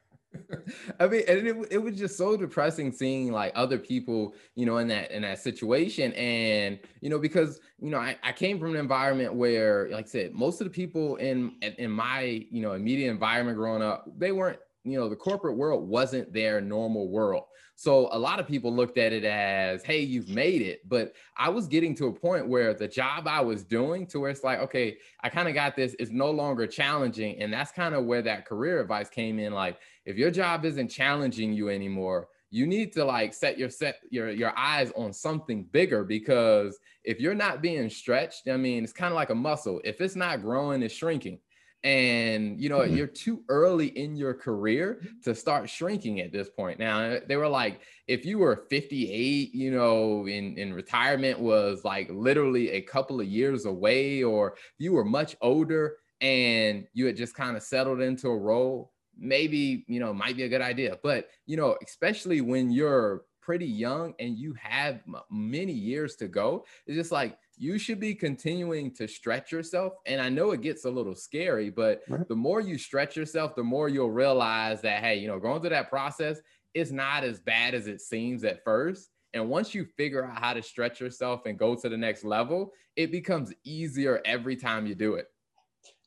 I 0.99 1.07
mean, 1.07 1.23
and 1.27 1.47
it, 1.47 1.67
it 1.71 1.77
was 1.77 1.97
just 1.97 2.17
so 2.17 2.37
depressing 2.37 2.91
seeing 2.91 3.31
like 3.31 3.51
other 3.55 3.77
people, 3.77 4.35
you 4.55 4.65
know, 4.65 4.77
in 4.77 4.87
that 4.89 5.11
in 5.11 5.21
that 5.23 5.39
situation. 5.39 6.13
And, 6.13 6.79
you 7.01 7.09
know, 7.09 7.19
because, 7.19 7.59
you 7.79 7.89
know, 7.89 7.99
I, 7.99 8.17
I 8.23 8.31
came 8.31 8.59
from 8.59 8.71
an 8.71 8.77
environment 8.77 9.33
where, 9.33 9.89
like 9.89 10.05
I 10.05 10.07
said, 10.09 10.33
most 10.33 10.61
of 10.61 10.65
the 10.65 10.71
people 10.71 11.15
in 11.17 11.55
in 11.61 11.91
my, 11.91 12.45
you 12.49 12.61
know, 12.61 12.73
immediate 12.73 13.11
environment 13.11 13.57
growing 13.57 13.81
up, 13.81 14.07
they 14.17 14.31
weren't, 14.31 14.59
you 14.85 14.99
know, 14.99 15.09
the 15.09 15.15
corporate 15.15 15.57
world 15.57 15.87
wasn't 15.87 16.31
their 16.31 16.61
normal 16.61 17.09
world. 17.09 17.45
So 17.77 18.07
a 18.11 18.19
lot 18.19 18.39
of 18.39 18.47
people 18.47 18.73
looked 18.73 18.97
at 18.97 19.11
it 19.11 19.25
as, 19.25 19.83
hey, 19.83 19.99
you've 19.99 20.29
made 20.29 20.61
it. 20.61 20.87
But 20.87 21.13
I 21.35 21.49
was 21.49 21.67
getting 21.67 21.93
to 21.95 22.07
a 22.07 22.13
point 22.13 22.47
where 22.47 22.73
the 22.73 22.87
job 22.87 23.27
I 23.27 23.41
was 23.41 23.63
doing 23.63 24.07
to 24.07 24.19
where 24.21 24.29
it's 24.29 24.43
like, 24.43 24.59
okay, 24.59 24.97
I 25.21 25.29
kind 25.29 25.49
of 25.49 25.55
got 25.55 25.75
this, 25.75 25.95
it's 25.99 26.11
no 26.11 26.31
longer 26.31 26.67
challenging. 26.67 27.41
And 27.41 27.51
that's 27.51 27.71
kind 27.71 27.93
of 27.93 28.05
where 28.05 28.21
that 28.21 28.45
career 28.45 28.79
advice 28.79 29.09
came 29.09 29.39
in. 29.39 29.53
Like, 29.53 29.79
if 30.05 30.15
your 30.15 30.31
job 30.31 30.63
isn't 30.63 30.87
challenging 30.87 31.51
you 31.51 31.69
anymore, 31.69 32.29
you 32.51 32.65
need 32.65 32.93
to 32.93 33.03
like 33.03 33.33
set 33.33 33.57
your 33.57 33.69
set 33.69 33.97
your 34.11 34.29
your 34.29 34.57
eyes 34.57 34.91
on 34.95 35.11
something 35.11 35.65
bigger 35.65 36.05
because 36.05 36.79
if 37.03 37.19
you're 37.19 37.35
not 37.35 37.61
being 37.61 37.89
stretched, 37.89 38.47
I 38.47 38.55
mean, 38.55 38.83
it's 38.83 38.93
kind 38.93 39.11
of 39.11 39.15
like 39.15 39.31
a 39.31 39.35
muscle. 39.35 39.81
If 39.83 39.99
it's 39.99 40.15
not 40.15 40.41
growing, 40.41 40.81
it's 40.81 40.93
shrinking 40.93 41.39
and 41.85 42.59
you 42.59 42.67
know 42.67 42.79
mm-hmm. 42.79 42.95
you're 42.95 43.07
too 43.07 43.43
early 43.47 43.87
in 43.87 44.15
your 44.15 44.33
career 44.33 45.01
to 45.23 45.35
start 45.35 45.69
shrinking 45.69 46.19
at 46.19 46.31
this 46.31 46.49
point. 46.49 46.79
Now 46.79 47.19
they 47.27 47.37
were 47.37 47.47
like 47.47 47.79
if 48.07 48.25
you 48.25 48.39
were 48.39 48.65
58 48.69 49.53
you 49.53 49.71
know 49.71 50.27
in 50.27 50.57
in 50.57 50.73
retirement 50.73 51.39
was 51.39 51.85
like 51.85 52.09
literally 52.11 52.71
a 52.71 52.81
couple 52.81 53.21
of 53.21 53.27
years 53.27 53.65
away 53.65 54.23
or 54.23 54.55
you 54.79 54.93
were 54.93 55.05
much 55.05 55.37
older 55.41 55.97
and 56.21 56.87
you 56.93 57.05
had 57.05 57.15
just 57.15 57.35
kind 57.35 57.55
of 57.55 57.61
settled 57.61 58.01
into 58.01 58.29
a 58.29 58.37
role 58.37 58.91
maybe 59.15 59.85
you 59.87 59.99
know 59.99 60.11
might 60.11 60.35
be 60.35 60.43
a 60.43 60.49
good 60.49 60.61
idea. 60.61 60.97
But 61.03 61.29
you 61.45 61.55
know 61.55 61.77
especially 61.85 62.41
when 62.41 62.71
you're 62.71 63.21
pretty 63.41 63.67
young 63.67 64.15
and 64.17 64.35
you 64.35 64.55
have 64.59 65.01
many 65.29 65.71
years 65.71 66.15
to 66.15 66.27
go 66.27 66.65
it's 66.87 66.97
just 66.97 67.11
like 67.11 67.37
you 67.57 67.77
should 67.77 67.99
be 67.99 68.13
continuing 68.13 68.91
to 68.95 69.07
stretch 69.07 69.51
yourself. 69.51 69.93
And 70.05 70.21
I 70.21 70.29
know 70.29 70.51
it 70.51 70.61
gets 70.61 70.85
a 70.85 70.89
little 70.89 71.15
scary, 71.15 71.69
but 71.69 72.01
right. 72.07 72.27
the 72.27 72.35
more 72.35 72.61
you 72.61 72.77
stretch 72.77 73.15
yourself, 73.15 73.55
the 73.55 73.63
more 73.63 73.89
you'll 73.89 74.11
realize 74.11 74.81
that, 74.81 75.03
hey, 75.03 75.17
you 75.17 75.27
know, 75.27 75.39
going 75.39 75.61
through 75.61 75.69
that 75.71 75.89
process 75.89 76.39
is 76.73 76.91
not 76.91 77.23
as 77.23 77.39
bad 77.39 77.73
as 77.73 77.87
it 77.87 78.01
seems 78.01 78.43
at 78.43 78.63
first. 78.63 79.09
And 79.33 79.49
once 79.49 79.73
you 79.75 79.85
figure 79.97 80.25
out 80.25 80.39
how 80.39 80.53
to 80.53 80.61
stretch 80.61 80.99
yourself 80.99 81.45
and 81.45 81.57
go 81.57 81.75
to 81.75 81.89
the 81.89 81.97
next 81.97 82.23
level, 82.23 82.71
it 82.95 83.11
becomes 83.11 83.53
easier 83.63 84.21
every 84.25 84.55
time 84.55 84.87
you 84.87 84.95
do 84.95 85.15
it. 85.15 85.27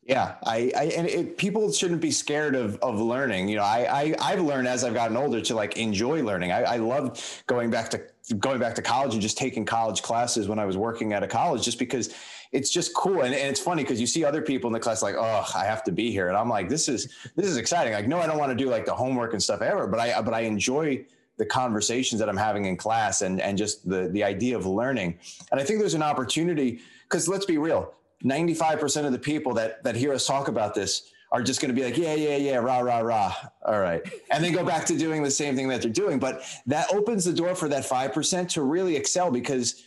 Yeah, 0.09 0.37
I, 0.47 0.73
I 0.75 0.85
and 0.97 1.07
it, 1.07 1.37
people 1.37 1.71
shouldn't 1.71 2.01
be 2.01 2.11
scared 2.11 2.57
of 2.57 2.77
of 2.77 2.99
learning. 2.99 3.51
You 3.51 3.57
know, 3.57 3.63
I, 3.63 4.15
I 4.19 4.31
have 4.31 4.41
learned 4.41 4.67
as 4.67 4.83
I've 4.83 4.95
gotten 4.95 5.19
older 5.19 5.43
to 5.43 5.55
like 5.55 5.77
enjoy 5.77 6.23
learning. 6.23 6.51
I, 6.51 6.63
I 6.63 6.77
love 6.79 7.43
going 7.47 7.69
back 7.71 7.91
to 7.91 8.01
going 8.39 8.59
back 8.59 8.75
to 8.77 8.83
college 8.83 9.13
and 9.13 9.21
just 9.21 9.37
taking 9.37 9.67
college 9.67 10.01
classes 10.01 10.49
when 10.49 10.59
I 10.59 10.65
was 10.65 10.79
working 10.79 11.13
at 11.13 11.23
a 11.23 11.29
college, 11.29 11.63
just 11.63 11.79
because 11.79 12.15
it's 12.53 12.71
just 12.71 12.95
cool. 12.95 13.21
And, 13.21 13.35
and 13.35 13.51
it's 13.51 13.61
funny 13.61 13.83
because 13.83 14.01
you 14.01 14.07
see 14.07 14.25
other 14.25 14.41
people 14.41 14.69
in 14.69 14.73
the 14.73 14.81
class 14.81 15.03
like, 15.03 15.15
oh, 15.15 15.47
I 15.55 15.67
have 15.67 15.85
to 15.85 15.93
be 15.93 16.11
here, 16.11 16.29
and 16.29 16.39
I'm 16.39 16.49
like, 16.49 16.71
this 16.71 16.89
is 16.89 17.13
this 17.37 17.45
is 17.45 17.59
exciting. 17.59 17.93
Like, 17.93 18.09
no, 18.09 18.19
I 18.19 18.27
don't 18.27 18.39
want 18.39 18.51
to 18.51 18.57
do 18.57 18.71
like 18.71 18.87
the 18.87 18.95
homework 18.95 19.35
and 19.35 19.43
stuff 19.43 19.61
ever, 19.61 19.87
but 19.87 20.01
I 20.01 20.23
but 20.23 20.33
I 20.33 20.41
enjoy 20.41 21.05
the 21.37 21.45
conversations 21.45 22.19
that 22.19 22.31
I'm 22.31 22.37
having 22.39 22.65
in 22.65 22.79
class 22.79 23.21
and 23.21 23.43
and 23.43 23.59
just 23.59 23.87
the 23.87 24.09
the 24.09 24.25
idea 24.25 24.57
of 24.57 24.65
learning. 24.65 25.19
And 25.51 25.61
I 25.61 25.65
think 25.65 25.81
there's 25.81 25.93
an 25.93 26.03
opportunity 26.03 26.81
because 27.03 27.29
let's 27.29 27.45
be 27.45 27.59
real 27.59 27.93
95% 28.25 29.05
of 29.05 29.13
the 29.13 29.19
people 29.19 29.55
that 29.55 29.83
that 29.85 29.95
hear 29.97 30.13
us 30.13 30.27
talk 30.27 30.49
about 30.49 30.75
this 30.75 31.11
are 31.31 31.43
just 31.43 31.61
going 31.61 31.75
to 31.75 31.79
be 31.79 31.85
like, 31.85 31.97
yeah, 31.97 32.15
yeah, 32.15 32.37
yeah, 32.37 32.57
rah, 32.57 32.79
rah, 32.79 33.01
rah. 33.01 33.35
All 33.67 33.81
right. 33.81 34.01
And 34.31 34.43
then 34.43 34.53
go 34.53 34.65
back 34.65 34.87
to 34.87 34.97
doing 34.97 35.23
the 35.23 35.31
same 35.31 35.55
thing 35.57 35.69
that 35.69 35.83
they're 35.83 35.91
doing. 35.91 36.19
But 36.19 36.43
that 36.67 36.93
opens 36.93 37.25
the 37.25 37.35
door 37.35 37.55
for 37.55 37.69
that 37.69 37.85
5% 37.85 38.49
to 38.51 38.63
really 38.63 38.97
excel 38.97 39.31
because 39.31 39.83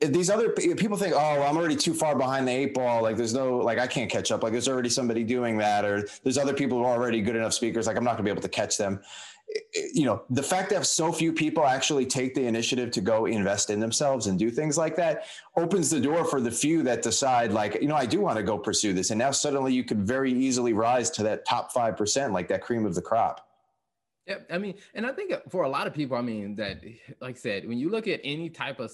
these 0.00 0.30
other 0.30 0.48
people 0.50 0.96
think, 0.96 1.12
oh, 1.14 1.42
I'm 1.42 1.58
already 1.58 1.76
too 1.76 1.92
far 1.92 2.16
behind 2.16 2.48
the 2.48 2.52
eight 2.52 2.72
ball. 2.72 3.02
Like 3.02 3.18
there's 3.18 3.34
no, 3.34 3.58
like 3.58 3.78
I 3.78 3.86
can't 3.86 4.10
catch 4.10 4.32
up. 4.32 4.42
Like 4.42 4.52
there's 4.52 4.68
already 4.68 4.88
somebody 4.88 5.24
doing 5.24 5.58
that, 5.58 5.84
or 5.84 6.08
there's 6.22 6.38
other 6.38 6.54
people 6.54 6.78
who 6.78 6.84
are 6.84 6.96
already 6.96 7.20
good 7.20 7.36
enough 7.36 7.52
speakers. 7.52 7.86
Like 7.86 7.98
I'm 7.98 8.04
not 8.04 8.12
gonna 8.12 8.22
be 8.22 8.30
able 8.30 8.40
to 8.40 8.48
catch 8.48 8.78
them 8.78 9.00
you 9.92 10.04
know 10.04 10.22
the 10.30 10.42
fact 10.42 10.70
that 10.70 10.86
so 10.86 11.12
few 11.12 11.32
people 11.32 11.64
actually 11.64 12.06
take 12.06 12.34
the 12.34 12.46
initiative 12.46 12.90
to 12.90 13.00
go 13.00 13.26
invest 13.26 13.70
in 13.70 13.80
themselves 13.80 14.26
and 14.26 14.38
do 14.38 14.50
things 14.50 14.78
like 14.78 14.94
that 14.96 15.26
opens 15.56 15.90
the 15.90 16.00
door 16.00 16.24
for 16.24 16.40
the 16.40 16.50
few 16.50 16.82
that 16.82 17.02
decide 17.02 17.52
like 17.52 17.74
you 17.80 17.88
know 17.88 17.96
i 17.96 18.06
do 18.06 18.20
want 18.20 18.36
to 18.36 18.42
go 18.42 18.58
pursue 18.58 18.92
this. 18.92 19.10
And 19.10 19.18
now 19.18 19.30
suddenly 19.30 19.72
you 19.72 19.84
could 19.84 20.06
very 20.06 20.32
easily 20.32 20.72
rise 20.72 21.10
to 21.10 21.22
that 21.24 21.44
top 21.46 21.72
5% 21.72 22.32
like 22.32 22.48
that 22.48 22.62
cream 22.62 22.86
of 22.86 22.94
the 22.94 23.02
crop. 23.02 23.46
Yeah 24.26 24.36
i 24.50 24.58
mean 24.58 24.74
and 24.94 25.04
i 25.06 25.12
think 25.12 25.32
for 25.48 25.64
a 25.64 25.68
lot 25.68 25.86
of 25.86 25.94
people 25.94 26.16
i 26.16 26.20
mean 26.20 26.54
that 26.56 26.84
like 27.20 27.36
i 27.36 27.38
said 27.38 27.66
when 27.66 27.78
you 27.78 27.90
look 27.90 28.06
at 28.06 28.20
any 28.22 28.50
type 28.50 28.78
of 28.78 28.90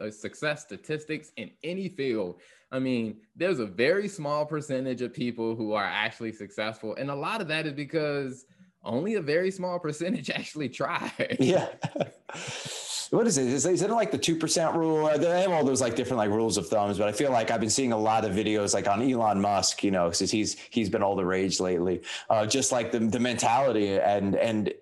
uh, 0.00 0.10
success 0.10 0.62
statistics 0.62 1.32
in 1.36 1.50
any 1.64 1.88
field 1.88 2.40
I 2.70 2.78
mean, 2.78 3.22
there's 3.34 3.60
a 3.60 3.66
very 3.66 4.08
small 4.08 4.44
percentage 4.44 5.00
of 5.00 5.14
people 5.14 5.56
who 5.56 5.72
are 5.72 5.84
actually 5.84 6.32
successful. 6.32 6.94
And 6.96 7.10
a 7.10 7.14
lot 7.14 7.40
of 7.40 7.48
that 7.48 7.66
is 7.66 7.72
because 7.72 8.44
only 8.84 9.14
a 9.14 9.22
very 9.22 9.50
small 9.50 9.78
percentage 9.78 10.30
actually 10.34 10.68
try. 10.68 11.12
yeah. 11.38 11.68
what 13.10 13.26
is 13.26 13.38
it? 13.38 13.46
Is, 13.46 13.66
is 13.66 13.82
it 13.82 13.90
like 13.90 14.10
the 14.10 14.18
two 14.18 14.36
percent 14.36 14.74
rule? 14.74 15.10
They 15.16 15.42
have 15.42 15.50
all 15.50 15.64
those 15.64 15.80
like 15.80 15.96
different 15.96 16.18
like 16.18 16.30
rules 16.30 16.56
of 16.56 16.68
thumbs, 16.68 16.98
but 16.98 17.08
I 17.08 17.12
feel 17.12 17.30
like 17.30 17.50
I've 17.50 17.60
been 17.60 17.70
seeing 17.70 17.92
a 17.92 17.98
lot 17.98 18.24
of 18.24 18.32
videos 18.32 18.74
like 18.74 18.88
on 18.88 19.02
Elon 19.02 19.40
Musk, 19.40 19.82
you 19.82 19.90
know, 19.90 20.10
because 20.10 20.30
he's 20.30 20.58
he's 20.70 20.88
been 20.88 21.02
all 21.02 21.16
the 21.16 21.24
rage 21.24 21.60
lately. 21.60 22.02
Uh, 22.28 22.46
just 22.46 22.72
like 22.72 22.92
the 22.92 22.98
the 22.98 23.20
mentality 23.20 23.98
and 23.98 24.34
and 24.36 24.72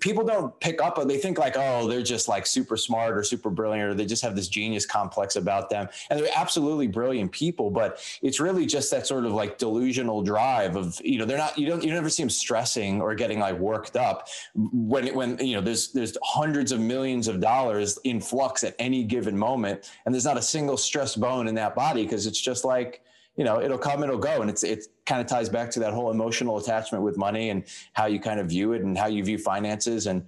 people 0.00 0.24
don't 0.24 0.58
pick 0.60 0.80
up 0.80 0.98
they 1.06 1.18
think 1.18 1.38
like 1.38 1.56
oh 1.56 1.86
they're 1.86 2.02
just 2.02 2.28
like 2.28 2.46
super 2.46 2.76
smart 2.76 3.16
or 3.16 3.22
super 3.22 3.50
brilliant 3.50 3.90
or 3.90 3.94
they 3.94 4.06
just 4.06 4.22
have 4.22 4.34
this 4.34 4.48
genius 4.48 4.86
complex 4.86 5.36
about 5.36 5.68
them. 5.68 5.88
And 6.10 6.20
they're 6.20 6.28
absolutely 6.34 6.86
brilliant 6.86 7.32
people 7.32 7.70
but 7.70 8.02
it's 8.22 8.40
really 8.40 8.66
just 8.66 8.90
that 8.90 9.06
sort 9.06 9.26
of 9.26 9.32
like 9.32 9.58
delusional 9.58 10.22
drive 10.22 10.76
of 10.76 11.00
you 11.04 11.18
know 11.18 11.24
they're 11.24 11.38
not 11.38 11.58
you 11.58 11.66
don't 11.66 11.84
you 11.84 11.92
never 11.92 12.08
see 12.08 12.22
them 12.22 12.30
stressing 12.30 13.00
or 13.00 13.14
getting 13.14 13.38
like 13.38 13.58
worked 13.58 13.96
up 13.96 14.28
when 14.54 15.14
when 15.14 15.38
you 15.38 15.54
know 15.54 15.60
there's 15.60 15.92
there's 15.92 16.16
hundreds 16.22 16.72
of 16.72 16.80
millions 16.80 17.28
of 17.28 17.40
dollars 17.40 17.98
in 18.04 18.20
flux 18.20 18.64
at 18.64 18.74
any 18.78 19.04
given 19.04 19.36
moment. 19.36 19.90
And 20.04 20.14
there's 20.14 20.24
not 20.24 20.36
a 20.36 20.42
single 20.42 20.76
stress 20.76 21.16
bone 21.16 21.48
in 21.48 21.54
that 21.56 21.74
body 21.74 22.02
because 22.02 22.26
it's 22.26 22.40
just 22.40 22.64
like 22.64 23.02
you 23.36 23.44
know 23.44 23.60
it'll 23.60 23.78
come 23.78 24.02
it'll 24.02 24.18
go 24.18 24.40
and 24.40 24.50
it's 24.50 24.62
it 24.62 24.86
kind 25.06 25.20
of 25.20 25.26
ties 25.26 25.48
back 25.48 25.70
to 25.70 25.80
that 25.80 25.92
whole 25.92 26.10
emotional 26.10 26.58
attachment 26.58 27.02
with 27.02 27.16
money 27.16 27.50
and 27.50 27.64
how 27.92 28.06
you 28.06 28.20
kind 28.20 28.40
of 28.40 28.48
view 28.48 28.72
it 28.72 28.82
and 28.82 28.96
how 28.96 29.06
you 29.06 29.24
view 29.24 29.38
finances 29.38 30.06
and 30.06 30.24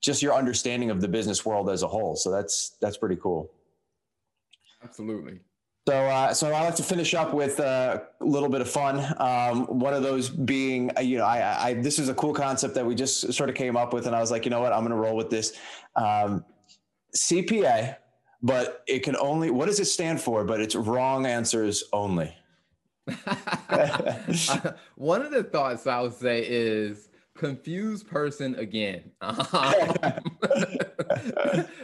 just 0.00 0.22
your 0.22 0.34
understanding 0.34 0.90
of 0.90 1.00
the 1.00 1.08
business 1.08 1.44
world 1.44 1.70
as 1.70 1.82
a 1.82 1.88
whole 1.88 2.16
so 2.16 2.30
that's 2.30 2.76
that's 2.80 2.96
pretty 2.96 3.16
cool 3.16 3.50
absolutely 4.82 5.40
so, 5.88 5.96
uh, 5.96 6.34
so 6.34 6.52
I 6.52 6.62
like 6.62 6.76
to 6.76 6.82
finish 6.82 7.14
up 7.14 7.32
with 7.32 7.58
a 7.58 8.06
little 8.20 8.48
bit 8.48 8.60
of 8.60 8.70
fun. 8.70 9.04
Um, 9.18 9.64
one 9.66 9.94
of 9.94 10.02
those 10.02 10.28
being, 10.28 10.92
uh, 10.96 11.00
you 11.00 11.18
know, 11.18 11.24
I, 11.24 11.68
I, 11.68 11.74
this 11.74 11.98
is 11.98 12.08
a 12.08 12.14
cool 12.14 12.34
concept 12.34 12.74
that 12.74 12.86
we 12.86 12.94
just 12.94 13.32
sort 13.32 13.48
of 13.48 13.56
came 13.56 13.76
up 13.76 13.92
with, 13.92 14.06
and 14.06 14.14
I 14.14 14.20
was 14.20 14.30
like, 14.30 14.44
you 14.44 14.50
know 14.50 14.60
what, 14.60 14.72
I'm 14.72 14.80
going 14.80 14.90
to 14.90 14.96
roll 14.96 15.16
with 15.16 15.30
this. 15.30 15.58
Um, 15.96 16.44
CPA, 17.16 17.96
but 18.42 18.84
it 18.86 19.00
can 19.00 19.16
only. 19.16 19.50
What 19.50 19.66
does 19.66 19.80
it 19.80 19.86
stand 19.86 20.20
for? 20.20 20.44
But 20.44 20.60
it's 20.60 20.76
wrong 20.76 21.26
answers 21.26 21.82
only. 21.92 22.36
One 24.96 25.22
of 25.22 25.30
the 25.30 25.44
thoughts 25.44 25.86
I 25.86 26.00
would 26.00 26.14
say 26.14 26.44
is 26.46 27.08
confused 27.36 28.08
person 28.08 28.56
again. 28.56 29.12
Um, 29.22 29.36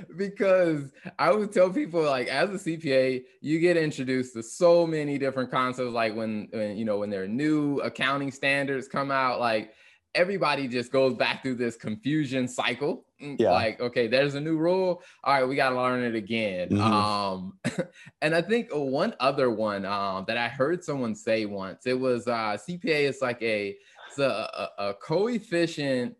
because 0.17 0.93
I 1.19 1.33
would 1.33 1.53
tell 1.53 1.71
people 1.71 2.03
like 2.03 2.29
as 2.29 2.51
a 2.51 2.55
CPA, 2.55 3.25
you 3.41 3.61
get 3.61 3.77
introduced 3.77 4.35
to 4.35 4.43
so 4.43 4.87
many 4.87 5.19
different 5.19 5.51
concepts 5.51 5.93
like 5.93 6.15
when, 6.15 6.49
when 6.51 6.77
you 6.77 6.85
know 6.85 6.99
when 6.99 7.11
their 7.11 7.27
new 7.27 7.81
accounting 7.81 8.31
standards 8.31 8.89
come 8.89 9.11
out 9.11 9.41
like 9.41 9.73
everybody 10.17 10.67
just 10.67 10.91
goes 10.91 11.15
back 11.15 11.43
through 11.43 11.55
this 11.55 11.77
confusion 11.77 12.49
cycle. 12.49 13.05
Mm, 13.23 13.37
yeah. 13.39 13.53
Like, 13.53 13.81
okay, 13.81 14.09
there's 14.09 14.35
a 14.35 14.41
new 14.41 14.57
rule. 14.57 15.03
All 15.23 15.35
right, 15.35 15.45
we 15.45 15.55
got 15.55 15.71
to 15.71 15.77
learn 15.77 16.03
it 16.03 16.15
again. 16.15 16.71
Mm-hmm. 16.71 16.83
Um, 16.83 17.59
and 18.23 18.35
I 18.35 18.43
think 18.43 18.69
one 18.73 19.15
other 19.21 19.51
one 19.51 19.85
um, 19.85 20.25
that 20.27 20.37
I 20.37 20.49
heard 20.49 20.83
someone 20.83 21.15
say 21.15 21.45
once, 21.45 21.87
it 21.87 21.99
was 21.99 22.27
uh, 22.27 22.57
CPA 22.57 23.09
is 23.09 23.19
like 23.23 23.41
a, 23.43 23.77
it's 24.09 24.19
a, 24.19 24.71
a, 24.79 24.89
a 24.89 24.95
coefficient 24.95 26.17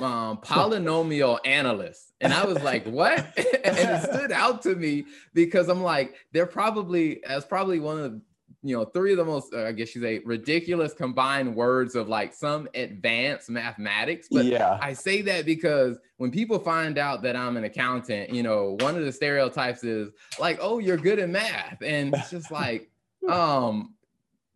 um, 0.00 0.38
polynomial 0.42 1.38
analyst. 1.44 2.12
And 2.20 2.32
I 2.32 2.44
was 2.44 2.62
like, 2.62 2.86
what? 2.86 3.18
and 3.64 3.76
it 3.78 4.02
stood 4.02 4.32
out 4.32 4.62
to 4.62 4.74
me 4.74 5.06
because 5.34 5.68
I'm 5.68 5.82
like, 5.82 6.14
they're 6.32 6.46
probably, 6.46 7.22
as 7.24 7.44
probably 7.44 7.80
one 7.80 8.00
of 8.00 8.20
you 8.62 8.76
know, 8.76 8.84
three 8.84 9.12
of 9.12 9.18
the 9.18 9.24
most, 9.24 9.54
uh, 9.54 9.64
I 9.64 9.72
guess 9.72 9.94
you 9.94 10.02
say, 10.02 10.20
ridiculous 10.24 10.92
combined 10.92 11.54
words 11.54 11.94
of 11.94 12.08
like 12.08 12.34
some 12.34 12.68
advanced 12.74 13.50
mathematics. 13.50 14.28
But 14.30 14.46
yeah. 14.46 14.78
I 14.82 14.94
say 14.94 15.22
that 15.22 15.46
because 15.46 15.98
when 16.16 16.30
people 16.30 16.58
find 16.58 16.98
out 16.98 17.22
that 17.22 17.36
I'm 17.36 17.56
an 17.56 17.64
accountant, 17.64 18.30
you 18.30 18.42
know, 18.42 18.76
one 18.80 18.96
of 18.96 19.04
the 19.04 19.12
stereotypes 19.12 19.84
is 19.84 20.10
like, 20.40 20.58
oh, 20.60 20.78
you're 20.78 20.96
good 20.96 21.20
at 21.20 21.28
math. 21.28 21.80
And 21.82 22.14
it's 22.14 22.30
just 22.30 22.50
like, 22.50 22.90
um, 23.28 23.94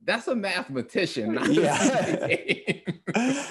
that's 0.04 0.26
a 0.26 0.34
mathematician. 0.34 1.38
yeah. 1.50 2.36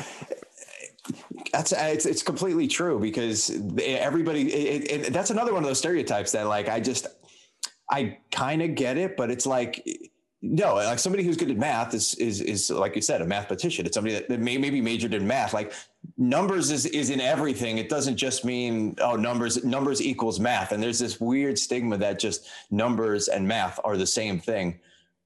that's 1.54 1.72
it's, 1.72 2.06
it's 2.06 2.24
completely 2.24 2.68
true 2.68 3.00
because 3.00 3.52
everybody 3.80 4.52
it, 4.54 4.92
it, 5.08 5.14
that's 5.14 5.30
another 5.30 5.54
one 5.54 5.64
of 5.64 5.68
those 5.68 5.80
stereotypes 5.80 6.32
that 6.32 6.48
like 6.48 6.70
i 6.70 6.80
just 6.80 7.08
i 7.90 8.18
kind 8.32 8.62
of 8.62 8.76
get 8.76 8.98
it 8.98 9.18
but 9.18 9.30
it's 9.30 9.46
like 9.46 10.11
no, 10.44 10.76
like 10.76 10.98
somebody 10.98 11.24
who's 11.24 11.38
good 11.38 11.52
at 11.52 11.58
math 11.58 11.94
is 11.94 12.16
is 12.16 12.42
is 12.42 12.72
like 12.72 12.96
you 12.96 13.02
said, 13.02 13.22
a 13.22 13.26
mathematician. 13.26 13.86
It's 13.86 13.94
somebody 13.94 14.16
that, 14.16 14.28
that 14.28 14.40
may 14.40 14.58
maybe 14.58 14.82
majored 14.82 15.14
in 15.14 15.28
math. 15.28 15.54
Like 15.54 15.74
numbers 16.18 16.72
is 16.72 16.88
is 16.88 17.12
in 17.12 17.22
everything. 17.22 17.78
It 17.78 17.90
doesn't 17.90 18.18
just 18.18 18.44
mean 18.44 18.96
oh 19.02 19.16
numbers 19.16 19.64
numbers 19.64 20.02
equals 20.02 20.40
math. 20.40 20.72
And 20.72 20.82
there's 20.82 20.98
this 20.98 21.22
weird 21.22 21.60
stigma 21.60 21.98
that 21.98 22.18
just 22.18 22.48
numbers 22.72 23.28
and 23.28 23.48
math 23.48 23.80
are 23.84 23.98
the 23.98 24.08
same 24.08 24.40
thing 24.40 24.80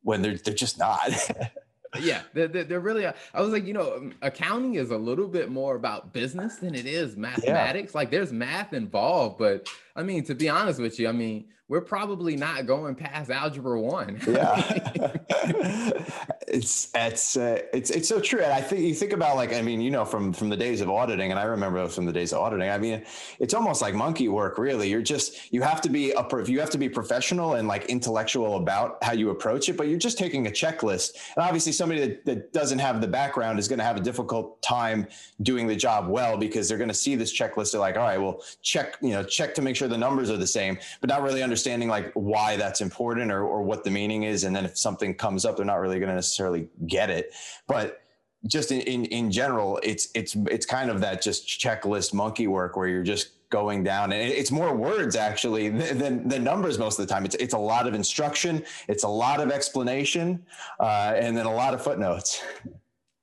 when 0.03 0.21
they're 0.21 0.37
they're 0.37 0.53
just 0.53 0.77
not. 0.77 1.09
yeah, 2.01 2.21
they're, 2.33 2.47
they're 2.47 2.81
really. 2.81 3.05
I 3.05 3.41
was 3.41 3.51
like, 3.51 3.65
you 3.65 3.73
know, 3.73 4.11
accounting 4.21 4.75
is 4.75 4.91
a 4.91 4.97
little 4.97 5.27
bit 5.27 5.49
more 5.49 5.75
about 5.75 6.11
business 6.11 6.57
than 6.57 6.75
it 6.75 6.85
is 6.85 7.15
mathematics. 7.15 7.93
Yeah. 7.93 7.97
Like, 7.97 8.11
there's 8.11 8.33
math 8.33 8.73
involved, 8.73 9.37
but 9.37 9.67
I 9.95 10.03
mean, 10.03 10.25
to 10.25 10.35
be 10.35 10.49
honest 10.49 10.79
with 10.79 10.99
you, 10.99 11.07
I 11.07 11.13
mean, 11.13 11.45
we're 11.67 11.81
probably 11.81 12.35
not 12.35 12.65
going 12.65 12.95
past 12.95 13.29
algebra 13.31 13.79
one. 13.79 14.19
yeah, 14.27 15.13
it's 16.55 16.87
it's 16.95 17.35
uh, 17.35 17.61
it's 17.73 17.89
it's 17.89 18.07
so 18.07 18.21
true. 18.21 18.39
And 18.39 18.53
I 18.53 18.61
think 18.61 18.81
you 18.81 18.93
think 18.93 19.11
about 19.11 19.35
like 19.35 19.53
I 19.53 19.61
mean, 19.61 19.81
you 19.81 19.91
know, 19.91 20.05
from 20.05 20.31
from 20.31 20.47
the 20.47 20.55
days 20.55 20.79
of 20.79 20.89
auditing, 20.89 21.31
and 21.31 21.39
I 21.39 21.43
remember 21.43 21.85
from 21.89 22.05
the 22.05 22.13
days 22.13 22.31
of 22.31 22.39
auditing. 22.39 22.69
I 22.69 22.77
mean, 22.77 23.03
it's 23.39 23.53
almost 23.53 23.81
like 23.81 23.93
monkey 23.93 24.29
work, 24.29 24.57
really. 24.57 24.89
You're 24.89 25.01
just 25.01 25.53
you 25.53 25.61
have 25.61 25.81
to 25.81 25.89
be 25.89 26.11
a 26.11 26.25
you 26.45 26.59
have 26.61 26.69
to 26.69 26.77
be 26.77 26.87
professional 26.87 27.55
and 27.55 27.67
like 27.67 27.85
intellectual 27.85 28.55
about 28.55 29.03
how 29.03 29.11
you 29.11 29.31
approach 29.31 29.67
it, 29.67 29.75
but 29.75 29.89
you're 29.89 29.99
just 29.99 30.17
taking 30.17 30.47
a 30.47 30.49
checklist. 30.49 31.15
And 31.35 31.43
obviously, 31.43 31.73
somebody 31.73 31.99
that, 31.99 32.25
that 32.25 32.53
doesn't 32.53 32.79
have 32.79 33.01
the 33.01 33.07
background 33.07 33.59
is 33.59 33.67
going 33.67 33.79
to 33.79 33.85
have 33.85 33.97
a 33.97 34.01
difficult 34.01 34.61
time 34.61 35.07
doing 35.41 35.67
the 35.67 35.75
job 35.75 36.07
well 36.07 36.37
because 36.37 36.69
they're 36.69 36.77
going 36.77 36.87
to 36.87 36.93
see 36.93 37.15
this 37.15 37.37
checklist. 37.37 37.73
They're 37.73 37.81
like, 37.81 37.97
all 37.97 38.03
right, 38.03 38.17
well, 38.17 38.41
check 38.61 38.95
you 39.01 39.11
know 39.11 39.23
check 39.23 39.53
to 39.55 39.61
make 39.61 39.75
sure 39.75 39.89
the 39.89 39.97
numbers 39.97 40.31
are 40.31 40.37
the 40.37 40.47
same, 40.47 40.79
but 41.01 41.09
not 41.09 41.21
really 41.21 41.43
understanding 41.43 41.89
like 41.89 42.13
why 42.13 42.55
that's 42.55 42.79
important 42.79 43.29
or, 43.29 43.43
or 43.43 43.61
what 43.61 43.83
the 43.83 43.91
meaning 43.91 44.23
is. 44.23 44.45
And 44.45 44.55
then 44.55 44.63
if 44.63 44.77
something 44.77 45.13
comes 45.13 45.43
up, 45.43 45.57
they're 45.57 45.65
not 45.65 45.81
really 45.81 45.99
going 45.99 46.09
to 46.09 46.15
necessarily 46.15 46.44
get 46.87 47.09
it. 47.09 47.33
But 47.67 48.01
just 48.47 48.71
in, 48.71 48.81
in, 48.81 49.05
in 49.05 49.31
general, 49.31 49.79
it's, 49.83 50.09
it's, 50.13 50.35
it's 50.51 50.65
kind 50.65 50.89
of 50.89 51.01
that 51.01 51.21
just 51.21 51.47
checklist 51.47 52.13
monkey 52.13 52.47
work 52.47 52.77
where 52.77 52.87
you're 52.87 53.03
just 53.03 53.31
going 53.49 53.83
down 53.83 54.11
and 54.11 54.21
it's 54.21 54.51
more 54.51 54.75
words 54.75 55.15
actually 55.15 55.69
than, 55.93 56.27
than 56.27 56.43
numbers 56.43 56.77
most 56.77 56.99
of 56.99 57.07
the 57.07 57.13
time 57.13 57.25
it's, 57.25 57.35
it's 57.35 57.53
a 57.53 57.57
lot 57.57 57.87
of 57.87 57.93
instruction 57.93 58.63
it's 58.87 59.03
a 59.03 59.07
lot 59.07 59.39
of 59.39 59.51
explanation 59.51 60.43
uh, 60.79 61.13
and 61.15 61.37
then 61.37 61.45
a 61.45 61.53
lot 61.53 61.73
of 61.73 61.81
footnotes 61.81 62.43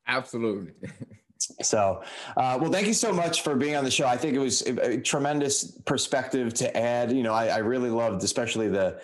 absolutely 0.07 0.73
So, 1.61 2.03
uh, 2.37 2.59
well, 2.61 2.71
thank 2.71 2.87
you 2.87 2.95
so 2.95 3.13
much 3.13 3.43
for 3.43 3.55
being 3.55 3.77
on 3.77 3.85
the 3.85 3.91
show. 3.91 4.07
I 4.07 4.17
think 4.17 4.35
it 4.35 4.39
was 4.39 4.63
a, 4.63 4.99
tremendous 4.99 5.65
perspective 5.65 6.55
to 6.55 6.77
add. 6.77 7.13
You 7.13 7.23
know, 7.23 7.33
I, 7.33 7.47
I, 7.49 7.59
really 7.59 7.91
loved, 7.91 8.23
especially 8.23 8.69
the 8.69 9.01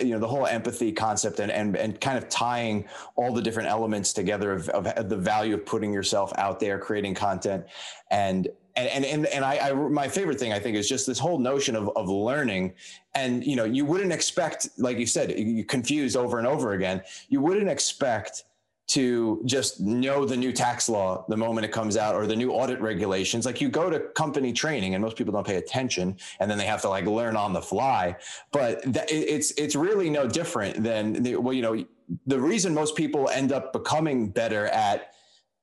you 0.00 0.10
know, 0.10 0.18
the 0.18 0.28
whole 0.28 0.46
empathy 0.46 0.92
concept 0.92 1.40
and 1.40 1.50
and 1.50 1.76
and 1.76 2.00
kind 2.00 2.18
of 2.18 2.28
tying 2.28 2.86
all 3.16 3.32
the 3.32 3.42
different 3.42 3.68
elements 3.68 4.12
together 4.12 4.52
of, 4.52 4.68
of 4.68 5.08
the 5.08 5.16
value 5.16 5.54
of 5.54 5.66
putting 5.66 5.92
yourself 5.92 6.32
out 6.38 6.60
there, 6.60 6.78
creating 6.78 7.14
content, 7.14 7.64
and 8.10 8.48
and 8.76 9.04
and 9.04 9.26
and, 9.26 9.44
I, 9.44 9.70
I, 9.70 9.72
my 9.72 10.08
favorite 10.08 10.38
thing 10.38 10.52
I 10.52 10.58
think 10.58 10.76
is 10.76 10.88
just 10.88 11.06
this 11.06 11.18
whole 11.18 11.38
notion 11.38 11.76
of 11.76 11.90
of 11.96 12.08
learning, 12.08 12.74
and 13.14 13.44
you 13.44 13.56
know 13.56 13.64
you 13.64 13.84
wouldn't 13.84 14.12
expect, 14.12 14.68
like 14.78 14.98
you 14.98 15.06
said, 15.06 15.38
you 15.38 15.64
confused 15.64 16.16
over 16.16 16.38
and 16.38 16.46
over 16.46 16.72
again. 16.72 17.02
You 17.28 17.40
wouldn't 17.40 17.68
expect 17.68 18.44
to 18.90 19.40
just 19.44 19.80
know 19.80 20.24
the 20.24 20.36
new 20.36 20.52
tax 20.52 20.88
law 20.88 21.24
the 21.28 21.36
moment 21.36 21.64
it 21.64 21.70
comes 21.70 21.96
out 21.96 22.16
or 22.16 22.26
the 22.26 22.34
new 22.34 22.50
audit 22.50 22.80
regulations. 22.80 23.46
Like 23.46 23.60
you 23.60 23.68
go 23.68 23.88
to 23.88 24.00
company 24.00 24.52
training 24.52 24.96
and 24.96 25.02
most 25.02 25.16
people 25.16 25.32
don't 25.32 25.46
pay 25.46 25.56
attention 25.56 26.16
and 26.40 26.50
then 26.50 26.58
they 26.58 26.66
have 26.66 26.80
to 26.82 26.88
like 26.88 27.06
learn 27.06 27.36
on 27.36 27.52
the 27.52 27.62
fly. 27.62 28.16
But 28.50 28.80
it's, 28.84 29.52
it's 29.52 29.76
really 29.76 30.10
no 30.10 30.26
different 30.26 30.82
than, 30.82 31.22
the, 31.22 31.36
well, 31.36 31.54
you 31.54 31.62
know, 31.62 31.84
the 32.26 32.40
reason 32.40 32.74
most 32.74 32.96
people 32.96 33.28
end 33.28 33.52
up 33.52 33.72
becoming 33.72 34.28
better 34.28 34.66
at 34.66 35.14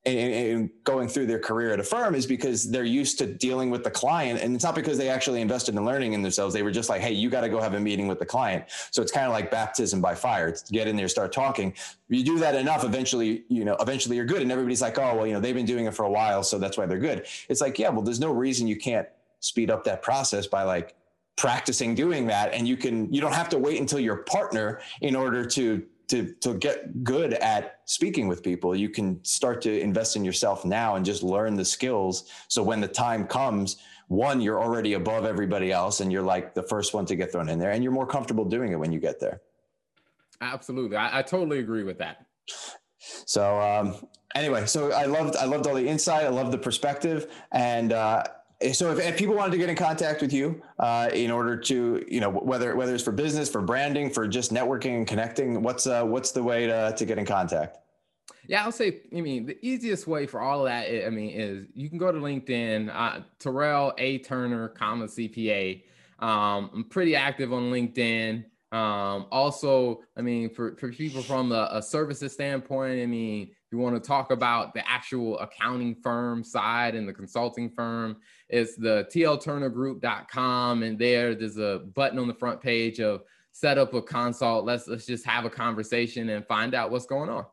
and, 0.08 0.70
going 0.84 1.08
through 1.08 1.26
their 1.26 1.38
career 1.38 1.72
at 1.72 1.80
a 1.80 1.82
firm 1.82 2.14
is 2.14 2.24
because 2.24 2.70
they're 2.70 2.82
used 2.82 3.18
to 3.18 3.26
dealing 3.26 3.68
with 3.68 3.84
the 3.84 3.90
client. 3.90 4.40
And 4.40 4.54
it's 4.54 4.64
not 4.64 4.74
because 4.74 4.96
they 4.96 5.10
actually 5.10 5.42
invested 5.42 5.74
in 5.74 5.84
learning 5.84 6.14
in 6.14 6.22
themselves. 6.22 6.54
They 6.54 6.62
were 6.62 6.70
just 6.70 6.88
like 6.88 7.02
hey 7.02 7.12
you 7.12 7.28
got 7.28 7.42
to 7.42 7.48
go 7.48 7.60
have 7.60 7.74
a 7.74 7.80
meeting 7.80 8.08
with 8.08 8.18
the 8.18 8.26
client. 8.26 8.64
So 8.90 9.02
it's 9.02 9.12
kind 9.12 9.26
of 9.26 9.32
like 9.32 9.50
baptism 9.50 10.00
by 10.00 10.14
fire. 10.14 10.48
It's 10.48 10.70
get 10.70 10.88
in 10.88 10.96
there 10.96 11.08
start 11.08 11.32
talking. 11.32 11.74
You 12.08 12.24
do 12.24 12.38
that 12.38 12.54
enough 12.54 12.84
eventually 12.84 13.44
you 13.48 13.64
know 13.64 13.76
eventually 13.80 14.16
you're 14.16 14.24
good. 14.24 14.42
And 14.42 14.50
everybody's 14.50 14.82
like 14.82 14.98
oh 14.98 15.16
well 15.16 15.26
you 15.26 15.34
know 15.34 15.40
they've 15.40 15.54
been 15.54 15.66
doing 15.66 15.86
it 15.86 15.94
for 15.94 16.04
a 16.04 16.10
while 16.10 16.42
so 16.42 16.58
that's 16.58 16.78
why 16.78 16.86
they're 16.86 16.98
good. 16.98 17.26
It's 17.48 17.60
like 17.60 17.78
yeah 17.78 17.90
well 17.90 18.02
there's 18.02 18.20
no 18.20 18.32
reason 18.32 18.66
you 18.66 18.76
can't 18.76 19.06
speed 19.40 19.70
up 19.70 19.84
that 19.84 20.02
process 20.02 20.46
by 20.46 20.62
like 20.62 20.94
practicing 21.36 21.94
doing 21.94 22.26
that. 22.26 22.52
And 22.52 22.66
you 22.66 22.76
can 22.76 23.12
you 23.12 23.20
don't 23.20 23.34
have 23.34 23.48
to 23.50 23.58
wait 23.58 23.80
until 23.80 24.00
your 24.00 24.16
partner 24.16 24.80
in 25.00 25.14
order 25.14 25.46
to 25.46 25.84
to 26.08 26.32
to 26.40 26.54
get 26.54 27.04
good 27.04 27.34
at 27.34 27.80
speaking 27.84 28.28
with 28.28 28.42
people 28.42 28.74
you 28.74 28.88
can 28.88 29.22
start 29.24 29.60
to 29.62 29.80
invest 29.80 30.16
in 30.16 30.24
yourself 30.24 30.64
now 30.64 30.96
and 30.96 31.04
just 31.04 31.22
learn 31.22 31.54
the 31.54 31.64
skills. 31.64 32.30
So 32.48 32.62
when 32.62 32.80
the 32.80 32.88
time 32.88 33.26
comes 33.26 33.76
one 34.08 34.40
you're 34.40 34.60
already 34.60 34.94
above 34.94 35.24
everybody 35.24 35.70
else 35.70 36.00
and 36.00 36.10
you're 36.10 36.22
like 36.22 36.54
the 36.54 36.62
first 36.62 36.94
one 36.94 37.04
to 37.06 37.14
get 37.14 37.30
thrown 37.30 37.48
in 37.48 37.58
there 37.58 37.72
and 37.72 37.82
you're 37.82 37.92
more 37.92 38.06
comfortable 38.06 38.44
doing 38.44 38.72
it 38.72 38.76
when 38.76 38.90
you 38.90 38.98
get 38.98 39.20
there. 39.20 39.42
Absolutely. 40.40 40.96
I, 40.96 41.18
I 41.18 41.22
totally 41.22 41.58
agree 41.58 41.82
with 41.82 41.98
that. 41.98 42.26
So 43.26 43.60
um, 43.60 43.96
anyway 44.34 44.66
so 44.66 44.92
i 44.92 45.06
loved 45.06 45.36
i 45.36 45.44
loved 45.44 45.66
all 45.66 45.74
the 45.74 45.86
insight. 45.86 46.24
I 46.24 46.28
loved 46.28 46.52
the 46.52 46.58
perspective 46.58 47.30
and 47.52 47.92
uh, 47.92 48.24
so 48.72 48.90
if, 48.90 48.98
if, 48.98 49.16
people 49.16 49.34
wanted 49.34 49.52
to 49.52 49.58
get 49.58 49.68
in 49.68 49.76
contact 49.76 50.20
with 50.20 50.32
you 50.32 50.60
uh, 50.78 51.08
in 51.12 51.30
order 51.30 51.56
to 51.56 52.04
you 52.08 52.20
know 52.20 52.30
whether 52.30 52.74
whether 52.74 52.94
it's 52.94 53.04
for 53.04 53.12
business 53.12 53.48
for 53.48 53.62
branding 53.62 54.10
for 54.10 54.26
just 54.26 54.52
networking 54.52 54.96
and 54.96 55.06
connecting 55.06 55.62
what's 55.62 55.86
uh, 55.86 56.02
what's 56.04 56.32
the 56.32 56.42
way 56.42 56.66
to, 56.66 56.94
to 56.96 57.04
get 57.04 57.18
in 57.18 57.26
contact? 57.26 57.78
Yeah 58.46 58.64
i'll 58.64 58.72
say 58.72 59.02
i 59.16 59.20
mean 59.20 59.46
the 59.46 59.58
easiest 59.62 60.06
way 60.06 60.26
for 60.26 60.40
all 60.40 60.66
of 60.66 60.66
that 60.66 61.06
i 61.06 61.10
mean 61.10 61.30
is 61.30 61.66
you 61.74 61.88
can 61.88 61.98
go 61.98 62.10
to 62.10 62.18
linkedin 62.18 62.90
uh, 62.92 63.20
terrell 63.38 63.92
a. 63.98 64.18
Turner 64.18 64.68
comma 64.68 65.06
cpa 65.06 65.82
um, 66.18 66.70
i'm 66.74 66.84
pretty 66.84 67.14
active 67.14 67.52
on 67.52 67.70
linkedin. 67.70 68.44
Um, 68.72 69.26
also 69.30 70.00
i 70.16 70.22
mean 70.22 70.50
for, 70.50 70.76
for 70.76 70.90
people 70.90 71.22
from 71.22 71.52
a, 71.52 71.68
a 71.72 71.82
services 71.82 72.32
standpoint 72.32 73.02
i 73.02 73.06
mean 73.06 73.50
you 73.72 73.78
want 73.78 74.02
to 74.02 74.06
talk 74.06 74.30
about 74.30 74.74
the 74.74 74.88
actual 74.88 75.38
accounting 75.40 75.94
firm 75.94 76.42
side 76.42 76.94
and 76.94 77.08
the 77.08 77.12
consulting 77.12 77.70
firm, 77.70 78.16
it's 78.48 78.76
the 78.76 79.06
tlturnergroup.com. 79.12 80.82
And 80.82 80.98
there, 80.98 81.34
there's 81.34 81.58
a 81.58 81.82
button 81.94 82.18
on 82.18 82.28
the 82.28 82.34
front 82.34 82.60
page 82.60 83.00
of 83.00 83.22
set 83.52 83.78
up 83.78 83.92
a 83.94 84.02
consult. 84.02 84.64
Let's 84.64 84.86
let's 84.86 85.06
just 85.06 85.24
have 85.26 85.44
a 85.44 85.50
conversation 85.50 86.28
and 86.30 86.46
find 86.46 86.74
out 86.74 86.90
what's 86.90 87.06
going 87.06 87.28
on. 87.28 87.44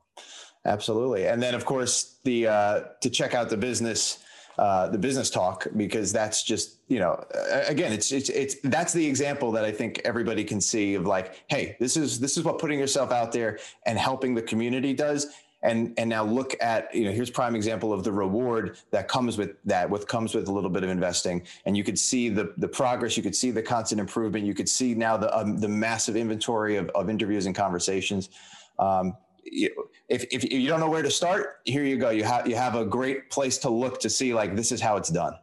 Absolutely. 0.66 1.28
And 1.28 1.42
then 1.42 1.54
of 1.54 1.66
course 1.66 2.20
the 2.24 2.48
uh, 2.48 2.82
to 3.02 3.10
check 3.10 3.34
out 3.34 3.50
the 3.50 3.58
business 3.58 4.20
uh, 4.58 4.88
the 4.88 4.98
business 4.98 5.30
talk 5.30 5.68
because 5.76 6.14
that's 6.14 6.42
just 6.42 6.78
you 6.88 7.00
know 7.00 7.22
again 7.68 7.92
it's, 7.92 8.12
it's 8.14 8.30
it's 8.30 8.56
that's 8.64 8.94
the 8.94 9.06
example 9.06 9.52
that 9.52 9.66
I 9.66 9.72
think 9.72 10.00
everybody 10.06 10.46
can 10.46 10.62
see 10.62 10.96
of 10.96 11.06
like 11.06 11.44
hey 11.48 11.76
this 11.80 11.98
is 11.98 12.22
this 12.22 12.38
is 12.38 12.44
what 12.46 12.58
putting 12.58 12.80
yourself 12.80 13.12
out 13.12 13.34
there 13.34 13.60
and 13.86 14.00
helping 14.00 14.34
the 14.34 14.42
community 14.42 14.94
does 14.94 15.28
and 15.66 15.94
and 15.98 16.10
now 16.10 16.24
look 16.24 16.56
at 16.62 16.94
you 16.94 17.06
know 17.06 17.12
here's 17.12 17.30
prime 17.30 17.56
example 17.56 17.92
of 17.92 18.04
the 18.04 18.12
reward 18.12 18.78
that 18.92 19.08
comes 19.08 19.38
with 19.38 19.56
that 19.66 19.90
with 19.90 20.08
comes 20.08 20.36
with 20.36 20.48
a 20.48 20.52
little 20.52 20.70
bit 20.70 20.84
of 20.84 20.90
investing. 20.90 21.46
And 21.66 21.76
you 21.76 21.84
could 21.84 22.00
see 22.00 22.30
the 22.30 22.54
the 22.58 22.68
progress 22.68 23.18
you 23.18 23.24
could 23.24 23.36
see 23.36 23.52
the 23.52 23.62
constant 23.62 24.00
improvement 24.00 24.46
you 24.46 24.54
could 24.54 24.70
see 24.70 24.94
now 24.94 25.18
the 25.18 25.36
um, 25.38 25.60
the 25.60 25.68
massive 25.68 26.16
inventory 26.16 26.78
of, 26.78 26.90
of 26.90 27.10
interviews 27.10 27.46
and 27.46 27.56
conversations. 27.56 28.30
Um, 28.80 29.18
if, 29.48 30.24
if 30.32 30.52
you 30.52 30.68
don't 30.68 30.80
know 30.80 30.90
where 30.90 31.04
to 31.04 31.12
start 31.12 31.58
here 31.66 31.84
you 31.84 31.98
go. 31.98 32.10
You 32.10 32.24
have 32.24 32.48
you 32.48 32.56
have 32.56 32.76
a 32.76 32.86
great 32.86 33.30
place 33.30 33.58
to 33.60 33.70
look 33.70 34.00
to 34.00 34.10
see 34.10 34.34
like 34.34 34.56
this 34.56 34.72
is 34.72 34.82
how 34.82 34.98
it's 34.98 35.10
done 35.10 35.36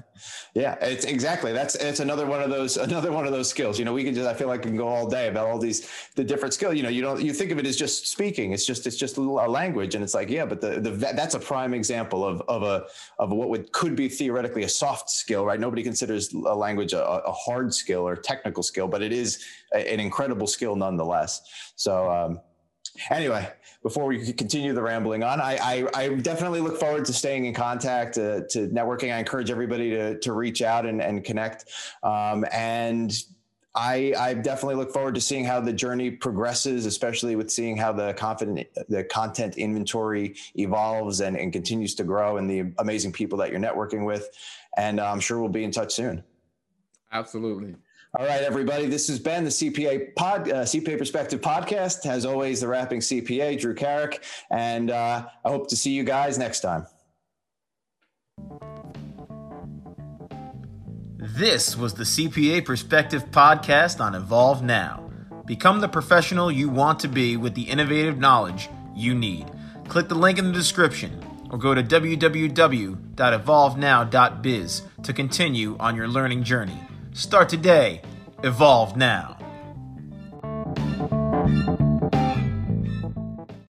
Yeah 0.54 0.86
it's 0.86 1.06
exactly. 1.06 1.52
That's 1.52 1.76
it's 1.76 2.00
another 2.00 2.26
one 2.26 2.42
of 2.42 2.50
those 2.50 2.78
another 2.90 3.12
one 3.12 3.26
of 3.26 3.32
those 3.32 3.50
skills. 3.50 3.78
You 3.78 3.86
know 3.86 3.94
we 3.94 4.04
can 4.04 4.16
just 4.16 4.28
i 4.28 4.34
feel 4.34 4.48
like 4.48 4.62
we 4.62 4.72
can 4.72 4.78
go 4.78 4.88
all 4.88 5.08
day 5.08 5.28
about 5.28 5.48
all 5.48 5.60
these 5.60 5.90
the 6.16 6.24
different 6.24 6.54
skills 6.54 6.76
you 6.76 6.84
know 6.84 6.90
you 6.90 7.02
don't 7.02 7.22
you 7.22 7.34
think 7.34 7.52
of 7.52 7.60
it 7.60 7.66
as 7.66 7.78
just 7.78 8.08
speaking. 8.08 8.52
It's 8.54 8.66
just 8.66 8.88
it's 8.88 8.96
just 8.96 9.18
a 9.18 9.22
language. 9.22 9.96
And 9.96 10.04
it's 10.04 10.14
like 10.14 10.30
yeah 10.30 10.46
but 10.46 10.62
the, 10.62 10.80
the 10.80 10.92
that's 10.92 11.36
a 11.36 11.40
prime 11.40 11.74
example 11.74 12.26
of 12.26 12.42
of 12.48 12.64
a 12.64 12.86
of 13.20 13.32
what 13.32 13.50
would 13.50 13.72
could 13.72 13.96
be 13.96 14.08
theoretically 14.10 14.64
a 14.64 14.70
soft 14.70 15.10
skill 15.10 15.46
right? 15.46 15.60
Nobody 15.60 15.84
considers 15.84 16.34
a 16.34 16.56
language 16.56 16.94
a, 16.94 17.04
a 17.04 17.32
hard 17.32 17.74
skill 17.74 18.08
or 18.08 18.16
technical 18.16 18.64
skill 18.64 18.88
but 18.88 19.02
it 19.02 19.12
is 19.12 19.44
an 19.74 20.00
incredible 20.00 20.48
skill 20.48 20.76
nonetheless. 20.76 21.42
So 21.76 22.12
um 22.12 22.40
anyway, 23.10 23.52
before 23.84 24.06
we 24.06 24.34
continue 24.34 24.74
the 24.74 24.82
rambling 24.82 25.24
on, 25.24 25.40
I, 25.40 25.58
I, 25.62 25.88
I 25.94 26.10
definitely 26.16 26.60
look 26.60 26.80
forward 26.80 27.06
to 27.06 27.14
staying 27.14 27.46
in 27.46 27.54
contact, 27.54 28.18
uh, 28.18 28.42
to 28.50 28.68
networking. 28.70 29.14
I 29.14 29.20
encourage 29.20 29.52
everybody 29.52 29.92
to, 29.92 30.20
to 30.20 30.34
reach 30.34 30.62
out 30.62 30.86
and, 30.86 31.02
and 31.02 31.24
connect. 31.24 31.66
Um, 32.02 32.46
and 32.52 33.16
I, 33.76 34.14
I 34.18 34.34
definitely 34.34 34.76
look 34.76 34.92
forward 34.92 35.16
to 35.16 35.22
seeing 35.22 35.44
how 35.44 35.60
the 35.60 35.74
journey 35.74 36.10
progresses, 36.10 36.86
especially 36.86 37.36
with 37.36 37.52
seeing 37.52 37.76
how 37.76 37.92
the 37.92 38.14
confident 38.14 38.68
the 38.88 39.04
content 39.04 39.58
inventory 39.58 40.36
evolves 40.56 41.20
and, 41.20 41.36
and 41.36 41.52
continues 41.52 41.94
to 41.96 42.06
grow, 42.06 42.38
and 42.38 42.50
the 42.50 42.74
amazing 42.80 43.12
people 43.12 43.38
that 43.40 43.52
you're 43.52 43.60
networking 43.60 44.06
with. 44.06 44.30
And 44.78 45.00
I'm 45.00 45.20
sure 45.20 45.40
we'll 45.40 45.50
be 45.50 45.66
in 45.66 45.72
touch 45.72 45.94
soon. 45.94 46.24
Absolutely. 47.12 47.76
All 48.18 48.26
right, 48.26 48.44
everybody. 48.44 48.86
This 48.86 49.10
has 49.10 49.20
been 49.20 49.44
the 49.44 49.50
CPA 49.50 50.16
pod, 50.16 50.50
uh, 50.50 50.64
CPA 50.64 50.98
Perspective 50.98 51.42
podcast. 51.42 52.06
As 52.06 52.26
always, 52.26 52.62
the 52.62 52.68
rapping 52.68 53.02
CPA, 53.02 53.60
Drew 53.60 53.74
Carrick, 53.74 54.24
and 54.50 54.90
uh, 54.90 55.28
I 55.44 55.50
hope 55.50 55.68
to 55.70 55.76
see 55.76 55.92
you 55.92 56.06
guys 56.06 56.38
next 56.38 56.62
time. 56.62 56.88
This 61.18 61.76
was 61.76 61.96
the 61.96 62.06
CPA 62.06 62.64
Perspective 62.64 63.26
podcast 63.32 64.00
on 64.00 64.16
Evolve 64.16 64.64
Now. 64.64 65.12
Become 65.46 65.82
the 65.82 65.90
professional 65.90 66.50
you 66.50 66.70
want 66.70 67.02
to 67.02 67.10
be 67.10 67.36
with 67.36 67.54
the 67.54 67.64
innovative 67.64 68.18
knowledge 68.18 68.70
you 68.96 69.14
need. 69.14 69.52
Click 69.90 70.08
the 70.08 70.16
link 70.16 70.40
in 70.40 70.46
the 70.46 70.54
description 70.54 71.22
or 71.50 71.58
go 71.58 71.74
to 71.74 71.84
www.evolvenow.biz 71.84 74.82
to 75.04 75.14
continue 75.14 75.78
on 75.80 75.98
your 75.98 76.08
learning 76.08 76.44
journey. 76.44 76.80
Start 77.16 77.48
today. 77.48 78.02
Evolve 78.44 78.98
now. 78.98 79.35